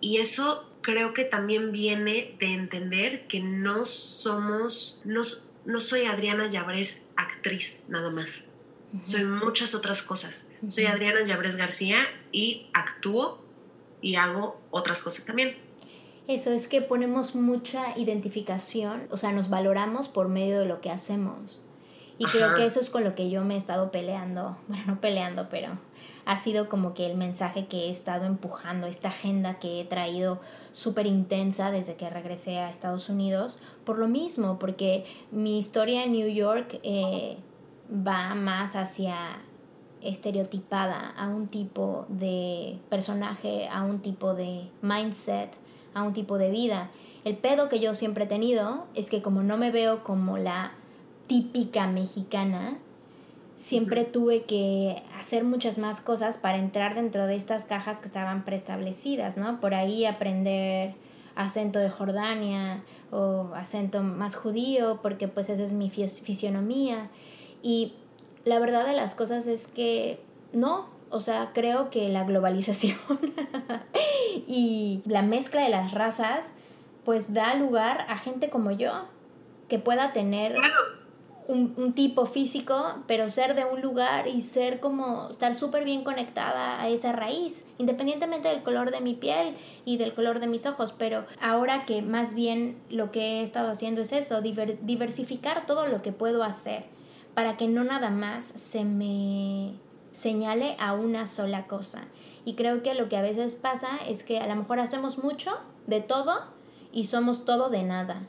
Y 0.00 0.18
eso 0.18 0.72
creo 0.82 1.14
que 1.14 1.24
también 1.24 1.72
viene 1.72 2.36
de 2.38 2.46
entender 2.46 3.26
que 3.26 3.40
no 3.40 3.86
somos, 3.86 5.02
no, 5.04 5.22
no 5.64 5.80
soy 5.80 6.04
Adriana 6.04 6.48
Llabrés 6.48 7.08
actriz 7.16 7.86
nada 7.88 8.10
más. 8.10 8.45
Soy 9.02 9.24
muchas 9.24 9.74
otras 9.74 10.02
cosas. 10.02 10.48
Soy 10.68 10.86
Adriana 10.86 11.22
Llabrés 11.24 11.56
García 11.56 11.98
y 12.32 12.68
actúo 12.72 13.42
y 14.00 14.16
hago 14.16 14.60
otras 14.70 15.02
cosas 15.02 15.24
también. 15.24 15.56
Eso 16.28 16.50
es 16.50 16.66
que 16.66 16.82
ponemos 16.82 17.34
mucha 17.34 17.96
identificación, 17.96 19.06
o 19.10 19.16
sea, 19.16 19.32
nos 19.32 19.48
valoramos 19.48 20.08
por 20.08 20.28
medio 20.28 20.58
de 20.58 20.66
lo 20.66 20.80
que 20.80 20.90
hacemos. 20.90 21.60
Y 22.18 22.24
creo 22.24 22.54
que 22.54 22.64
eso 22.64 22.80
es 22.80 22.88
con 22.88 23.04
lo 23.04 23.14
que 23.14 23.28
yo 23.28 23.44
me 23.44 23.54
he 23.54 23.56
estado 23.58 23.90
peleando, 23.90 24.56
bueno, 24.68 24.84
no 24.86 25.00
peleando, 25.00 25.48
pero 25.50 25.78
ha 26.24 26.36
sido 26.36 26.68
como 26.68 26.94
que 26.94 27.06
el 27.06 27.16
mensaje 27.16 27.66
que 27.66 27.86
he 27.86 27.90
estado 27.90 28.24
empujando, 28.24 28.86
esta 28.86 29.08
agenda 29.08 29.58
que 29.58 29.80
he 29.80 29.84
traído 29.84 30.40
súper 30.72 31.06
intensa 31.06 31.70
desde 31.70 31.94
que 31.94 32.08
regresé 32.08 32.58
a 32.58 32.70
Estados 32.70 33.08
Unidos, 33.08 33.58
por 33.84 33.98
lo 33.98 34.08
mismo, 34.08 34.58
porque 34.58 35.04
mi 35.30 35.58
historia 35.58 36.04
en 36.04 36.12
New 36.12 36.28
York 36.28 36.80
eh, 36.82 37.36
va 37.90 38.34
más 38.34 38.76
hacia 38.76 39.16
estereotipada 40.02 41.14
a 41.16 41.28
un 41.28 41.48
tipo 41.48 42.06
de 42.08 42.78
personaje, 42.88 43.68
a 43.68 43.82
un 43.82 44.00
tipo 44.00 44.34
de 44.34 44.68
mindset, 44.82 45.50
a 45.94 46.02
un 46.02 46.12
tipo 46.12 46.38
de 46.38 46.50
vida. 46.50 46.90
El 47.24 47.36
pedo 47.36 47.68
que 47.68 47.80
yo 47.80 47.94
siempre 47.94 48.24
he 48.24 48.28
tenido 48.28 48.86
es 48.94 49.10
que 49.10 49.22
como 49.22 49.42
no 49.42 49.56
me 49.56 49.70
veo 49.70 50.04
como 50.04 50.38
la 50.38 50.72
típica 51.26 51.86
mexicana, 51.86 52.78
siempre 53.56 54.04
tuve 54.04 54.44
que 54.44 55.02
hacer 55.18 55.42
muchas 55.42 55.78
más 55.78 56.00
cosas 56.00 56.38
para 56.38 56.58
entrar 56.58 56.94
dentro 56.94 57.26
de 57.26 57.34
estas 57.34 57.64
cajas 57.64 58.00
que 58.00 58.06
estaban 58.06 58.44
preestablecidas, 58.44 59.36
¿no? 59.36 59.60
Por 59.60 59.74
ahí 59.74 60.04
aprender 60.04 60.94
acento 61.34 61.78
de 61.78 61.90
Jordania 61.90 62.84
o 63.10 63.50
acento 63.54 64.02
más 64.02 64.36
judío, 64.36 65.00
porque 65.02 65.26
pues 65.26 65.48
esa 65.48 65.62
es 65.62 65.72
mi 65.72 65.90
fisionomía. 65.90 67.10
Y 67.66 67.94
la 68.44 68.60
verdad 68.60 68.86
de 68.86 68.94
las 68.94 69.16
cosas 69.16 69.48
es 69.48 69.66
que 69.66 70.20
no, 70.52 70.86
o 71.10 71.18
sea, 71.18 71.50
creo 71.52 71.90
que 71.90 72.08
la 72.08 72.22
globalización 72.22 72.96
y 74.46 75.02
la 75.04 75.22
mezcla 75.22 75.64
de 75.64 75.70
las 75.70 75.90
razas 75.90 76.52
pues 77.04 77.34
da 77.34 77.54
lugar 77.54 78.06
a 78.08 78.18
gente 78.18 78.50
como 78.50 78.70
yo 78.70 78.92
que 79.66 79.80
pueda 79.80 80.12
tener 80.12 80.54
un, 81.48 81.74
un, 81.76 81.92
tipo 81.92 82.24
físico, 82.24 83.02
pero 83.08 83.28
ser 83.30 83.56
de 83.56 83.64
un 83.64 83.80
lugar 83.80 84.28
y 84.28 84.42
ser 84.42 84.78
como 84.78 85.28
estar 85.30 85.56
súper 85.56 85.82
bien 85.84 86.04
conectada 86.04 86.80
a 86.80 86.88
esa 86.88 87.10
raíz, 87.10 87.68
independientemente 87.78 88.46
del 88.48 88.62
color 88.62 88.92
de 88.92 89.00
mi 89.00 89.14
piel 89.14 89.56
y 89.84 89.96
del 89.96 90.14
color 90.14 90.38
de 90.38 90.46
mis 90.46 90.66
ojos. 90.66 90.94
Pero 90.96 91.24
ahora 91.40 91.84
que 91.84 92.00
más 92.00 92.34
bien 92.34 92.76
lo 92.90 93.10
que 93.10 93.40
he 93.40 93.42
estado 93.42 93.72
haciendo 93.72 94.02
es 94.02 94.12
eso, 94.12 94.40
diversificar 94.40 95.66
todo 95.66 95.88
lo 95.88 96.00
que 96.00 96.12
puedo 96.12 96.44
hacer 96.44 96.95
para 97.36 97.58
que 97.58 97.68
no 97.68 97.84
nada 97.84 98.08
más 98.08 98.44
se 98.44 98.86
me 98.86 99.74
señale 100.12 100.74
a 100.80 100.94
una 100.94 101.26
sola 101.26 101.66
cosa. 101.66 102.06
Y 102.46 102.54
creo 102.54 102.82
que 102.82 102.94
lo 102.94 103.10
que 103.10 103.18
a 103.18 103.20
veces 103.20 103.56
pasa 103.56 103.90
es 104.08 104.22
que 104.22 104.38
a 104.38 104.46
lo 104.46 104.56
mejor 104.56 104.80
hacemos 104.80 105.22
mucho 105.22 105.50
de 105.86 106.00
todo 106.00 106.46
y 106.92 107.04
somos 107.04 107.44
todo 107.44 107.68
de 107.68 107.82
nada. 107.82 108.22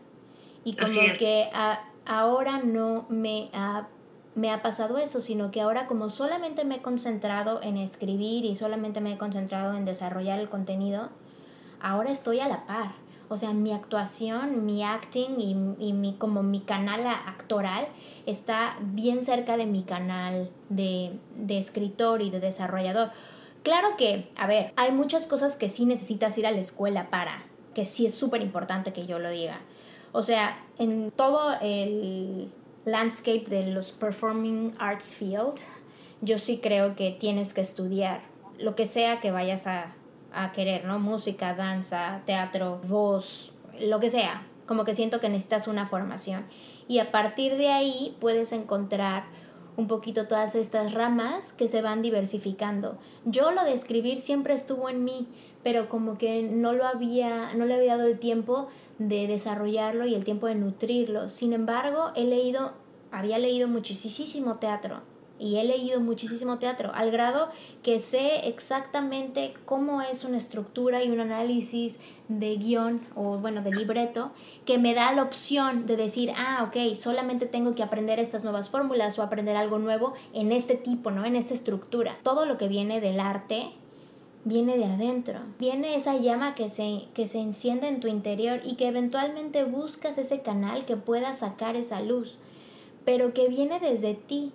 Y 0.66 0.76
como 0.76 1.14
que 1.18 1.50
ahora 2.06 2.60
no 2.62 3.06
me 3.08 3.50
ha, 3.54 3.88
me 4.36 4.52
ha 4.52 4.62
pasado 4.62 4.98
eso, 4.98 5.22
sino 5.22 5.52
que 5.52 5.62
ahora 5.62 5.88
como 5.88 6.10
solamente 6.10 6.66
me 6.66 6.76
he 6.76 6.82
concentrado 6.82 7.62
en 7.64 7.78
escribir 7.78 8.44
y 8.44 8.58
solamente 8.58 9.00
me 9.00 9.14
he 9.14 9.18
concentrado 9.18 9.74
en 9.78 9.86
desarrollar 9.86 10.38
el 10.38 10.50
contenido, 10.50 11.12
ahora 11.80 12.12
estoy 12.12 12.42
a 12.42 12.50
la 12.50 12.66
par 12.66 13.07
o 13.30 13.38
sea, 13.38 13.54
mi 13.54 13.74
actuación, 13.74 14.66
mi 14.66 14.84
acting 14.84 15.40
y, 15.40 15.52
y 15.86 15.94
mi, 15.94 16.16
como 16.16 16.44
mi 16.44 16.62
canal 16.62 17.06
actoral 17.08 17.88
está 18.26 18.78
bien 18.82 19.24
cerca 19.24 19.58
de 19.58 19.66
mi 19.66 19.84
canal 19.84 20.50
de, 20.70 21.20
de 21.36 21.58
escritor 21.58 22.22
y 22.22 22.30
de 22.30 22.40
desarrollador. 22.40 23.12
Claro 23.64 23.90
que, 23.98 24.30
a 24.38 24.48
ver, 24.48 24.72
hay 24.78 24.92
muchas 24.92 25.26
cosas 25.26 25.56
que 25.56 25.68
sí 25.68 25.86
necesitas 25.86 26.38
ir 26.38 26.48
a 26.48 26.52
la 26.52 26.60
escuela 26.60 27.10
para, 27.10 27.44
que 27.74 27.84
sí 27.84 28.06
es 28.06 28.14
súper 28.14 28.42
importante 28.42 28.94
que 28.94 29.06
yo 29.06 29.20
lo 29.20 29.30
diga. 29.30 29.60
O 30.14 30.24
sea, 30.24 30.58
en 30.80 31.12
todo 31.12 31.54
el 31.62 32.50
landscape 32.86 33.46
de 33.50 33.68
los 33.68 33.92
performing 33.92 34.74
arts 34.80 35.14
field, 35.14 35.60
yo 36.22 36.38
sí 36.38 36.60
creo 36.64 36.96
que 36.96 37.12
tienes 37.12 37.54
que 37.54 37.62
estudiar 37.62 38.22
lo 38.58 38.76
que 38.76 38.88
sea 38.88 39.20
que 39.20 39.32
vayas 39.32 39.68
a, 39.68 39.94
a 40.34 40.52
querer, 40.52 40.86
¿no? 40.86 41.00
Música, 41.00 41.54
danza, 41.54 42.22
teatro, 42.26 42.80
voz, 42.88 43.52
lo 43.80 44.00
que 44.00 44.10
sea. 44.10 44.46
Como 44.66 44.84
que 44.84 44.94
siento 44.94 45.20
que 45.20 45.30
necesitas 45.30 45.68
una 45.68 45.88
formación. 45.88 46.46
Y 46.88 47.00
a 47.00 47.12
partir 47.12 47.58
de 47.58 47.70
ahí 47.70 48.16
puedes 48.20 48.52
encontrar 48.52 49.24
un 49.78 49.88
poquito 49.88 50.28
todas 50.28 50.56
estas 50.56 50.94
ramas 50.94 51.54
que 51.54 51.68
se 51.68 51.82
van 51.82 52.02
diversificando. 52.02 52.98
Yo 53.26 53.52
lo 53.52 53.64
de 53.64 53.74
escribir 53.74 54.20
siempre 54.20 54.56
estuvo 54.56 54.90
en 54.90 55.04
mí, 55.04 55.28
pero 55.64 55.88
como 55.88 56.18
que 56.18 56.42
no 56.42 56.74
lo 56.74 56.86
había, 56.86 57.54
no 57.56 57.66
le 57.66 57.76
había 57.76 57.96
dado 57.96 58.08
el 58.08 58.20
tiempo 58.20 58.70
de 58.98 59.28
desarrollarlo 59.28 60.08
y 60.08 60.16
el 60.16 60.24
tiempo 60.24 60.48
de 60.48 60.56
nutrirlo. 60.56 61.30
Sin 61.30 61.54
embargo, 61.54 62.12
he 62.16 62.24
leído, 62.24 62.74
había 63.12 63.38
leído 63.38 63.68
muchísimo 63.68 64.56
teatro, 64.56 65.02
y 65.40 65.58
he 65.58 65.64
leído 65.64 66.00
muchísimo 66.00 66.60
teatro, 66.60 66.92
al 66.94 67.12
grado 67.12 67.50
que 67.84 68.00
sé 68.00 68.48
exactamente 68.48 69.54
cómo 69.66 70.02
es 70.02 70.24
una 70.24 70.38
estructura 70.38 71.04
y 71.04 71.10
un 71.10 71.20
análisis 71.20 72.00
de 72.28 72.58
guion 72.58 73.02
o 73.16 73.38
bueno, 73.38 73.62
de 73.62 73.72
libreto, 73.72 74.32
que 74.66 74.78
me 74.78 74.94
da 74.94 75.12
la 75.14 75.24
opción 75.24 75.86
de 75.86 75.96
decir, 75.96 76.34
ah, 76.36 76.68
ok, 76.68 76.96
solamente 76.96 77.46
tengo 77.46 77.76
que 77.76 77.84
aprender 77.84 78.20
estas 78.20 78.44
nuevas 78.44 78.70
fórmulas 78.70 79.18
o 79.18 79.24
aprender 79.24 79.56
algo 79.56 79.80
nuevo 79.80 80.14
en 80.34 80.52
este 80.52 80.76
tipo, 80.76 81.12
¿no? 81.12 81.26
En 81.26 81.36
esta 81.36 81.54
estructura. 81.54 82.18
Todo 82.24 82.46
lo 82.46 82.58
que 82.58 82.68
viene 82.68 83.00
del 83.00 83.20
arte 83.20 83.72
viene 84.44 84.78
de 84.78 84.86
adentro. 84.86 85.40
Viene 85.60 85.96
esa 85.96 86.18
llama 86.18 86.56
que 86.56 86.70
se, 86.70 87.04
que 87.14 87.28
se 87.28 87.40
enciende 87.40 87.88
en 87.88 88.00
tu 88.00 88.08
interior 88.08 88.62
y 88.64 88.76
que 88.76 88.88
eventualmente 88.88 89.64
buscas 89.64 90.18
ese 90.18 90.42
canal 90.42 90.86
que 90.86 90.98
pueda 90.98 91.34
sacar 91.34 91.76
esa 91.76 92.02
luz, 92.02 92.40
pero 93.06 93.34
que 93.34 93.48
viene 93.48 93.80
desde 93.80 94.14
ti 94.14 94.52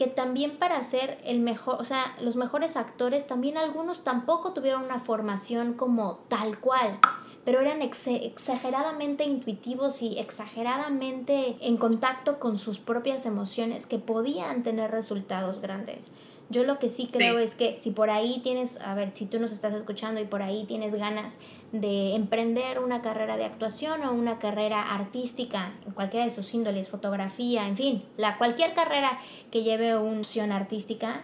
que 0.00 0.06
también 0.06 0.56
para 0.56 0.82
ser 0.82 1.18
el 1.26 1.40
mejor, 1.40 1.76
o 1.78 1.84
sea, 1.84 2.16
los 2.22 2.34
mejores 2.34 2.78
actores, 2.78 3.26
también 3.26 3.58
algunos 3.58 4.02
tampoco 4.02 4.54
tuvieron 4.54 4.84
una 4.84 4.98
formación 4.98 5.74
como 5.74 6.20
tal 6.28 6.58
cual, 6.58 6.98
pero 7.44 7.60
eran 7.60 7.82
exageradamente 7.82 9.24
intuitivos 9.24 10.00
y 10.00 10.18
exageradamente 10.18 11.58
en 11.60 11.76
contacto 11.76 12.38
con 12.38 12.56
sus 12.56 12.78
propias 12.78 13.26
emociones 13.26 13.84
que 13.84 13.98
podían 13.98 14.62
tener 14.62 14.90
resultados 14.90 15.60
grandes. 15.60 16.10
Yo 16.50 16.64
lo 16.64 16.80
que 16.80 16.88
sí 16.88 17.08
creo 17.12 17.38
es 17.38 17.54
que 17.54 17.78
si 17.78 17.92
por 17.92 18.10
ahí 18.10 18.40
tienes, 18.42 18.80
a 18.80 18.94
ver, 18.94 19.12
si 19.14 19.24
tú 19.24 19.38
nos 19.38 19.52
estás 19.52 19.72
escuchando 19.72 20.20
y 20.20 20.24
por 20.24 20.42
ahí 20.42 20.64
tienes 20.64 20.96
ganas 20.96 21.38
de 21.70 22.16
emprender 22.16 22.80
una 22.80 23.02
carrera 23.02 23.36
de 23.36 23.44
actuación 23.44 24.02
o 24.02 24.12
una 24.12 24.40
carrera 24.40 24.92
artística 24.92 25.72
en 25.86 25.92
cualquiera 25.92 26.24
de 26.24 26.32
sus 26.32 26.52
índoles, 26.52 26.88
fotografía, 26.88 27.68
en 27.68 27.76
fin, 27.76 28.02
la 28.16 28.36
cualquier 28.36 28.74
carrera 28.74 29.16
que 29.52 29.62
lleve 29.62 29.96
una 29.96 30.18
opción 30.18 30.50
artística, 30.50 31.22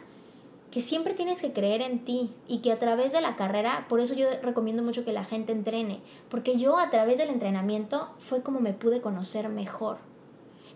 que 0.71 0.81
siempre 0.81 1.13
tienes 1.13 1.41
que 1.41 1.53
creer 1.53 1.83
en 1.83 2.05
ti 2.05 2.31
y 2.47 2.59
que 2.59 2.71
a 2.71 2.79
través 2.79 3.11
de 3.13 3.21
la 3.21 3.35
carrera, 3.35 3.87
por 3.89 3.99
eso 3.99 4.15
yo 4.15 4.29
recomiendo 4.43 4.85
mucho 4.85 5.05
que 5.05 5.13
la 5.13 5.25
gente 5.25 5.51
entrene, 5.51 5.99
porque 6.29 6.57
yo 6.57 6.79
a 6.79 6.91
través 6.91 7.19
del 7.19 7.31
entrenamiento 7.31 8.11
fue 8.19 8.43
como 8.43 8.61
me 8.61 8.75
pude 8.75 9.01
conocer 9.01 9.49
mejor 9.49 9.99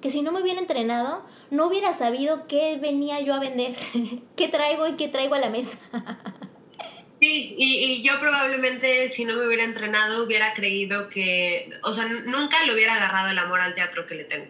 que 0.01 0.11
si 0.11 0.23
no 0.23 0.33
me 0.33 0.41
hubiera 0.41 0.61
entrenado, 0.61 1.27
no 1.51 1.67
hubiera 1.67 1.95
sabido 1.95 2.47
qué 2.47 2.79
venía 2.81 3.21
yo 3.21 3.35
a 3.35 3.41
vender, 3.41 3.75
qué 4.37 4.49
traigo 4.49 4.87
y 4.87 4.97
qué 4.97 5.09
traigo 5.09 5.35
a 5.35 5.39
la 5.39 5.51
mesa. 5.51 5.79
Sí, 7.21 7.55
y, 7.59 8.03
yo 8.03 8.19
probablemente 8.19 9.11
si 9.11 9.27
no 9.27 9.37
me 9.37 9.47
hubiera 9.47 9.65
entrenado 9.65 10.25
hubiera 10.25 10.55
creído 10.55 11.11
que, 11.11 11.71
o 11.83 11.93
sea, 11.93 12.07
nunca 12.07 12.65
le 12.65 12.73
hubiera 12.73 12.95
agarrado 12.95 13.29
el 13.29 13.39
amor 13.39 13.61
al 13.61 13.75
teatro 13.75 14.07
que 14.07 14.15
le 14.15 14.25
tengo. 14.25 14.47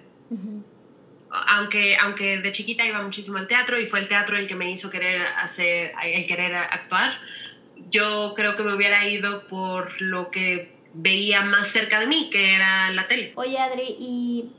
aunque, 1.30 1.96
aunque 1.96 2.38
de 2.38 2.52
chiquita 2.52 2.86
iba 2.86 3.02
muchísimo 3.02 3.38
al 3.38 3.48
teatro 3.48 3.76
y 3.76 3.86
fue 3.86 3.98
el 3.98 4.06
teatro 4.06 4.36
el 4.36 4.46
que 4.46 4.54
me 4.54 4.70
hizo 4.70 4.88
querer 4.88 5.22
hacer, 5.42 5.92
el 6.00 6.24
querer 6.28 6.54
actuar, 6.54 7.18
yo 7.90 8.34
creo 8.36 8.54
que 8.54 8.62
me 8.62 8.72
hubiera 8.72 9.08
ido 9.08 9.48
por 9.48 10.00
lo 10.00 10.30
que 10.30 10.72
veía 10.94 11.42
más 11.42 11.68
cerca 11.68 11.98
de 11.98 12.06
mí, 12.06 12.30
que 12.30 12.54
era 12.54 12.90
la 12.92 13.08
tele. 13.08 13.32
Oye, 13.34 13.58
Adri, 13.58 13.96
y 13.98 14.50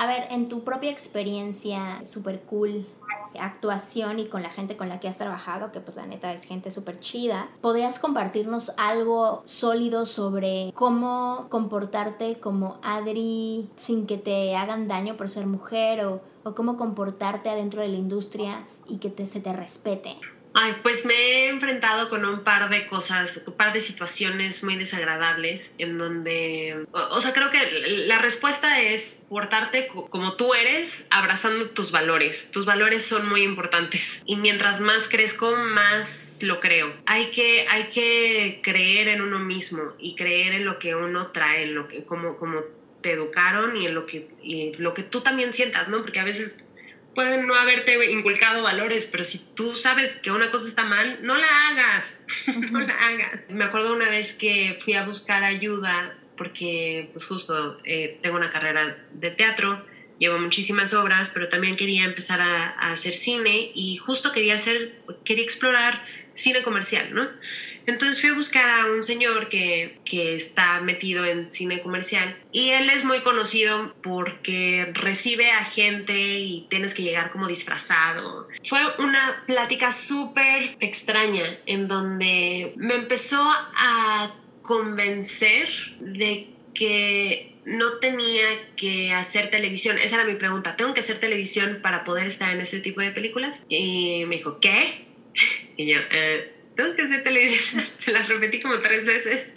a 0.00 0.06
ver, 0.06 0.28
en 0.30 0.48
tu 0.48 0.64
propia 0.64 0.90
experiencia 0.90 2.00
súper 2.06 2.40
cool, 2.44 2.86
actuación 3.38 4.18
y 4.18 4.28
con 4.28 4.42
la 4.42 4.48
gente 4.48 4.78
con 4.78 4.88
la 4.88 4.98
que 4.98 5.08
has 5.08 5.18
trabajado, 5.18 5.72
que 5.72 5.80
pues 5.80 5.94
la 5.94 6.06
neta 6.06 6.32
es 6.32 6.44
gente 6.44 6.70
súper 6.70 7.00
chida, 7.00 7.50
¿podrías 7.60 7.98
compartirnos 7.98 8.72
algo 8.78 9.42
sólido 9.44 10.06
sobre 10.06 10.72
cómo 10.74 11.48
comportarte 11.50 12.40
como 12.40 12.78
Adri 12.82 13.68
sin 13.76 14.06
que 14.06 14.16
te 14.16 14.56
hagan 14.56 14.88
daño 14.88 15.18
por 15.18 15.28
ser 15.28 15.46
mujer 15.46 16.06
o, 16.06 16.22
cómo 16.54 16.78
comportarte 16.78 17.50
adentro 17.50 17.82
de 17.82 17.88
la 17.88 17.98
industria 17.98 18.64
y 18.88 18.96
que 18.96 19.10
te, 19.10 19.26
se 19.26 19.40
te 19.40 19.52
respete? 19.52 20.16
Ay, 20.52 20.74
pues 20.82 21.06
me 21.06 21.14
he 21.14 21.48
enfrentado 21.48 22.08
con 22.08 22.24
un 22.24 22.42
par 22.42 22.70
de 22.70 22.86
cosas, 22.86 23.42
un 23.46 23.54
par 23.54 23.72
de 23.72 23.80
situaciones 23.80 24.64
muy 24.64 24.76
desagradables 24.76 25.74
en 25.78 25.96
donde, 25.96 26.86
o, 26.92 27.20
sea, 27.20 27.32
creo 27.32 27.50
que 27.50 27.58
la 28.06 28.18
respuesta 28.18 28.80
es 28.80 29.22
portarte 29.28 29.88
como 29.88 30.34
tú 30.34 30.54
eres, 30.54 31.06
abrazando 31.10 31.70
tus 31.70 31.92
valores. 31.92 32.50
Tus 32.50 32.66
valores 32.66 33.04
son 33.04 33.28
muy 33.28 33.42
importantes 33.42 34.22
y 34.24 34.36
mientras 34.36 34.80
más 34.80 35.08
crezco, 35.08 35.54
más 35.56 36.38
lo 36.42 36.58
creo. 36.58 36.92
Hay 37.06 37.30
que, 37.30 37.66
hay 37.68 37.84
que 37.84 38.60
creer 38.62 39.08
en 39.08 39.22
uno 39.22 39.38
mismo 39.38 39.94
y 39.98 40.16
creer 40.16 40.54
en 40.54 40.64
lo 40.64 40.78
que 40.78 40.96
uno 40.96 41.28
trae, 41.28 41.64
en 41.64 41.74
lo 41.74 41.86
que, 41.86 42.04
como, 42.04 42.36
como 42.36 42.62
te 43.00 43.12
educaron 43.12 43.76
y 43.76 43.86
en 43.86 43.94
lo 43.94 44.06
que, 44.06 44.28
y 44.42 44.72
lo 44.78 44.94
que 44.94 45.02
tú 45.02 45.20
también 45.20 45.52
sientas, 45.52 45.88
¿no? 45.88 46.02
Porque 46.02 46.20
a 46.20 46.24
veces 46.24 46.58
pueden 47.20 47.46
no 47.46 47.54
haberte 47.54 48.02
inculcado 48.10 48.62
valores, 48.62 49.06
pero 49.12 49.24
si 49.24 49.54
tú 49.54 49.76
sabes 49.76 50.16
que 50.16 50.30
una 50.30 50.50
cosa 50.50 50.68
está 50.68 50.84
mal, 50.84 51.18
no 51.20 51.36
la 51.36 51.68
hagas, 51.68 52.22
no 52.70 52.80
la 52.80 52.94
hagas. 52.94 53.50
Me 53.50 53.64
acuerdo 53.64 53.92
una 53.92 54.08
vez 54.08 54.32
que 54.32 54.78
fui 54.80 54.94
a 54.94 55.04
buscar 55.04 55.44
ayuda 55.44 56.16
porque 56.34 57.10
pues 57.12 57.26
justo 57.26 57.78
eh, 57.84 58.18
tengo 58.22 58.38
una 58.38 58.48
carrera 58.48 59.04
de 59.12 59.30
teatro, 59.32 59.84
llevo 60.18 60.38
muchísimas 60.38 60.94
obras, 60.94 61.28
pero 61.28 61.50
también 61.50 61.76
quería 61.76 62.04
empezar 62.04 62.40
a, 62.40 62.70
a 62.70 62.92
hacer 62.92 63.12
cine 63.12 63.70
y 63.74 63.98
justo 63.98 64.32
quería 64.32 64.54
hacer, 64.54 64.94
quería 65.22 65.44
explorar 65.44 66.02
cine 66.32 66.62
comercial, 66.62 67.12
¿no? 67.14 67.28
Entonces 67.90 68.20
fui 68.20 68.30
a 68.30 68.34
buscar 68.34 68.70
a 68.70 68.86
un 68.86 69.02
señor 69.02 69.48
que, 69.48 69.98
que, 70.04 70.36
está 70.36 70.80
metido 70.80 71.24
en 71.24 71.50
cine 71.50 71.80
comercial 71.80 72.36
y 72.52 72.70
él 72.70 72.88
es 72.88 73.04
muy 73.04 73.18
conocido 73.20 73.92
porque 74.00 74.92
recibe 74.94 75.50
a 75.50 75.64
gente 75.64 76.16
y 76.38 76.66
tienes 76.70 76.94
que 76.94 77.02
llegar 77.02 77.30
como 77.30 77.48
disfrazado. 77.48 78.46
Fue 78.64 78.78
una 78.98 79.42
plática 79.44 79.90
súper 79.90 80.76
extraña 80.78 81.58
en 81.66 81.88
donde 81.88 82.74
me 82.76 82.94
empezó 82.94 83.42
a 83.42 84.36
convencer 84.62 85.68
de 85.98 86.46
que 86.72 87.56
no 87.64 87.98
tenía 87.98 88.46
que 88.76 89.12
hacer 89.12 89.50
televisión. 89.50 89.98
Esa 89.98 90.14
era 90.14 90.24
mi 90.24 90.36
pregunta. 90.36 90.76
¿Tengo 90.76 90.94
que 90.94 91.00
hacer 91.00 91.18
televisión 91.18 91.80
para 91.82 92.04
poder 92.04 92.28
estar 92.28 92.54
en 92.54 92.60
ese 92.60 92.78
tipo 92.78 93.00
de 93.00 93.10
películas? 93.10 93.66
Y 93.68 94.24
me 94.26 94.36
dijo, 94.36 94.60
¿qué? 94.60 95.06
Y 95.76 95.94
yo, 95.94 95.98
eh, 96.10 96.59
que 96.96 97.02
hacer 97.02 97.22
televisión. 97.22 97.84
Se 97.98 98.12
las 98.12 98.28
repetí 98.28 98.60
como 98.60 98.78
tres 98.80 99.06
veces 99.06 99.50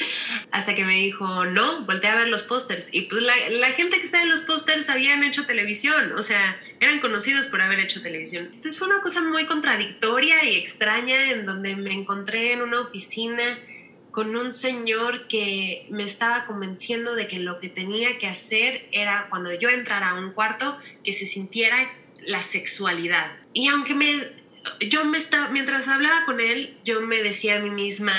hasta 0.51 0.75
que 0.75 0.85
me 0.85 0.95
dijo, 0.95 1.45
no, 1.45 1.85
volteé 1.85 2.09
a 2.09 2.15
ver 2.15 2.27
los 2.27 2.43
pósters. 2.43 2.89
Y 2.91 3.01
pues 3.03 3.21
la, 3.21 3.33
la, 3.49 3.67
gente 3.71 3.97
que 3.99 4.05
estaba 4.05 4.23
en 4.23 4.29
los 4.29 4.41
pósters 4.41 4.89
habían 4.89 5.23
hecho 5.23 5.45
televisión, 5.45 6.13
o 6.17 6.23
sea, 6.23 6.59
eran 6.79 6.99
conocidos 6.99 7.47
por 7.47 7.61
haber 7.61 7.79
hecho 7.79 8.01
televisión. 8.01 8.49
Entonces 8.53 8.77
fue 8.77 8.87
una 8.87 9.01
cosa 9.01 9.21
muy 9.21 9.45
contradictoria 9.45 10.43
y 10.43 10.55
extraña 10.55 11.31
en 11.31 11.45
donde 11.45 11.75
me 11.75 11.93
encontré 11.93 12.53
en 12.53 12.61
una 12.61 12.81
oficina 12.81 13.59
con 14.11 14.35
un 14.35 14.53
señor 14.53 15.27
que 15.27 15.87
me 15.89 16.03
estaba 16.03 16.45
convenciendo 16.45 17.15
de 17.15 17.27
que 17.27 17.39
lo 17.39 17.57
que 17.57 17.67
tenía 17.67 18.19
que 18.19 18.27
hacer 18.27 18.87
era 18.91 19.27
cuando 19.29 19.51
yo 19.53 19.69
entrara 19.69 20.11
a 20.11 20.13
un 20.13 20.33
cuarto 20.33 20.77
que 21.03 21.13
se 21.13 21.25
sintiera 21.25 21.91
la 22.21 22.43
sexualidad. 22.43 23.31
Y 23.53 23.67
aunque 23.69 23.95
me 23.95 24.42
yo 24.79 25.05
me 25.05 25.17
estaba, 25.17 25.49
mientras 25.49 25.87
hablaba 25.87 26.25
con 26.25 26.39
él, 26.39 26.77
yo 26.83 27.01
me 27.01 27.21
decía 27.21 27.57
a 27.57 27.59
mí 27.59 27.69
misma, 27.69 28.15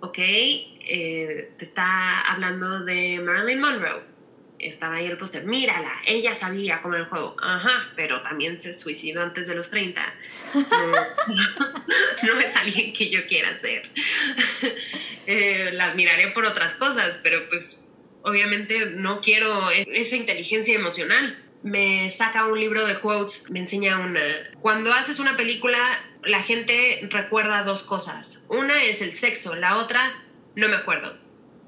ok, 0.00 0.18
eh, 0.18 1.50
está 1.58 2.20
hablando 2.20 2.80
de 2.84 3.20
Marilyn 3.20 3.60
Monroe. 3.60 4.16
Estaba 4.58 4.96
ahí 4.96 5.06
el 5.06 5.18
póster, 5.18 5.44
mírala, 5.44 5.92
ella 6.06 6.34
sabía 6.34 6.80
cómo 6.80 6.94
era 6.94 7.04
el 7.04 7.10
juego. 7.10 7.36
Ajá, 7.42 7.92
pero 7.94 8.22
también 8.22 8.58
se 8.58 8.72
suicidó 8.72 9.22
antes 9.22 9.48
de 9.48 9.54
los 9.54 9.70
30. 9.70 10.14
No, 12.22 12.40
es 12.40 12.56
alguien 12.56 12.92
que 12.94 13.10
yo 13.10 13.26
quiera 13.26 13.56
ser. 13.56 13.90
Eh, 15.28 15.70
la 15.72 15.86
admiraré 15.86 16.28
por 16.28 16.44
otras 16.44 16.76
cosas, 16.76 17.18
pero 17.20 17.48
pues 17.48 17.88
obviamente 18.22 18.86
no 18.86 19.20
quiero 19.20 19.72
esa 19.72 20.14
inteligencia 20.14 20.76
emocional 20.76 21.36
me 21.62 22.08
saca 22.10 22.46
un 22.46 22.60
libro 22.60 22.86
de 22.86 22.98
quotes, 23.00 23.50
me 23.50 23.60
enseña 23.60 23.98
una. 23.98 24.20
Cuando 24.60 24.92
haces 24.92 25.18
una 25.18 25.36
película, 25.36 25.78
la 26.24 26.42
gente 26.42 27.06
recuerda 27.10 27.64
dos 27.64 27.82
cosas. 27.82 28.46
Una 28.48 28.82
es 28.82 29.02
el 29.02 29.12
sexo, 29.12 29.54
la 29.54 29.76
otra, 29.76 30.22
no 30.54 30.68
me 30.68 30.76
acuerdo. 30.76 31.16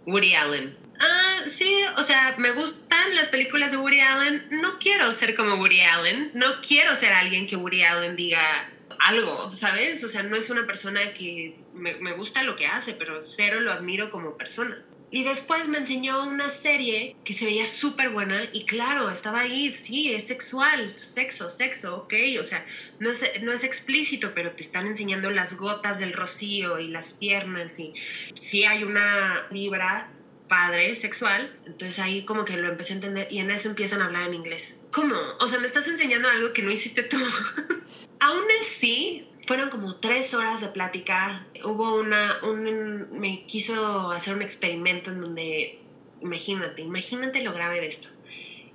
Woody 0.07 0.34
Allen. 0.34 0.76
Ah, 1.01 1.43
sí, 1.47 1.80
o 1.97 2.03
sea, 2.03 2.34
me 2.39 2.51
gustan 2.53 3.14
las 3.14 3.28
películas 3.28 3.70
de 3.70 3.76
Woody 3.76 4.01
Allen. 4.01 4.49
No 4.51 4.78
quiero 4.78 5.12
ser 5.12 5.34
como 5.34 5.57
Woody 5.57 5.80
Allen. 5.82 6.30
No 6.34 6.61
quiero 6.61 6.97
ser 6.97 7.12
alguien 7.12 7.47
que 7.47 7.57
Woody 7.57 7.82
Allen 7.82 8.16
diga 8.16 8.70
algo, 8.99 9.55
¿sabes? 9.55 10.03
O 10.03 10.09
sea, 10.09 10.22
no 10.22 10.36
es 10.36 10.51
una 10.51 10.66
persona 10.66 11.12
que 11.14 11.57
me, 11.74 11.95
me 11.97 12.14
gusta 12.14 12.43
lo 12.43 12.57
que 12.57 12.66
hace, 12.66 12.95
pero 12.95 13.20
cero 13.20 13.61
lo 13.61 13.72
admiro 13.72 14.11
como 14.11 14.36
persona. 14.36 14.82
Y 15.11 15.25
después 15.25 15.69
me 15.69 15.79
enseñó 15.79 16.25
una 16.25 16.51
serie 16.51 17.17
que 17.25 17.33
se 17.33 17.47
veía 17.47 17.65
súper 17.65 18.11
buena 18.11 18.45
y 18.53 18.65
claro, 18.65 19.11
estaba 19.11 19.41
ahí, 19.41 19.73
sí, 19.73 20.13
es 20.13 20.27
sexual, 20.27 20.93
sexo, 20.99 21.49
sexo, 21.49 21.97
ok, 21.97 22.15
o 22.41 22.45
sea, 22.45 22.65
no 22.99 23.11
es, 23.11 23.25
no 23.43 23.53
es 23.53 23.65
explícito, 23.65 24.33
pero 24.35 24.53
te 24.53 24.63
están 24.63 24.87
enseñando 24.87 25.31
las 25.31 25.57
gotas 25.57 25.99
del 25.99 26.13
rocío 26.13 26.79
y 26.79 26.89
las 26.89 27.15
piernas 27.15 27.79
y 27.79 27.95
sí 28.35 28.65
hay 28.65 28.85
una 28.85 29.47
vibra 29.51 30.11
padre 30.47 30.95
sexual, 30.95 31.55
entonces 31.67 31.99
ahí 31.99 32.25
como 32.25 32.45
que 32.45 32.57
lo 32.57 32.69
empecé 32.69 32.95
a 32.95 32.97
entender 32.97 33.29
y 33.31 33.39
en 33.39 33.51
eso 33.51 33.69
empiezan 33.69 34.03
a 34.03 34.07
hablar 34.07 34.29
en 34.29 34.35
inglés. 34.35 34.83
¿Cómo? 34.93 35.15
O 35.41 35.49
sea, 35.49 35.59
me 35.59 35.67
estás 35.67 35.89
enseñando 35.89 36.29
algo 36.29 36.53
que 36.53 36.63
no 36.63 36.71
hiciste 36.71 37.03
tú. 37.03 37.19
aún 38.21 38.45
así, 38.63 39.28
fueron 39.49 39.70
como 39.70 39.96
tres 39.96 40.34
horas 40.34 40.61
de 40.61 40.68
plática. 40.68 41.46
Hubo 41.64 41.94
una, 41.94 42.38
un, 42.42 43.18
me 43.18 43.46
quiso 43.46 44.12
hacer 44.12 44.36
un 44.36 44.42
experimento 44.42 45.11
en 45.11 45.22
donde, 45.22 45.78
imagínate, 46.20 46.82
imagínate 46.82 47.42
lo 47.42 47.55
grave 47.55 47.80
de 47.80 47.86
esto, 47.86 48.09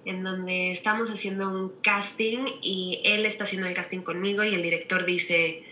en 0.04 0.24
donde 0.24 0.72
estamos 0.72 1.12
haciendo 1.12 1.48
un 1.48 1.74
casting 1.84 2.46
y 2.64 3.02
él 3.06 3.28
está 3.28 3.44
haciendo 3.44 3.68
el 3.68 3.76
casting 3.76 4.00
conmigo 4.00 4.44
y 4.44 4.56
el 4.56 4.64
director 4.64 5.06
dice, 5.06 5.64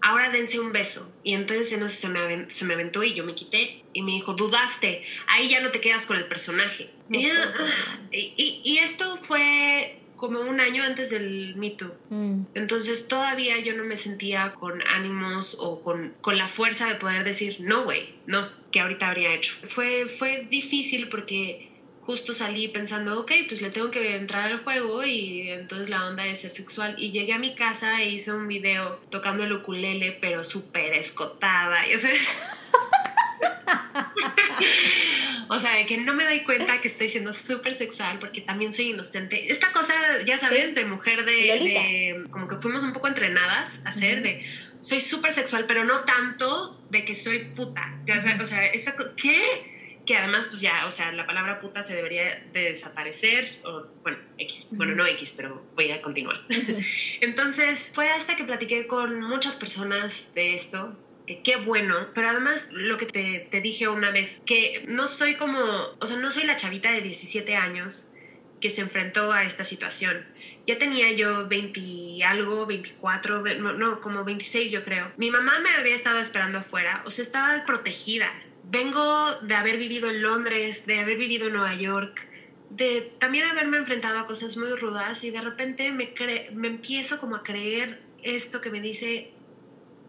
ahora 0.00 0.30
dense 0.30 0.58
un 0.58 0.72
beso. 0.72 1.12
Y 1.22 1.34
entonces 1.34 1.68
se 1.68 2.08
me, 2.08 2.50
se 2.50 2.64
me 2.64 2.74
aventó 2.74 3.04
y 3.04 3.12
yo 3.12 3.24
me 3.24 3.34
quité 3.34 3.84
y 3.92 4.00
me 4.00 4.12
dijo, 4.12 4.32
dudaste, 4.32 5.04
ahí 5.26 5.50
ya 5.50 5.60
no 5.60 5.70
te 5.70 5.82
quedas 5.82 6.06
con 6.06 6.16
el 6.16 6.28
personaje. 6.28 6.90
y, 7.10 8.62
y, 8.64 8.78
esto 8.78 9.18
fue 9.18 10.00
como 10.16 10.40
un 10.40 10.60
año 10.60 10.82
antes 10.82 11.10
del 11.10 11.54
mito. 11.56 11.94
Mm. 12.10 12.42
Entonces 12.54 13.08
todavía 13.08 13.58
yo 13.60 13.74
no 13.76 13.84
me 13.84 13.96
sentía 13.96 14.52
con 14.54 14.82
ánimos 14.94 15.56
o 15.60 15.82
con, 15.82 16.14
con 16.20 16.38
la 16.38 16.48
fuerza 16.48 16.88
de 16.88 16.96
poder 16.96 17.24
decir, 17.24 17.58
no, 17.60 17.84
güey, 17.84 18.14
no, 18.26 18.48
que 18.72 18.80
ahorita 18.80 19.08
habría 19.08 19.34
hecho. 19.34 19.54
Fue, 19.66 20.06
fue 20.06 20.46
difícil 20.50 21.08
porque 21.08 21.70
justo 22.06 22.32
salí 22.32 22.68
pensando, 22.68 23.20
ok, 23.20 23.32
pues 23.48 23.60
le 23.60 23.70
tengo 23.70 23.90
que 23.90 24.14
entrar 24.14 24.50
al 24.52 24.62
juego 24.62 25.04
y 25.04 25.50
entonces 25.50 25.90
la 25.90 26.06
onda 26.06 26.24
es 26.26 26.40
ser 26.40 26.50
sexual. 26.50 26.94
Y 26.98 27.10
llegué 27.10 27.32
a 27.32 27.38
mi 27.38 27.54
casa 27.56 28.00
e 28.00 28.10
hice 28.10 28.32
un 28.32 28.46
video 28.46 29.00
tocando 29.10 29.42
el 29.42 29.52
ukulele, 29.52 30.16
pero 30.20 30.44
súper 30.44 30.94
escotada. 30.94 31.86
Y, 31.88 31.94
o 31.94 31.98
sea, 31.98 32.12
o 35.48 35.60
sea, 35.60 35.76
de 35.76 35.86
que 35.86 35.98
no 35.98 36.14
me 36.14 36.24
doy 36.24 36.40
cuenta 36.40 36.80
que 36.80 36.88
estoy 36.88 37.08
siendo 37.08 37.32
súper 37.32 37.74
sexual 37.74 38.18
porque 38.18 38.40
también 38.40 38.72
soy 38.72 38.90
inocente. 38.90 39.52
Esta 39.52 39.72
cosa, 39.72 39.94
ya 40.24 40.38
sabes, 40.38 40.74
de 40.74 40.84
mujer 40.84 41.24
de, 41.24 42.24
Como 42.30 42.48
que 42.48 42.56
fuimos 42.56 42.82
un 42.82 42.92
poco 42.92 43.08
entrenadas 43.08 43.82
a 43.84 43.92
ser 43.92 44.22
de... 44.22 44.44
Soy 44.80 45.00
súper 45.00 45.32
sexual, 45.32 45.64
pero 45.66 45.84
no 45.84 46.00
tanto 46.00 46.80
de 46.90 47.04
que 47.04 47.14
soy 47.14 47.40
puta. 47.40 47.98
O 48.16 48.46
sea, 48.46 48.66
esa, 48.66 48.94
¿qué? 49.16 49.76
que 50.06 50.16
además, 50.16 50.46
pues 50.46 50.60
ya, 50.60 50.86
o 50.86 50.90
sea, 50.90 51.12
la 51.12 51.26
palabra 51.26 51.58
puta 51.58 51.82
se 51.82 51.94
debería 51.94 52.42
de 52.52 52.60
desaparecer, 52.60 53.48
o 53.64 53.86
bueno, 54.02 54.18
X, 54.38 54.68
bueno, 54.70 54.94
no 54.94 55.04
X, 55.04 55.34
pero 55.36 55.62
voy 55.74 55.90
a 55.90 56.00
continuar. 56.00 56.40
Entonces, 57.20 57.90
fue 57.92 58.08
hasta 58.08 58.36
que 58.36 58.44
platiqué 58.44 58.86
con 58.86 59.20
muchas 59.20 59.56
personas 59.56 60.32
de 60.34 60.54
esto, 60.54 60.96
que 61.26 61.42
qué 61.42 61.56
bueno, 61.56 62.08
pero 62.14 62.28
además 62.28 62.70
lo 62.72 62.96
que 62.96 63.06
te, 63.06 63.48
te 63.50 63.60
dije 63.60 63.88
una 63.88 64.10
vez, 64.10 64.42
que 64.46 64.84
no 64.88 65.06
soy 65.06 65.34
como, 65.34 65.58
o 65.98 66.06
sea, 66.06 66.16
no 66.16 66.30
soy 66.30 66.44
la 66.44 66.56
chavita 66.56 66.92
de 66.92 67.00
17 67.00 67.56
años 67.56 68.12
que 68.60 68.70
se 68.70 68.80
enfrentó 68.80 69.32
a 69.32 69.44
esta 69.44 69.64
situación. 69.64 70.26
Ya 70.66 70.78
tenía 70.78 71.12
yo 71.12 71.46
20 71.46 72.24
algo, 72.24 72.66
24, 72.66 73.42
no, 73.58 73.72
no, 73.72 74.00
como 74.00 74.24
26 74.24 74.72
yo 74.72 74.84
creo. 74.84 75.12
Mi 75.16 75.30
mamá 75.30 75.60
me 75.60 75.70
había 75.70 75.94
estado 75.94 76.18
esperando 76.18 76.58
afuera, 76.58 77.02
o 77.04 77.10
sea, 77.10 77.24
estaba 77.24 77.64
protegida 77.66 78.32
vengo 78.70 79.34
de 79.42 79.54
haber 79.54 79.78
vivido 79.78 80.10
en 80.10 80.22
Londres, 80.22 80.86
de 80.86 80.98
haber 80.98 81.16
vivido 81.18 81.46
en 81.46 81.54
Nueva 81.54 81.74
York, 81.74 82.26
de 82.70 83.12
también 83.18 83.46
haberme 83.46 83.76
enfrentado 83.76 84.18
a 84.18 84.26
cosas 84.26 84.56
muy 84.56 84.70
rudas 84.74 85.22
y 85.24 85.30
de 85.30 85.40
repente 85.40 85.92
me, 85.92 86.12
me 86.52 86.68
empiezo 86.68 87.18
como 87.18 87.36
a 87.36 87.42
creer 87.42 88.02
esto 88.22 88.60
que 88.60 88.70
me 88.70 88.80
dice 88.80 89.30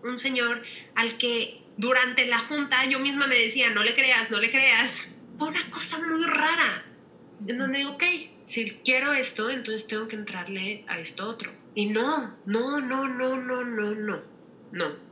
un 0.03 0.17
señor 0.17 0.63
al 0.95 1.17
que 1.17 1.61
durante 1.77 2.25
la 2.25 2.39
junta 2.39 2.85
yo 2.85 2.99
misma 2.99 3.27
me 3.27 3.37
decía, 3.37 3.69
no 3.69 3.83
le 3.83 3.95
creas, 3.95 4.31
no 4.31 4.39
le 4.39 4.49
creas. 4.49 5.15
Una 5.39 5.69
cosa 5.69 5.99
muy 6.07 6.23
rara, 6.25 6.83
en 7.45 7.57
donde 7.57 7.79
digo, 7.79 7.91
ok, 7.91 8.03
si 8.45 8.71
quiero 8.83 9.13
esto, 9.13 9.49
entonces 9.49 9.87
tengo 9.87 10.07
que 10.07 10.15
entrarle 10.15 10.83
a 10.87 10.99
esto 10.99 11.27
otro. 11.27 11.51
Y 11.75 11.85
no, 11.85 12.35
no, 12.45 12.79
no, 12.79 13.07
no, 13.07 13.37
no, 13.37 13.63
no, 13.63 13.93
no, 13.93 14.21
no 14.71 15.07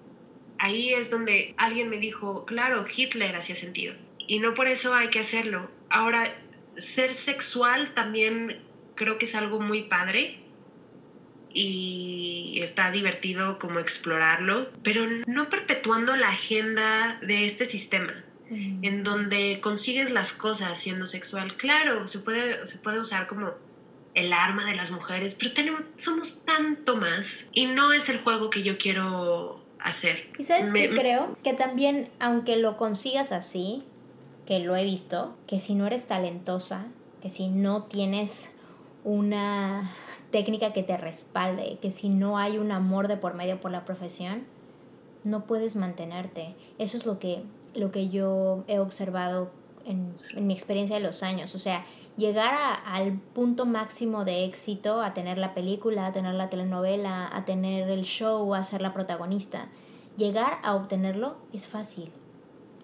ahí 0.57 0.93
es 0.93 1.09
donde 1.09 1.53
alguien 1.57 1.89
me 1.89 1.97
dijo, 1.97 2.45
claro, 2.45 2.86
Hitler 2.86 3.36
hacía 3.36 3.55
sentido. 3.55 3.93
Y 4.27 4.39
no 4.39 4.53
por 4.53 4.67
eso 4.67 4.93
hay 4.93 5.09
que 5.09 5.19
hacerlo. 5.19 5.69
Ahora, 5.89 6.36
ser 6.77 7.13
sexual 7.13 7.93
también 7.93 8.61
creo 8.95 9.17
que 9.17 9.25
es 9.25 9.36
algo 9.36 9.59
muy 9.59 9.83
padre 9.83 10.39
y 11.56 12.60
está 12.62 12.91
divertido 12.91 13.58
como 13.58 13.80
explorarlo, 13.80 14.70
pero 14.84 15.08
no 15.26 15.49
perpetuando 15.49 16.16
la 16.18 16.30
agenda 16.30 17.18
de 17.22 17.45
este 17.45 17.66
sistema. 17.66 18.14
en 18.47 19.03
donde 19.03 19.60
consigues 19.60 20.12
las 20.12 20.32
cosas 20.32 20.78
siendo 20.78 21.08
sexual. 21.08 21.58
Claro, 21.58 22.06
se 22.06 22.20
puede, 22.20 22.64
se 22.68 22.78
puede 22.78 22.99
usar 22.99 23.26
como 23.26 23.53
el 24.14 24.32
arma 24.34 24.66
de 24.66 24.76
las 24.76 24.91
mujeres, 24.91 25.34
pero 25.34 25.51
tenemos, 25.51 25.82
somos 25.97 26.45
tanto 26.45 26.95
más 26.95 27.49
y 27.53 27.66
no 27.66 27.91
es 27.91 28.08
el 28.10 28.20
juego 28.20 28.51
que 28.51 28.62
yo 28.62 28.78
quiero 28.78 29.64
hacer. 29.80 30.30
Y 30.38 30.43
sabes 30.43 30.72
que 30.72 30.89
creo 30.89 31.36
que 31.43 31.53
también, 31.53 32.10
aunque 32.20 32.58
lo 32.58 32.78
consigas 32.78 33.32
así, 33.32 33.84
que 34.45 34.60
lo 34.60 34.76
he 34.76 34.84
visto, 34.84 35.36
que 35.47 35.60
si 35.60 35.74
no 35.74 35.88
eres 35.88 36.08
talentosa, 36.08 36.86
que 37.24 37.32
si 37.32 37.47
no 37.47 37.84
tienes 37.86 38.51
una 39.03 39.91
técnica 40.36 40.73
que 40.73 40.83
te 40.83 40.97
respalde, 40.97 41.77
que 41.81 41.91
si 41.91 42.09
no 42.09 42.38
hay 42.38 42.57
un 42.57 42.73
amor 42.73 43.07
de 43.07 43.15
por 43.15 43.36
medio 43.36 43.61
por 43.61 43.71
la 43.71 43.86
profesión, 43.86 44.43
no 45.23 45.45
puedes 45.45 45.77
mantenerte. 45.77 46.55
Eso 46.77 46.97
es 46.97 47.05
lo 47.05 47.19
que, 47.19 47.43
lo 47.73 47.89
que 47.93 48.09
yo 48.09 48.65
he 48.67 48.79
observado 48.79 49.49
en, 49.86 50.13
mi 50.36 50.53
experiencia 50.53 50.97
de 50.97 51.01
los 51.01 51.23
años. 51.23 51.55
O 51.55 51.57
sea, 51.57 51.86
llegar 52.17 52.53
al 52.86 53.13
punto 53.13 53.65
máximo 53.65 54.25
de 54.25 54.43
éxito, 54.43 55.01
a 55.01 55.13
tener 55.13 55.38
la 55.38 55.53
película, 55.53 56.07
a 56.07 56.11
tener 56.11 56.33
la 56.33 56.49
telenovela, 56.49 57.29
a 57.33 57.45
tener 57.45 57.89
el 57.89 58.03
show, 58.03 58.53
a 58.55 58.65
ser 58.65 58.81
la 58.81 58.93
protagonista, 58.93 59.69
llegar 60.17 60.59
a 60.63 60.75
obtenerlo 60.75 61.38
es 61.53 61.65
fácil. 61.65 62.11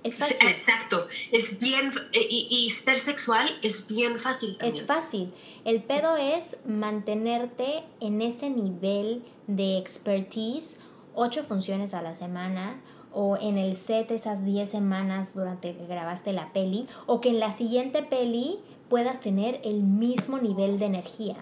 Es 0.04 0.18
fácil. 0.18 0.48
exacto, 0.48 1.08
es 1.32 1.60
bien, 1.60 1.92
y, 2.12 2.48
y, 2.50 2.70
ser 2.72 2.98
sexual 2.98 3.48
es 3.62 3.88
bien 3.88 4.18
fácil. 4.18 4.58
Es 4.60 4.82
fácil. 4.82 5.32
El 5.64 5.84
pedo 5.84 6.18
es 6.18 6.58
mantenerte 6.66 7.84
en 8.00 8.22
ese 8.22 8.50
nivel 8.50 9.24
de 9.46 9.78
expertise, 9.78 10.78
ocho 11.14 11.44
funciones 11.44 11.94
a 11.94 12.02
la 12.02 12.16
semana, 12.16 12.82
o 13.14 13.38
en 13.38 13.58
el 13.58 13.76
set 13.76 14.10
esas 14.12 14.46
diez 14.46 14.70
semanas 14.70 15.34
durante 15.36 15.76
que 15.76 15.86
grabaste 15.86 16.34
la 16.34 16.52
peli, 16.54 16.88
o 17.06 17.22
que 17.22 17.30
en 17.30 17.40
la 17.40 17.52
siguiente 17.52 18.02
peli 18.02 18.60
puedas 18.90 19.22
tener 19.22 19.62
el 19.64 19.84
mismo 19.84 20.40
nivel 20.40 20.80
de 20.80 20.86
energía. 20.86 21.38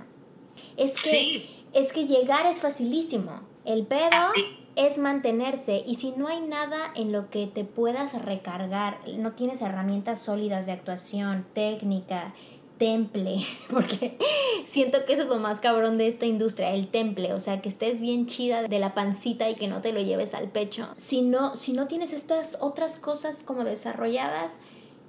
Es 0.78 1.02
que, 1.02 1.50
es 1.74 1.94
que 1.94 2.06
llegar 2.08 2.46
es 2.46 2.60
facilísimo. 2.60 3.42
El 3.66 3.86
pedo 3.86 4.10
ah, 4.12 4.32
es 4.80 4.98
mantenerse 4.98 5.84
y 5.86 5.96
si 5.96 6.12
no 6.12 6.28
hay 6.28 6.42
nada 6.42 6.92
en 6.96 7.12
lo 7.12 7.30
que 7.30 7.48
te 7.48 7.66
puedas 7.66 8.20
recargar, 8.24 9.00
no 9.18 9.34
tienes 9.34 9.62
herramientas 9.62 10.22
sólidas 10.22 10.66
de 10.66 10.72
actuación, 10.72 11.46
técnica, 11.54 12.34
temple, 12.78 13.40
porque 13.70 14.18
siento 14.64 15.06
que 15.06 15.14
eso 15.14 15.24
es 15.24 15.28
lo 15.28 15.38
más 15.38 15.60
cabrón 15.60 15.98
de 15.98 16.08
esta 16.08 16.26
industria, 16.26 16.74
el 16.74 16.88
temple, 16.88 17.34
o 17.34 17.42
sea, 17.42 17.62
que 17.62 17.68
estés 17.68 18.00
bien 18.00 18.26
chida 18.26 18.64
de 18.64 18.80
la 18.80 18.94
pancita 18.94 19.50
y 19.50 19.56
que 19.56 19.68
no 19.68 19.82
te 19.82 19.92
lo 19.92 20.00
lleves 20.00 20.34
al 20.34 20.48
pecho. 20.48 20.88
Si 20.96 21.22
no, 21.22 21.58
si 21.58 21.74
no 21.74 21.88
tienes 21.88 22.14
estas 22.14 22.58
otras 22.62 22.96
cosas 22.96 23.44
como 23.44 23.66
desarrolladas, 23.66 24.60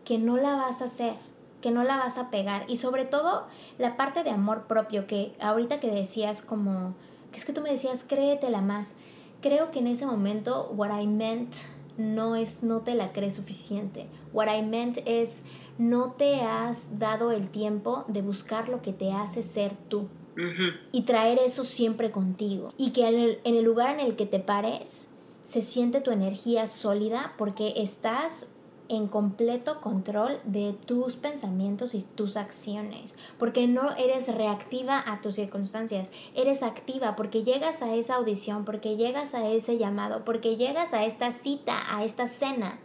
que 0.05 0.18
no 0.18 0.37
la 0.37 0.57
vas 0.57 0.83
a 0.83 0.87
hacer 0.87 1.14
que 1.61 1.71
no 1.71 1.85
la 1.85 1.99
vas 1.99 2.18
a 2.18 2.31
pegar. 2.31 2.64
Y 2.68 2.77
sobre 2.77 3.05
todo 3.05 3.47
la 3.79 3.97
parte 3.97 4.25
de 4.25 4.31
amor 4.31 4.62
propio, 4.66 5.07
que 5.07 5.35
ahorita 5.41 5.79
que 5.79 5.91
decías 5.91 6.41
como, 6.43 6.95
que 7.33 7.39
es 7.39 7.45
que 7.45 7.53
tú 7.53 7.61
me 7.61 7.71
decías, 7.71 8.03
créetela 8.03 8.62
más. 8.62 8.95
Creo 9.41 9.70
que 9.70 9.78
en 9.78 9.86
ese 9.86 10.07
momento 10.07 10.70
what 10.76 11.01
I 11.01 11.07
meant 11.07 11.55
no 11.97 12.36
es 12.36 12.62
no 12.62 12.80
te 12.80 12.95
la 12.95 13.12
crees 13.12 13.34
suficiente. 13.34 14.07
What 14.32 14.49
I 14.55 14.62
meant 14.62 14.99
es 15.07 15.43
no 15.78 16.12
te 16.12 16.41
has 16.41 16.99
dado 16.99 17.32
el 17.32 17.49
tiempo 17.49 18.05
de 18.09 18.22
buscar 18.22 18.68
lo 18.68 18.82
que 18.82 18.93
te 18.93 19.12
hace 19.12 19.43
ser 19.43 19.76
tú. 19.88 20.09
Y 20.93 21.03
traer 21.03 21.38
eso 21.45 21.64
siempre 21.64 22.11
contigo. 22.11 22.72
Y 22.78 22.93
que 22.93 23.07
en 23.07 23.20
el, 23.20 23.41
en 23.45 23.57
el 23.57 23.64
lugar 23.64 23.91
en 23.91 24.01
el 24.01 24.16
que 24.16 24.24
te 24.24 24.38
pares 24.38 25.09
se 25.45 25.61
siente 25.61 26.01
tu 26.01 26.12
energía 26.12 26.66
sólida 26.66 27.34
porque 27.36 27.74
estás 27.76 28.47
en 28.91 29.07
completo 29.07 29.80
control 29.80 30.41
de 30.45 30.74
tus 30.84 31.14
pensamientos 31.14 31.95
y 31.95 32.03
tus 32.03 32.36
acciones, 32.36 33.14
porque 33.38 33.68
no 33.68 33.95
eres 33.97 34.34
reactiva 34.34 35.03
a 35.07 35.20
tus 35.20 35.36
circunstancias, 35.36 36.11
eres 36.34 36.64
activa 36.64 37.14
porque 37.14 37.45
llegas 37.45 37.82
a 37.82 37.95
esa 37.95 38.16
audición, 38.16 38.64
porque 38.64 38.97
llegas 38.97 39.34
a 39.34 39.49
ese 39.49 39.78
llamado, 39.78 40.24
porque 40.24 40.57
llegas 40.57 40.93
a 40.93 41.05
esta 41.05 41.30
cita, 41.30 41.97
a 41.97 42.05
esta 42.05 42.26
cena, 42.26 42.80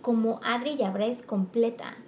como 0.00 0.40
Adri 0.42 0.76
Yabres 0.76 1.22
completa, 1.22 1.98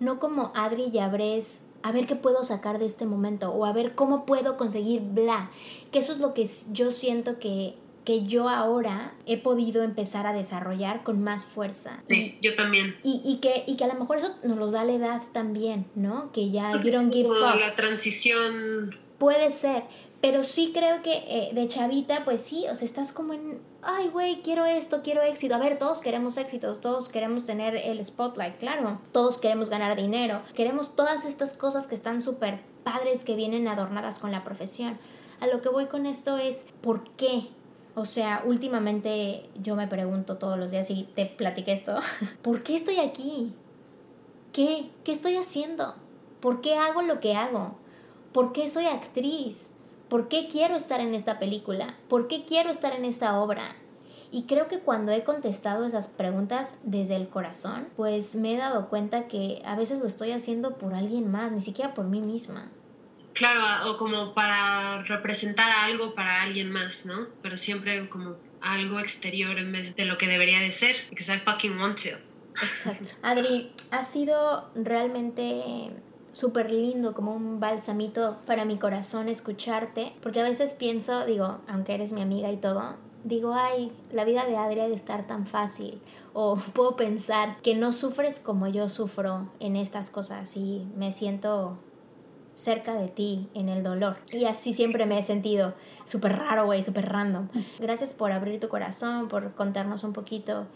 no 0.00 0.18
como 0.18 0.50
Adri 0.54 0.90
Yabres 0.90 1.62
a 1.82 1.92
ver 1.92 2.06
qué 2.06 2.16
puedo 2.16 2.42
sacar 2.42 2.78
de 2.78 2.86
este 2.86 3.06
momento 3.06 3.50
o 3.50 3.64
a 3.64 3.72
ver 3.72 3.94
cómo 3.94 4.24
puedo 4.24 4.56
conseguir 4.56 5.02
bla, 5.02 5.50
que 5.92 5.98
eso 5.98 6.12
es 6.12 6.18
lo 6.18 6.32
que 6.32 6.48
yo 6.72 6.90
siento 6.90 7.38
que 7.38 7.76
que 8.08 8.24
yo 8.24 8.48
ahora 8.48 9.12
he 9.26 9.36
podido 9.36 9.82
empezar 9.82 10.26
a 10.26 10.32
desarrollar 10.32 11.02
con 11.02 11.22
más 11.22 11.44
fuerza. 11.44 12.02
Sí, 12.08 12.38
yo 12.40 12.54
también. 12.54 12.96
Y, 13.04 13.20
y, 13.22 13.36
que, 13.36 13.64
y 13.66 13.76
que 13.76 13.84
a 13.84 13.88
lo 13.88 13.96
mejor 14.00 14.16
eso 14.16 14.34
nos 14.44 14.56
lo 14.56 14.70
da 14.70 14.82
la 14.84 14.94
edad 14.94 15.22
también, 15.34 15.84
¿no? 15.94 16.32
Que 16.32 16.50
ya 16.50 16.80
you 16.80 16.90
don't 16.90 17.12
give 17.12 17.28
fucks. 17.28 17.60
La 17.60 17.70
transición. 17.70 18.96
Puede 19.18 19.50
ser, 19.50 19.82
Pero 20.22 20.42
sí 20.42 20.70
creo 20.72 21.02
que 21.02 21.12
eh, 21.28 21.50
de 21.52 21.68
chavita, 21.68 22.24
pues 22.24 22.40
sí, 22.40 22.64
o 22.72 22.74
sea, 22.74 22.86
estás 22.86 23.12
como 23.12 23.34
en, 23.34 23.60
ay, 23.82 24.08
güey, 24.08 24.40
quiero 24.40 24.64
esto, 24.64 25.02
quiero 25.04 25.20
éxito. 25.20 25.54
A 25.54 25.58
ver, 25.58 25.76
todos 25.76 26.00
queremos 26.00 26.38
éxitos, 26.38 26.80
todos 26.80 27.10
queremos 27.10 27.44
tener 27.44 27.76
el 27.76 28.02
spotlight, 28.02 28.56
claro. 28.56 29.02
Todos 29.12 29.36
queremos 29.36 29.68
ganar 29.68 29.96
dinero. 29.96 30.40
Queremos 30.54 30.96
todas 30.96 31.26
estas 31.26 31.52
cosas 31.52 31.86
que 31.86 31.94
están 31.94 32.22
súper 32.22 32.60
padres 32.84 33.22
que 33.22 33.36
vienen 33.36 33.68
adornadas 33.68 34.18
con 34.18 34.32
la 34.32 34.44
profesión. 34.44 34.98
A 35.40 35.46
lo 35.46 35.60
que 35.60 35.68
voy 35.68 35.86
con 35.86 36.06
esto 36.06 36.38
es, 36.38 36.64
¿por 36.80 37.04
qué? 37.10 37.48
O 37.98 38.04
sea, 38.04 38.44
últimamente 38.46 39.50
yo 39.60 39.74
me 39.74 39.88
pregunto 39.88 40.36
todos 40.36 40.56
los 40.56 40.70
días 40.70 40.88
y 40.90 41.02
te 41.02 41.26
platiqué 41.26 41.72
esto, 41.72 41.96
¿por 42.42 42.62
qué 42.62 42.76
estoy 42.76 42.98
aquí? 43.00 43.52
¿Qué? 44.52 44.90
¿Qué 45.02 45.10
estoy 45.10 45.36
haciendo? 45.36 45.94
¿Por 46.40 46.60
qué 46.60 46.76
hago 46.76 47.02
lo 47.02 47.18
que 47.18 47.34
hago? 47.34 47.76
¿Por 48.32 48.52
qué 48.52 48.68
soy 48.68 48.86
actriz? 48.86 49.72
¿Por 50.08 50.28
qué 50.28 50.46
quiero 50.46 50.76
estar 50.76 51.00
en 51.00 51.14
esta 51.14 51.40
película? 51.40 51.96
¿Por 52.08 52.28
qué 52.28 52.44
quiero 52.44 52.70
estar 52.70 52.94
en 52.94 53.04
esta 53.04 53.40
obra? 53.40 53.74
Y 54.30 54.44
creo 54.44 54.68
que 54.68 54.78
cuando 54.78 55.10
he 55.10 55.24
contestado 55.24 55.84
esas 55.84 56.06
preguntas 56.06 56.76
desde 56.84 57.16
el 57.16 57.28
corazón, 57.28 57.88
pues 57.96 58.36
me 58.36 58.54
he 58.54 58.56
dado 58.56 58.88
cuenta 58.90 59.26
que 59.26 59.60
a 59.64 59.74
veces 59.74 59.98
lo 59.98 60.06
estoy 60.06 60.30
haciendo 60.30 60.78
por 60.78 60.94
alguien 60.94 61.30
más, 61.30 61.50
ni 61.50 61.60
siquiera 61.60 61.94
por 61.94 62.04
mí 62.06 62.20
misma. 62.20 62.70
Claro, 63.38 63.88
o 63.88 63.96
como 63.96 64.34
para 64.34 65.04
representar 65.04 65.70
algo 65.70 66.12
para 66.12 66.42
alguien 66.42 66.72
más, 66.72 67.06
¿no? 67.06 67.28
Pero 67.40 67.56
siempre 67.56 68.08
como 68.08 68.34
algo 68.60 68.98
exterior 68.98 69.56
en 69.60 69.70
vez 69.70 69.94
de 69.94 70.06
lo 70.06 70.18
que 70.18 70.26
debería 70.26 70.58
de 70.58 70.72
ser, 70.72 70.96
because 71.08 71.32
I 71.32 71.38
fucking 71.38 71.78
want 71.78 72.02
to. 72.02 72.18
Exacto. 72.66 73.10
Adri, 73.22 73.72
ha 73.92 74.02
sido 74.02 74.68
realmente 74.74 75.92
súper 76.32 76.72
lindo, 76.72 77.14
como 77.14 77.32
un 77.32 77.60
balsamito 77.60 78.38
para 78.44 78.64
mi 78.64 78.76
corazón 78.76 79.28
escucharte, 79.28 80.14
porque 80.20 80.40
a 80.40 80.42
veces 80.42 80.74
pienso, 80.74 81.24
digo, 81.24 81.60
aunque 81.68 81.94
eres 81.94 82.10
mi 82.10 82.22
amiga 82.22 82.50
y 82.50 82.56
todo, 82.56 82.96
digo, 83.22 83.54
ay, 83.54 83.92
la 84.10 84.24
vida 84.24 84.46
de 84.46 84.56
Adri 84.56 84.80
ha 84.80 84.88
de 84.88 84.94
estar 84.94 85.28
tan 85.28 85.46
fácil. 85.46 86.00
O 86.32 86.56
puedo 86.74 86.96
pensar 86.96 87.56
que 87.62 87.76
no 87.76 87.92
sufres 87.92 88.40
como 88.40 88.66
yo 88.66 88.88
sufro 88.88 89.48
en 89.60 89.76
estas 89.76 90.10
cosas 90.10 90.56
y 90.56 90.88
me 90.96 91.12
siento 91.12 91.78
cerca 92.58 92.94
de 92.94 93.08
ti 93.08 93.48
en 93.54 93.68
el 93.68 93.82
dolor. 93.82 94.18
Y 94.30 94.44
así 94.44 94.74
siempre 94.74 95.06
me 95.06 95.18
he 95.18 95.22
sentido 95.22 95.74
súper 96.04 96.36
raro, 96.36 96.66
güey, 96.66 96.82
súper 96.82 97.08
random. 97.08 97.48
Gracias 97.78 98.12
por 98.12 98.32
abrir 98.32 98.60
tu 98.60 98.68
corazón, 98.68 99.28
por 99.28 99.54
contarnos 99.54 100.04
un 100.04 100.12
poquito 100.12 100.66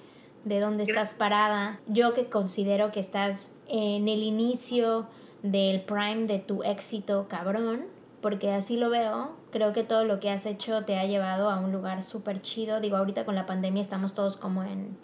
de 0.45 0.61
dónde 0.61 0.85
estás 0.85 1.13
parada. 1.13 1.81
Yo 1.87 2.15
que 2.15 2.31
considero 2.31 2.93
que 2.93 3.01
estás 3.01 3.51
en 3.69 4.09
el 4.09 4.23
inicio 4.23 5.07
del 5.43 5.81
prime 5.81 6.27
de 6.27 6.39
tu 6.39 6.63
éxito 6.63 7.27
cabrón, 7.29 7.87
porque 8.21 8.53
así 8.53 8.77
lo 8.77 8.89
veo. 8.89 9.33
Creo 9.51 9.73
que 9.73 9.83
todo 9.83 10.05
lo 10.05 10.21
que 10.21 10.31
has 10.31 10.47
hecho 10.47 10.85
te 10.85 10.99
ha 10.99 11.05
llevado 11.05 11.51
a 11.51 11.59
un 11.59 11.73
lugar 11.73 12.05
súper 12.05 12.41
chido. 12.43 12.81
Digo, 12.81 12.97
ahorita 12.97 13.25
con 13.25 13.35
la 13.35 13.45
pandemia 13.45 13.83
estamos 13.83 14.15
todos 14.15 14.37
como 14.37 14.63
en, 14.63 14.97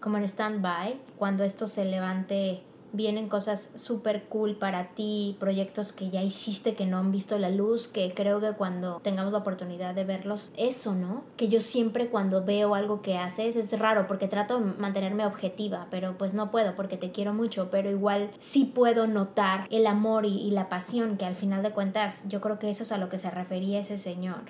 como 0.00 0.18
en 0.18 0.24
stand-by. 0.24 0.98
Cuando 1.16 1.44
esto 1.44 1.68
se 1.68 1.84
levante 1.84 2.64
vienen 2.92 3.28
cosas 3.28 3.72
súper 3.74 4.24
cool 4.24 4.56
para 4.56 4.88
ti, 4.94 5.36
proyectos 5.38 5.92
que 5.92 6.10
ya 6.10 6.22
hiciste 6.22 6.74
que 6.74 6.86
no 6.86 6.98
han 6.98 7.12
visto 7.12 7.38
la 7.38 7.50
luz, 7.50 7.88
que 7.88 8.12
creo 8.14 8.40
que 8.40 8.52
cuando 8.52 9.00
tengamos 9.00 9.32
la 9.32 9.38
oportunidad 9.38 9.94
de 9.94 10.04
verlos, 10.04 10.50
eso, 10.56 10.94
¿no? 10.94 11.24
Que 11.36 11.48
yo 11.48 11.60
siempre 11.60 12.08
cuando 12.08 12.44
veo 12.44 12.74
algo 12.74 13.02
que 13.02 13.18
haces 13.18 13.56
es 13.56 13.78
raro 13.78 14.06
porque 14.06 14.28
trato 14.28 14.58
de 14.58 14.64
mantenerme 14.78 15.26
objetiva, 15.26 15.86
pero 15.90 16.16
pues 16.18 16.34
no 16.34 16.50
puedo 16.50 16.74
porque 16.74 16.96
te 16.96 17.12
quiero 17.12 17.34
mucho, 17.34 17.68
pero 17.70 17.90
igual 17.90 18.30
sí 18.38 18.64
puedo 18.64 19.06
notar 19.06 19.66
el 19.70 19.86
amor 19.86 20.24
y, 20.24 20.40
y 20.40 20.50
la 20.50 20.68
pasión 20.68 21.16
que 21.16 21.24
al 21.24 21.34
final 21.34 21.62
de 21.62 21.70
cuentas 21.70 22.24
yo 22.28 22.40
creo 22.40 22.58
que 22.58 22.70
eso 22.70 22.82
es 22.84 22.92
a 22.92 22.98
lo 22.98 23.08
que 23.08 23.18
se 23.18 23.30
refería 23.30 23.80
ese 23.80 23.96
señor, 23.96 24.42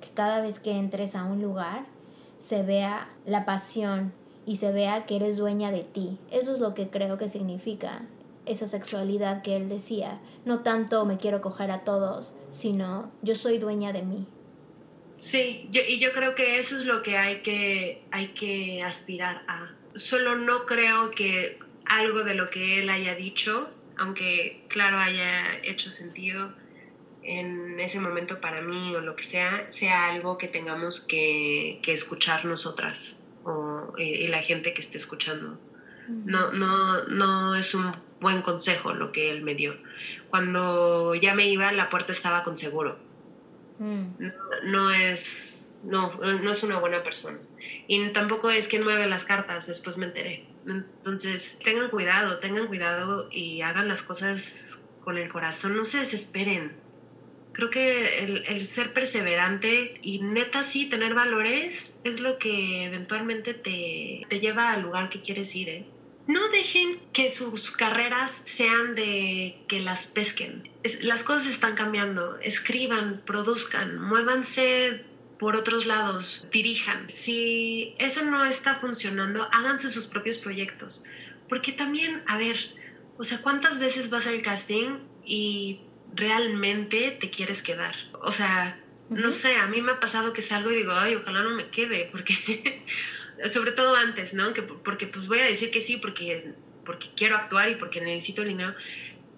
que 0.00 0.08
cada 0.14 0.40
vez 0.40 0.58
que 0.58 0.72
entres 0.72 1.14
a 1.14 1.24
un 1.24 1.40
lugar 1.40 1.86
se 2.38 2.62
vea 2.62 3.08
la 3.24 3.44
pasión 3.44 4.12
y 4.46 4.56
se 4.56 4.72
vea 4.72 5.04
que 5.06 5.16
eres 5.16 5.36
dueña 5.36 5.72
de 5.72 5.82
ti. 5.82 6.18
Eso 6.30 6.54
es 6.54 6.60
lo 6.60 6.74
que 6.74 6.88
creo 6.88 7.18
que 7.18 7.28
significa 7.28 8.02
esa 8.46 8.68
sexualidad 8.68 9.42
que 9.42 9.56
él 9.56 9.68
decía. 9.68 10.20
No 10.44 10.60
tanto 10.60 11.04
me 11.04 11.18
quiero 11.18 11.40
coger 11.40 11.72
a 11.72 11.80
todos, 11.80 12.38
sino 12.48 13.10
yo 13.22 13.34
soy 13.34 13.58
dueña 13.58 13.92
de 13.92 14.02
mí. 14.02 14.26
Sí, 15.16 15.68
y 15.72 15.98
yo 15.98 16.12
creo 16.12 16.34
que 16.34 16.58
eso 16.58 16.76
es 16.76 16.84
lo 16.84 17.02
que 17.02 17.16
hay 17.16 17.40
que, 17.40 18.02
hay 18.12 18.28
que 18.28 18.82
aspirar 18.82 19.42
a. 19.48 19.74
Solo 19.94 20.36
no 20.36 20.66
creo 20.66 21.10
que 21.10 21.58
algo 21.86 22.22
de 22.22 22.34
lo 22.34 22.46
que 22.48 22.80
él 22.80 22.90
haya 22.90 23.14
dicho, 23.14 23.70
aunque 23.98 24.64
claro 24.68 24.98
haya 24.98 25.58
hecho 25.64 25.90
sentido 25.90 26.52
en 27.22 27.80
ese 27.80 27.98
momento 27.98 28.40
para 28.40 28.60
mí 28.60 28.94
o 28.94 29.00
lo 29.00 29.16
que 29.16 29.24
sea, 29.24 29.66
sea 29.70 30.06
algo 30.06 30.38
que 30.38 30.46
tengamos 30.46 31.00
que, 31.00 31.80
que 31.82 31.92
escuchar 31.92 32.44
nosotras 32.44 33.25
y, 33.98 34.26
la 34.28 34.42
gente 34.42 34.74
que 34.74 34.80
esté 34.80 34.96
escuchando. 34.96 35.58
No, 36.08 36.52
no, 36.52 37.04
no 37.04 37.56
es 37.56 37.74
un 37.74 37.92
buen 38.20 38.42
consejo 38.42 38.94
lo 38.94 39.12
que 39.12 39.30
él 39.30 39.42
me 39.42 39.54
dio. 39.54 39.74
Cuando 40.30 41.14
ya 41.14 41.34
me 41.34 41.48
iba, 41.48 41.72
la 41.72 41.90
puerta 41.90 42.12
estaba 42.12 42.42
con 42.42 42.56
seguro. 42.56 42.96
Mm. 43.78 44.26
No, 44.64 44.90
es, 44.90 45.76
no, 45.84 46.14
no 46.14 46.50
es 46.50 46.62
una 46.62 46.78
buena 46.78 47.02
persona. 47.02 47.38
Y 47.88 48.08
tampoco 48.12 48.50
es 48.50 48.68
quien 48.68 48.84
mueve 48.84 49.06
las 49.06 49.24
cartas, 49.24 49.66
después 49.66 49.98
me 49.98 50.06
enteré. 50.06 50.46
Entonces, 50.66 51.58
tengan 51.64 51.90
cuidado, 51.90 52.38
tengan 52.38 52.66
cuidado 52.66 53.28
y 53.30 53.62
hagan 53.62 53.88
las 53.88 54.02
cosas 54.02 54.84
con 55.00 55.18
el 55.18 55.30
corazón, 55.30 55.76
no 55.76 55.84
se 55.84 55.98
desesperen 55.98 56.72
creo 57.56 57.70
que 57.70 58.18
el, 58.48 58.64
ser 58.64 58.92
perseverante 58.92 59.98
y 60.02 60.18
neta 60.18 60.62
sí 60.62 60.90
tener 60.90 61.14
valores 61.14 61.98
es 62.04 62.20
lo 62.20 62.36
que 62.36 62.84
eventualmente 62.84 63.54
te, 63.54 64.26
te 64.28 64.40
lleva 64.40 64.72
al 64.72 64.82
lugar 64.82 65.08
que 65.08 65.22
quieres 65.22 65.56
ir. 65.56 65.70
¿eh? 65.70 65.86
No 66.26 66.50
dejen 66.50 67.00
que 67.14 67.30
sus 67.30 67.70
carreras 67.70 68.42
sean 68.44 68.94
de 68.94 69.56
que 69.68 69.80
las 69.80 70.06
pesquen. 70.06 70.68
las 71.00 71.24
cosas 71.24 71.46
están 71.46 71.74
cambiando. 71.76 72.38
Escriban, 72.42 73.22
produzcan, 73.24 74.02
muévanse 74.02 75.00
por 75.38 75.56
otros 75.56 75.86
lados, 75.86 76.46
dirijan. 76.52 77.08
Si 77.08 77.94
eso 77.96 78.22
no 78.26 78.44
está 78.44 78.74
funcionando, 78.74 79.48
háganse 79.50 79.88
sus 79.88 80.06
propios 80.06 80.36
proyectos. 80.36 81.06
Porque 81.48 81.72
también, 81.72 82.22
a 82.26 82.36
ver, 82.36 82.58
o 83.16 83.24
sea, 83.24 83.38
¿cuántas 83.38 83.78
veces 83.78 84.10
vas 84.10 84.26
al 84.26 84.42
casting 84.42 84.98
y 85.24 85.80
realmente 86.14 87.10
te 87.12 87.30
quieres 87.30 87.62
quedar. 87.62 87.94
O 88.22 88.32
sea, 88.32 88.80
no 89.08 89.32
sé, 89.32 89.56
a 89.56 89.66
mí 89.66 89.82
me 89.82 89.92
ha 89.92 90.00
pasado 90.00 90.32
que 90.32 90.42
salgo 90.42 90.70
y 90.70 90.76
digo, 90.76 90.92
ay, 90.92 91.14
ojalá 91.14 91.42
no 91.42 91.50
me 91.50 91.68
quede, 91.68 92.08
porque, 92.10 92.84
sobre 93.48 93.72
todo 93.72 93.94
antes, 93.94 94.34
¿no? 94.34 94.52
Que, 94.52 94.62
porque 94.62 95.06
pues 95.06 95.28
voy 95.28 95.40
a 95.40 95.44
decir 95.44 95.70
que 95.70 95.80
sí, 95.80 95.98
porque, 95.98 96.52
porque 96.84 97.08
quiero 97.16 97.36
actuar 97.36 97.68
y 97.70 97.76
porque 97.76 98.00
necesito 98.00 98.42
el 98.42 98.48
dinero. 98.48 98.74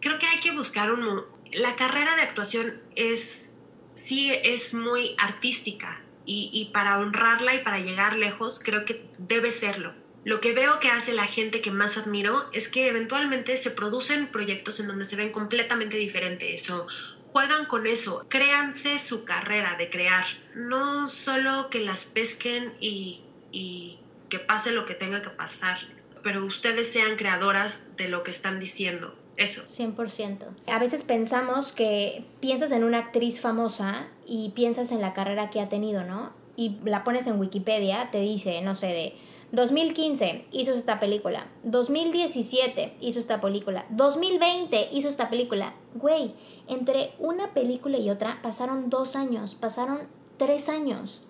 Creo 0.01 0.19
que 0.19 0.27
hay 0.27 0.39
que 0.41 0.53
buscar 0.53 0.93
un... 0.93 1.25
La 1.53 1.77
carrera 1.77 2.15
de 2.17 2.23
actuación 2.23 2.81
es, 2.95 3.57
sí, 3.93 4.31
es 4.45 4.75
muy 4.75 5.15
artística 5.19 6.01
y, 6.25 6.51
y 6.53 6.67
para 6.67 6.99
honrarla 6.99 7.55
y 7.55 7.61
para 7.61 7.81
llegar 7.81 8.17
lejos, 8.17 8.61
creo 8.63 8.85
que 8.85 9.05
debe 9.19 9.51
serlo 9.51 9.95
lo 10.29 10.43
que 10.43 10.53
veo 10.53 10.79
que 10.79 10.91
hace 10.91 11.15
la 11.15 11.25
gente 11.25 11.63
que 11.63 11.71
más 11.71 11.97
admiro 11.97 12.45
es 12.53 12.69
que 12.69 12.87
eventualmente 12.87 13.57
se 13.57 13.71
producen 13.71 14.27
proyectos 14.27 14.79
en 14.79 14.87
donde 14.87 15.07
se 15.07 15.17
ven 15.17 15.33
completamente 15.33 15.97
diferentes 15.97 16.69
o 16.69 16.87
juegan 17.33 17.65
con 17.65 17.87
eso, 17.87 18.27
créanse 18.29 18.99
su 18.99 19.25
carrera 19.25 19.77
de 19.79 19.89
crear, 19.89 20.27
no 20.55 21.09
solo 21.09 21.71
que 21.71 21.81
las 21.81 22.05
pesquen 22.05 22.75
y, 22.79 23.23
y 23.53 24.01
que 24.29 24.39
pase 24.39 24.73
lo 24.73 24.85
que 24.85 24.93
tenga 24.93 25.23
que 25.23 25.31
pasar, 25.31 25.79
pero 26.23 26.45
ustedes 26.45 26.93
sean 26.93 27.17
creadoras 27.17 27.97
de 27.97 28.09
lo 28.09 28.23
que 28.23 28.31
están 28.31 28.61
diciendo. 28.61 29.15
Eso. 29.39 29.63
100%. 29.67 30.45
A 30.67 30.79
veces 30.79 31.05
pensamos 31.05 31.73
que 31.73 32.25
piensas 32.41 32.73
en 32.73 32.85
una 32.85 32.99
actriz 32.99 33.41
famosa 33.41 34.09
y 34.27 34.51
piensas 34.51 34.93
en 34.93 35.01
la 35.01 35.15
carrera 35.15 35.49
que 35.49 35.63
ha 35.63 35.71
tenido, 35.71 36.05
¿no? 36.05 36.35
Y 36.55 36.77
la 36.85 37.03
pones 37.03 37.27
en 37.29 37.41
Wikipedia, 37.41 38.11
te 38.11 38.21
dice, 38.21 38.61
no 38.61 38.75
sé, 38.75 38.89
de 38.89 39.28
2015 39.53 40.45
hizo 40.53 40.75
esta 40.75 41.01
película. 41.01 41.47
2017 41.65 42.97
hizo 43.01 43.19
esta 43.19 43.41
película. 43.41 43.87
2020 43.91 44.91
hizo 44.93 45.09
esta 45.09 45.31
película. 45.31 45.75
Güey, 45.95 46.35
entre 46.69 47.13
una 47.19 47.55
película 47.55 47.99
y 47.99 48.11
otra 48.11 48.41
pasaron 48.43 48.91
dos 48.91 49.17
años, 49.17 49.55
pasaron 49.55 50.01
tres 50.37 50.69
años. 50.69 51.23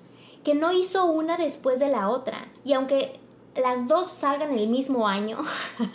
Que 0.43 0.55
no 0.55 0.73
hizo 0.73 1.05
una 1.07 1.37
después 1.37 1.79
de 1.79 1.89
la 1.89 2.11
otra. 2.11 2.49
Y 2.65 2.73
aunque 2.73 3.21
las 3.57 3.87
dos 3.87 4.09
salgan 4.09 4.59
el 4.59 4.69
mismo 4.69 5.07
año, 5.07 5.39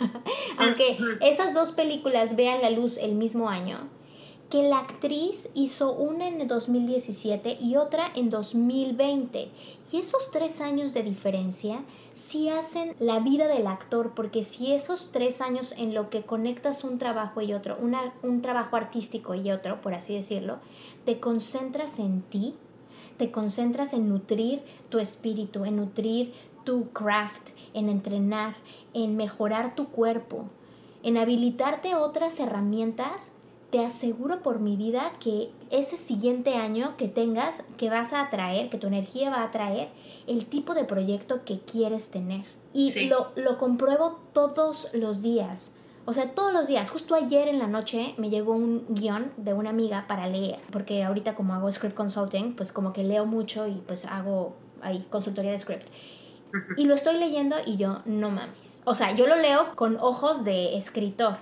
aunque 0.58 0.98
esas 1.20 1.52
dos 1.52 1.72
películas 1.72 2.36
vean 2.36 2.62
la 2.62 2.70
luz 2.70 2.96
el 2.96 3.14
mismo 3.14 3.48
año, 3.48 3.88
que 4.50 4.62
la 4.62 4.78
actriz 4.78 5.48
hizo 5.54 5.92
una 5.92 6.28
en 6.28 6.46
2017 6.46 7.58
y 7.60 7.76
otra 7.76 8.06
en 8.14 8.28
2020. 8.28 9.48
Y 9.90 9.96
esos 9.96 10.30
tres 10.30 10.60
años 10.60 10.94
de 10.94 11.02
diferencia 11.02 11.82
sí 12.12 12.48
hacen 12.48 12.94
la 12.98 13.20
vida 13.20 13.48
del 13.48 13.66
actor, 13.66 14.12
porque 14.14 14.42
si 14.44 14.72
esos 14.72 15.10
tres 15.12 15.40
años 15.40 15.74
en 15.76 15.94
lo 15.94 16.10
que 16.10 16.22
conectas 16.22 16.84
un 16.84 16.98
trabajo 16.98 17.40
y 17.40 17.52
otro, 17.52 17.78
un 18.22 18.42
trabajo 18.42 18.76
artístico 18.76 19.34
y 19.34 19.50
otro, 19.50 19.80
por 19.80 19.94
así 19.94 20.14
decirlo, 20.14 20.58
te 21.04 21.20
concentras 21.20 21.98
en 21.98 22.22
ti, 22.22 22.54
te 23.16 23.30
concentras 23.30 23.92
en 23.92 24.08
nutrir 24.08 24.62
tu 24.88 24.98
espíritu, 24.98 25.64
en 25.64 25.76
nutrir 25.76 26.32
tu 26.64 26.90
craft, 26.90 27.50
en 27.74 27.88
entrenar, 27.88 28.56
en 28.92 29.16
mejorar 29.16 29.74
tu 29.74 29.88
cuerpo, 29.88 30.46
en 31.02 31.18
habilitarte 31.18 31.94
otras 31.94 32.40
herramientas, 32.40 33.32
te 33.74 33.84
aseguro 33.84 34.40
por 34.40 34.60
mi 34.60 34.76
vida 34.76 35.10
que 35.18 35.50
ese 35.72 35.96
siguiente 35.96 36.54
año 36.54 36.96
que 36.96 37.08
tengas, 37.08 37.64
que 37.76 37.90
vas 37.90 38.12
a 38.12 38.20
atraer, 38.20 38.70
que 38.70 38.78
tu 38.78 38.86
energía 38.86 39.30
va 39.30 39.38
a 39.38 39.46
atraer 39.46 39.88
el 40.28 40.46
tipo 40.46 40.74
de 40.74 40.84
proyecto 40.84 41.44
que 41.44 41.58
quieres 41.58 42.08
tener. 42.08 42.44
Y 42.72 43.06
lo, 43.06 43.32
lo 43.34 43.58
compruebo 43.58 44.20
todos 44.32 44.94
los 44.94 45.22
días. 45.22 45.74
O 46.04 46.12
sea, 46.12 46.30
todos 46.36 46.52
los 46.52 46.68
días, 46.68 46.88
justo 46.88 47.16
ayer 47.16 47.48
en 47.48 47.58
la 47.58 47.66
noche 47.66 48.14
me 48.16 48.30
llegó 48.30 48.52
un 48.52 48.84
guion 48.90 49.32
de 49.38 49.54
una 49.54 49.70
amiga 49.70 50.04
para 50.06 50.28
leer, 50.28 50.60
porque 50.70 51.02
ahorita 51.02 51.34
como 51.34 51.52
hago 51.52 51.68
script 51.72 51.96
consulting, 51.96 52.54
pues 52.54 52.70
como 52.70 52.92
que 52.92 53.02
leo 53.02 53.26
mucho 53.26 53.66
y 53.66 53.82
pues 53.88 54.04
hago 54.04 54.54
ahí 54.82 55.04
consultoría 55.10 55.50
de 55.50 55.58
script. 55.58 55.88
Y 56.76 56.84
lo 56.84 56.94
estoy 56.94 57.18
leyendo 57.18 57.56
y 57.66 57.76
yo, 57.76 58.02
no 58.04 58.30
mames. 58.30 58.82
O 58.84 58.94
sea, 58.94 59.16
yo 59.16 59.26
lo 59.26 59.34
leo 59.34 59.74
con 59.74 59.96
ojos 59.96 60.44
de 60.44 60.78
escritor. 60.78 61.38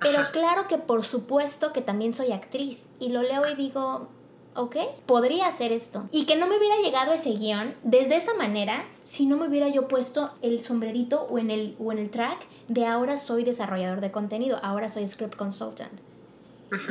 Pero 0.00 0.30
claro 0.32 0.68
que 0.68 0.78
por 0.78 1.04
supuesto 1.04 1.72
que 1.72 1.80
también 1.80 2.14
soy 2.14 2.32
actriz. 2.32 2.90
Y 3.00 3.08
lo 3.08 3.22
leo 3.22 3.48
y 3.50 3.54
digo, 3.54 4.08
ok, 4.54 4.76
podría 5.06 5.48
hacer 5.48 5.72
esto. 5.72 6.08
Y 6.10 6.26
que 6.26 6.36
no 6.36 6.46
me 6.46 6.58
hubiera 6.58 6.76
llegado 6.76 7.12
ese 7.12 7.32
guion 7.32 7.74
desde 7.82 8.16
esa 8.16 8.34
manera 8.34 8.84
si 9.02 9.26
no 9.26 9.36
me 9.36 9.48
hubiera 9.48 9.68
yo 9.68 9.88
puesto 9.88 10.32
el 10.42 10.62
sombrerito 10.62 11.22
o 11.30 11.38
en 11.38 11.50
el, 11.50 11.76
o 11.78 11.92
en 11.92 11.98
el 11.98 12.10
track 12.10 12.46
de 12.68 12.86
ahora 12.86 13.18
soy 13.18 13.44
desarrollador 13.44 14.00
de 14.00 14.10
contenido, 14.10 14.58
ahora 14.62 14.88
soy 14.88 15.06
script 15.06 15.36
consultant. 15.36 15.92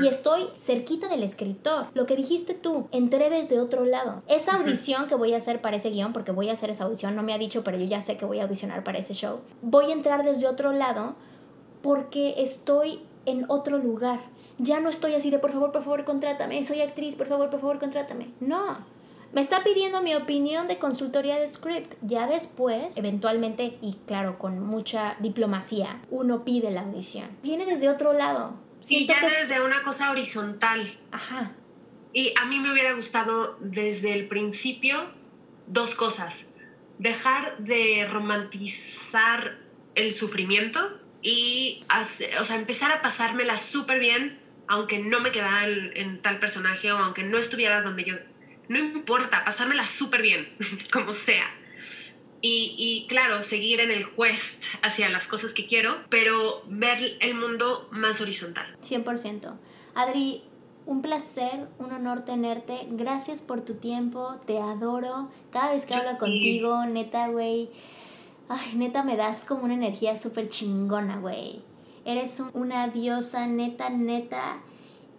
Y 0.02 0.08
estoy 0.08 0.48
cerquita 0.56 1.10
del 1.10 1.22
escritor. 1.22 1.88
Lo 1.94 2.06
que 2.06 2.16
dijiste 2.16 2.54
tú, 2.54 2.88
entré 2.94 3.30
desde 3.30 3.60
otro 3.60 3.84
lado. 3.84 4.24
Esa 4.28 4.56
audición 4.56 5.08
que 5.08 5.16
voy 5.16 5.34
a 5.34 5.38
hacer 5.38 5.60
para 5.60 5.76
ese 5.76 5.90
guion, 5.90 6.14
porque 6.14 6.32
voy 6.32 6.50
a 6.50 6.54
hacer 6.54 6.70
esa 6.70 6.86
audición, 6.86 7.14
no 7.14 7.24
me 7.24 7.34
ha 7.34 7.38
dicho, 7.38 7.64
pero 7.66 7.78
yo 7.78 7.86
ya 7.86 8.00
sé 8.00 8.18
que 8.18 8.24
voy 8.24 8.40
a 8.40 8.44
audicionar 8.44 8.86
para 8.86 9.00
ese 9.00 9.14
show. 9.14 9.42
Voy 9.62 9.92
a 9.92 9.94
entrar 9.94 10.24
desde 10.24 10.48
otro 10.48 10.72
lado 10.72 11.16
porque 11.86 12.34
estoy 12.40 13.00
en 13.28 13.46
otro 13.48 13.78
lugar 13.78 14.20
ya 14.58 14.80
no 14.80 14.90
estoy 14.90 15.14
así 15.14 15.30
de 15.30 15.40
por 15.40 15.52
favor, 15.52 15.72
por 15.72 15.84
favor, 15.84 16.06
contrátame, 16.06 16.64
soy 16.64 16.82
actriz, 16.82 17.16
por 17.16 17.28
favor, 17.28 17.50
por 17.50 17.60
favor, 17.60 17.80
contrátame. 17.80 18.30
No. 18.40 18.86
Me 19.34 19.42
está 19.42 19.64
pidiendo 19.64 20.02
mi 20.02 20.16
opinión 20.16 20.70
de 20.70 20.78
consultoría 20.78 21.38
de 21.38 21.50
script. 21.50 21.96
Ya 22.02 22.26
después, 22.26 22.98
eventualmente, 22.98 23.78
y 23.82 23.98
claro, 24.08 24.40
con 24.40 24.66
mucha 24.66 25.18
diplomacia, 25.20 26.00
uno 26.10 26.46
pide 26.46 26.72
la 26.72 26.82
audición. 26.82 27.28
Viene 27.44 27.66
desde 27.66 27.90
otro 27.90 28.14
lado. 28.14 28.58
y 28.88 29.06
ya 29.06 29.20
desde 29.22 29.62
una 29.62 29.82
cosa 29.82 30.12
horizontal. 30.12 30.98
Ajá. 31.12 31.52
Y 32.14 32.34
a 32.42 32.46
mí 32.46 32.60
me 32.60 32.72
hubiera 32.72 32.94
gustado 32.94 33.58
desde 33.60 34.14
el 34.14 34.30
principio 34.30 35.04
dos 35.68 35.96
cosas. 35.96 36.46
Dejar 36.98 37.58
de 37.58 38.08
romantizar 38.10 39.58
el 39.96 40.14
sufrimiento 40.14 40.80
y 41.28 41.84
o 42.40 42.46
sea, 42.46 42.56
empezar 42.56 42.92
a 42.92 43.02
pasármela 43.02 43.58
súper 43.58 44.00
bien 44.00 44.46
aunque 44.68 45.00
no 45.00 45.20
me 45.20 45.32
quedara 45.32 45.68
en, 45.68 46.22
tal 46.22 46.40
personaje 46.40 46.92
o 46.92 46.98
aunque 46.98 47.24
no 47.24 47.38
estuviera 47.38 47.82
donde 47.82 48.04
yo... 48.04 48.16
No 48.68 48.80
importa, 48.80 49.46
pasármela 49.46 49.86
súper 49.86 50.24
bien, 50.24 50.48
como 50.92 51.12
sea. 51.12 51.46
Y, 52.42 52.76
y, 52.78 53.08
claro, 53.08 53.44
seguir 53.44 53.80
en 53.80 53.92
el 53.92 54.10
quest 54.16 54.64
hacia 54.82 55.10
las 55.10 55.28
cosas 55.28 55.54
que 55.54 55.68
quiero, 55.68 55.98
pero 56.10 56.64
ver 56.68 57.18
el 57.20 57.36
mundo 57.36 57.88
más 57.92 58.22
horizontal. 58.22 58.66
100%. 58.82 59.54
Adri, 59.94 60.44
un 60.86 61.02
placer, 61.02 61.68
un 61.80 61.92
honor 61.92 62.26
tenerte. 62.26 62.88
Gracias 62.90 63.42
por 63.42 63.62
tu 63.62 63.76
tiempo, 63.76 64.40
te 64.46 64.60
adoro. 64.60 65.30
Cada 65.52 65.74
vez 65.74 65.86
que 65.86 65.96
hablo 65.96 66.18
contigo, 66.18 66.86
neta, 66.86 67.28
güey. 67.28 67.70
Ay, 68.48 68.76
neta, 68.76 69.04
me 69.04 69.18
das 69.18 69.44
como 69.44 69.64
una 69.64 69.74
energía 69.74 70.16
súper 70.16 70.50
chingona, 70.50 71.18
güey. 71.18 71.64
Eres 72.06 72.44
una 72.54 72.88
diosa 72.88 73.48
neta, 73.48 73.90
neta. 73.90 74.60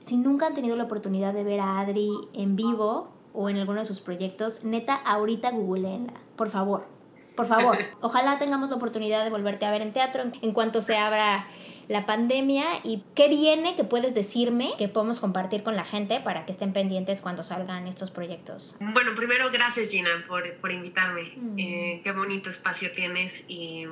Si 0.01 0.17
nunca 0.17 0.47
han 0.47 0.55
tenido 0.55 0.77
la 0.77 0.85
oportunidad 0.85 1.35
de 1.35 1.43
ver 1.43 1.59
a 1.59 1.81
Adri 1.81 2.11
en 2.35 2.55
vivo 2.55 3.09
o 3.35 3.49
en 3.49 3.57
alguno 3.57 3.81
de 3.81 3.87
sus 3.87 4.01
proyectos, 4.01 4.63
neta, 4.63 4.95
ahorita 4.95 5.51
googleenla, 5.51 6.15
por 6.37 6.49
favor. 6.49 6.87
Por 7.35 7.47
favor, 7.47 7.79
ojalá 8.01 8.39
tengamos 8.39 8.71
la 8.71 8.77
oportunidad 8.77 9.25
de 9.25 9.31
volverte 9.31 9.67
a 9.67 9.71
ver 9.73 9.83
en 9.83 9.93
teatro 9.93 10.23
en 10.41 10.53
cuanto 10.53 10.81
se 10.81 10.97
abra 10.97 11.49
la 11.89 12.07
pandemia 12.07 12.65
y 12.85 13.03
qué 13.15 13.29
viene 13.29 13.77
que 13.77 13.85
puedes 13.85 14.15
decirme 14.15 14.73
que 14.79 14.89
podemos 14.89 15.21
compartir 15.21 15.63
con 15.63 15.77
la 15.77 15.85
gente 15.85 16.21
para 16.21 16.45
que 16.45 16.53
estén 16.53 16.73
pendientes 16.73 17.21
cuando 17.21 17.45
salgan 17.45 17.87
estos 17.87 18.11
proyectos. 18.11 18.77
Bueno, 18.81 19.15
primero 19.15 19.51
gracias 19.51 19.91
Gina 19.91 20.25
por, 20.27 20.53
por 20.57 20.73
invitarme. 20.73 21.33
Mm. 21.37 21.59
Eh, 21.59 22.01
qué 22.03 22.13
bonito 22.13 22.51
espacio 22.51 22.91
tienes 22.93 23.45
y 23.49 23.87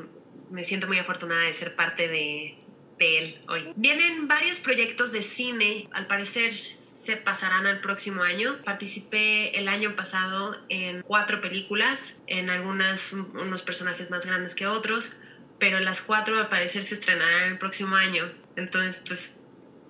me 0.50 0.64
siento 0.64 0.86
muy 0.86 0.98
afortunada 0.98 1.42
de 1.42 1.52
ser 1.52 1.74
parte 1.76 2.08
de, 2.08 2.56
de 2.98 3.18
él 3.18 3.38
hoy. 3.48 3.72
Vienen 3.76 4.28
varios 4.28 4.60
proyectos 4.60 5.12
de 5.12 5.22
cine, 5.22 5.88
al 5.92 6.06
parecer 6.06 6.54
se 6.54 7.16
pasarán 7.16 7.66
al 7.66 7.80
próximo 7.80 8.22
año. 8.22 8.56
Participé 8.64 9.58
el 9.58 9.68
año 9.68 9.94
pasado 9.94 10.56
en 10.68 11.02
cuatro 11.02 11.40
películas, 11.40 12.22
en 12.26 12.50
algunas 12.50 13.12
unos 13.12 13.62
personajes 13.62 14.10
más 14.10 14.26
grandes 14.26 14.54
que 14.54 14.66
otros, 14.66 15.16
pero 15.64 15.80
las 15.80 16.02
cuatro 16.02 16.38
al 16.38 16.50
parecer 16.50 16.82
se 16.82 16.94
estrenarán 16.94 17.52
el 17.52 17.58
próximo 17.58 17.96
año. 17.96 18.30
Entonces, 18.54 19.02
pues 19.06 19.34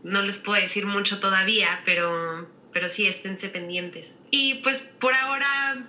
no 0.05 0.23
les 0.23 0.39
puedo 0.39 0.63
decir 0.63 0.87
mucho 0.87 1.19
todavía, 1.19 1.83
pero, 1.85 2.49
pero 2.73 2.89
sí 2.89 3.09
esténse 3.09 3.49
pendientes. 3.49 4.21
Y 4.31 4.61
pues 4.63 4.83
por 4.83 5.13
ahora 5.17 5.85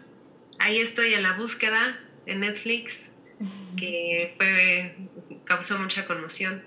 ahí 0.57 0.79
estoy 0.79 1.13
en 1.13 1.21
la 1.21 1.33
búsqueda 1.33 1.99
en 2.25 2.39
Netflix, 2.39 3.11
que 3.77 4.33
fue, 4.37 4.95
causó 5.43 5.77
mucha 5.77 6.07
conmoción 6.07 6.63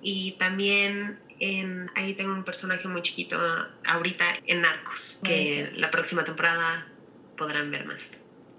y 0.00 0.36
también 0.38 1.18
en, 1.40 1.90
ahí 1.96 2.14
tengo 2.14 2.34
un 2.34 2.44
personaje 2.44 2.86
muy 2.86 3.02
chiquito 3.02 3.36
ahorita 3.84 4.26
en 4.46 4.62
Narcos, 4.62 5.20
que 5.24 5.72
la 5.74 5.90
próxima 5.90 6.24
temporada 6.24 6.86
podrán 7.36 7.72
ver 7.72 7.84
más. 7.84 8.16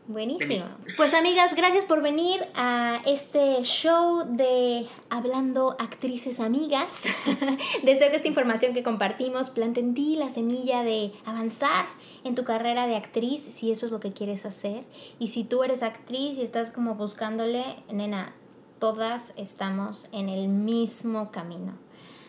Buenísimo. 0.08 0.66
Pues 0.98 1.16
amigas, 1.16 1.56
gracias 1.56 1.84
por 1.84 2.04
venir 2.04 2.46
a 2.54 3.02
este 3.08 3.64
show 3.64 4.24
de 4.28 4.86
Hablando 5.10 5.76
Actrices 5.80 6.40
Amigas. 6.40 7.06
Deseo 7.84 8.12
que 8.12 8.18
esta 8.18 8.28
información 8.28 8.76
que 8.76 8.84
compartimos 8.84 9.50
plante 9.50 9.80
en 9.80 9.96
ti 9.96 10.16
la 10.16 10.30
semilla 10.30 10.84
de 10.84 11.12
avanzar 11.26 11.86
en 12.24 12.36
tu 12.36 12.44
carrera 12.44 12.86
de 12.86 12.96
actriz, 12.96 13.42
si 13.42 13.72
eso 13.72 13.88
es 13.88 13.92
lo 13.92 14.00
que 14.00 14.14
quieres 14.14 14.46
hacer. 14.46 14.84
Y 15.18 15.30
si 15.30 15.44
tú 15.44 15.64
eres 15.64 15.82
actriz 15.82 16.38
y 16.38 16.44
estás 16.44 16.70
como 16.70 16.94
buscándole, 16.94 17.64
nena, 17.92 18.36
todas 18.78 19.34
estamos 19.38 20.08
en 20.12 20.30
el 20.30 20.48
mismo 20.50 21.32
camino. 21.32 21.85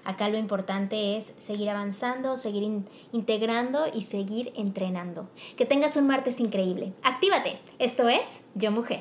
Acá 0.06 0.28
lo 0.28 0.38
importante 0.38 1.16
es 1.16 1.34
seguir 1.36 1.68
avanzando, 1.68 2.36
seguir 2.36 2.84
integrando 3.12 3.86
y 3.92 4.02
seguir 4.02 4.52
entrenando. 4.54 5.28
Que 5.56 5.66
tengas 5.66 5.96
un 5.96 6.06
martes 6.06 6.38
increíble. 6.38 6.92
Actívate. 7.02 7.58
Esto 7.80 8.08
es 8.08 8.42
Yo 8.54 8.70
Mujer. 8.70 9.00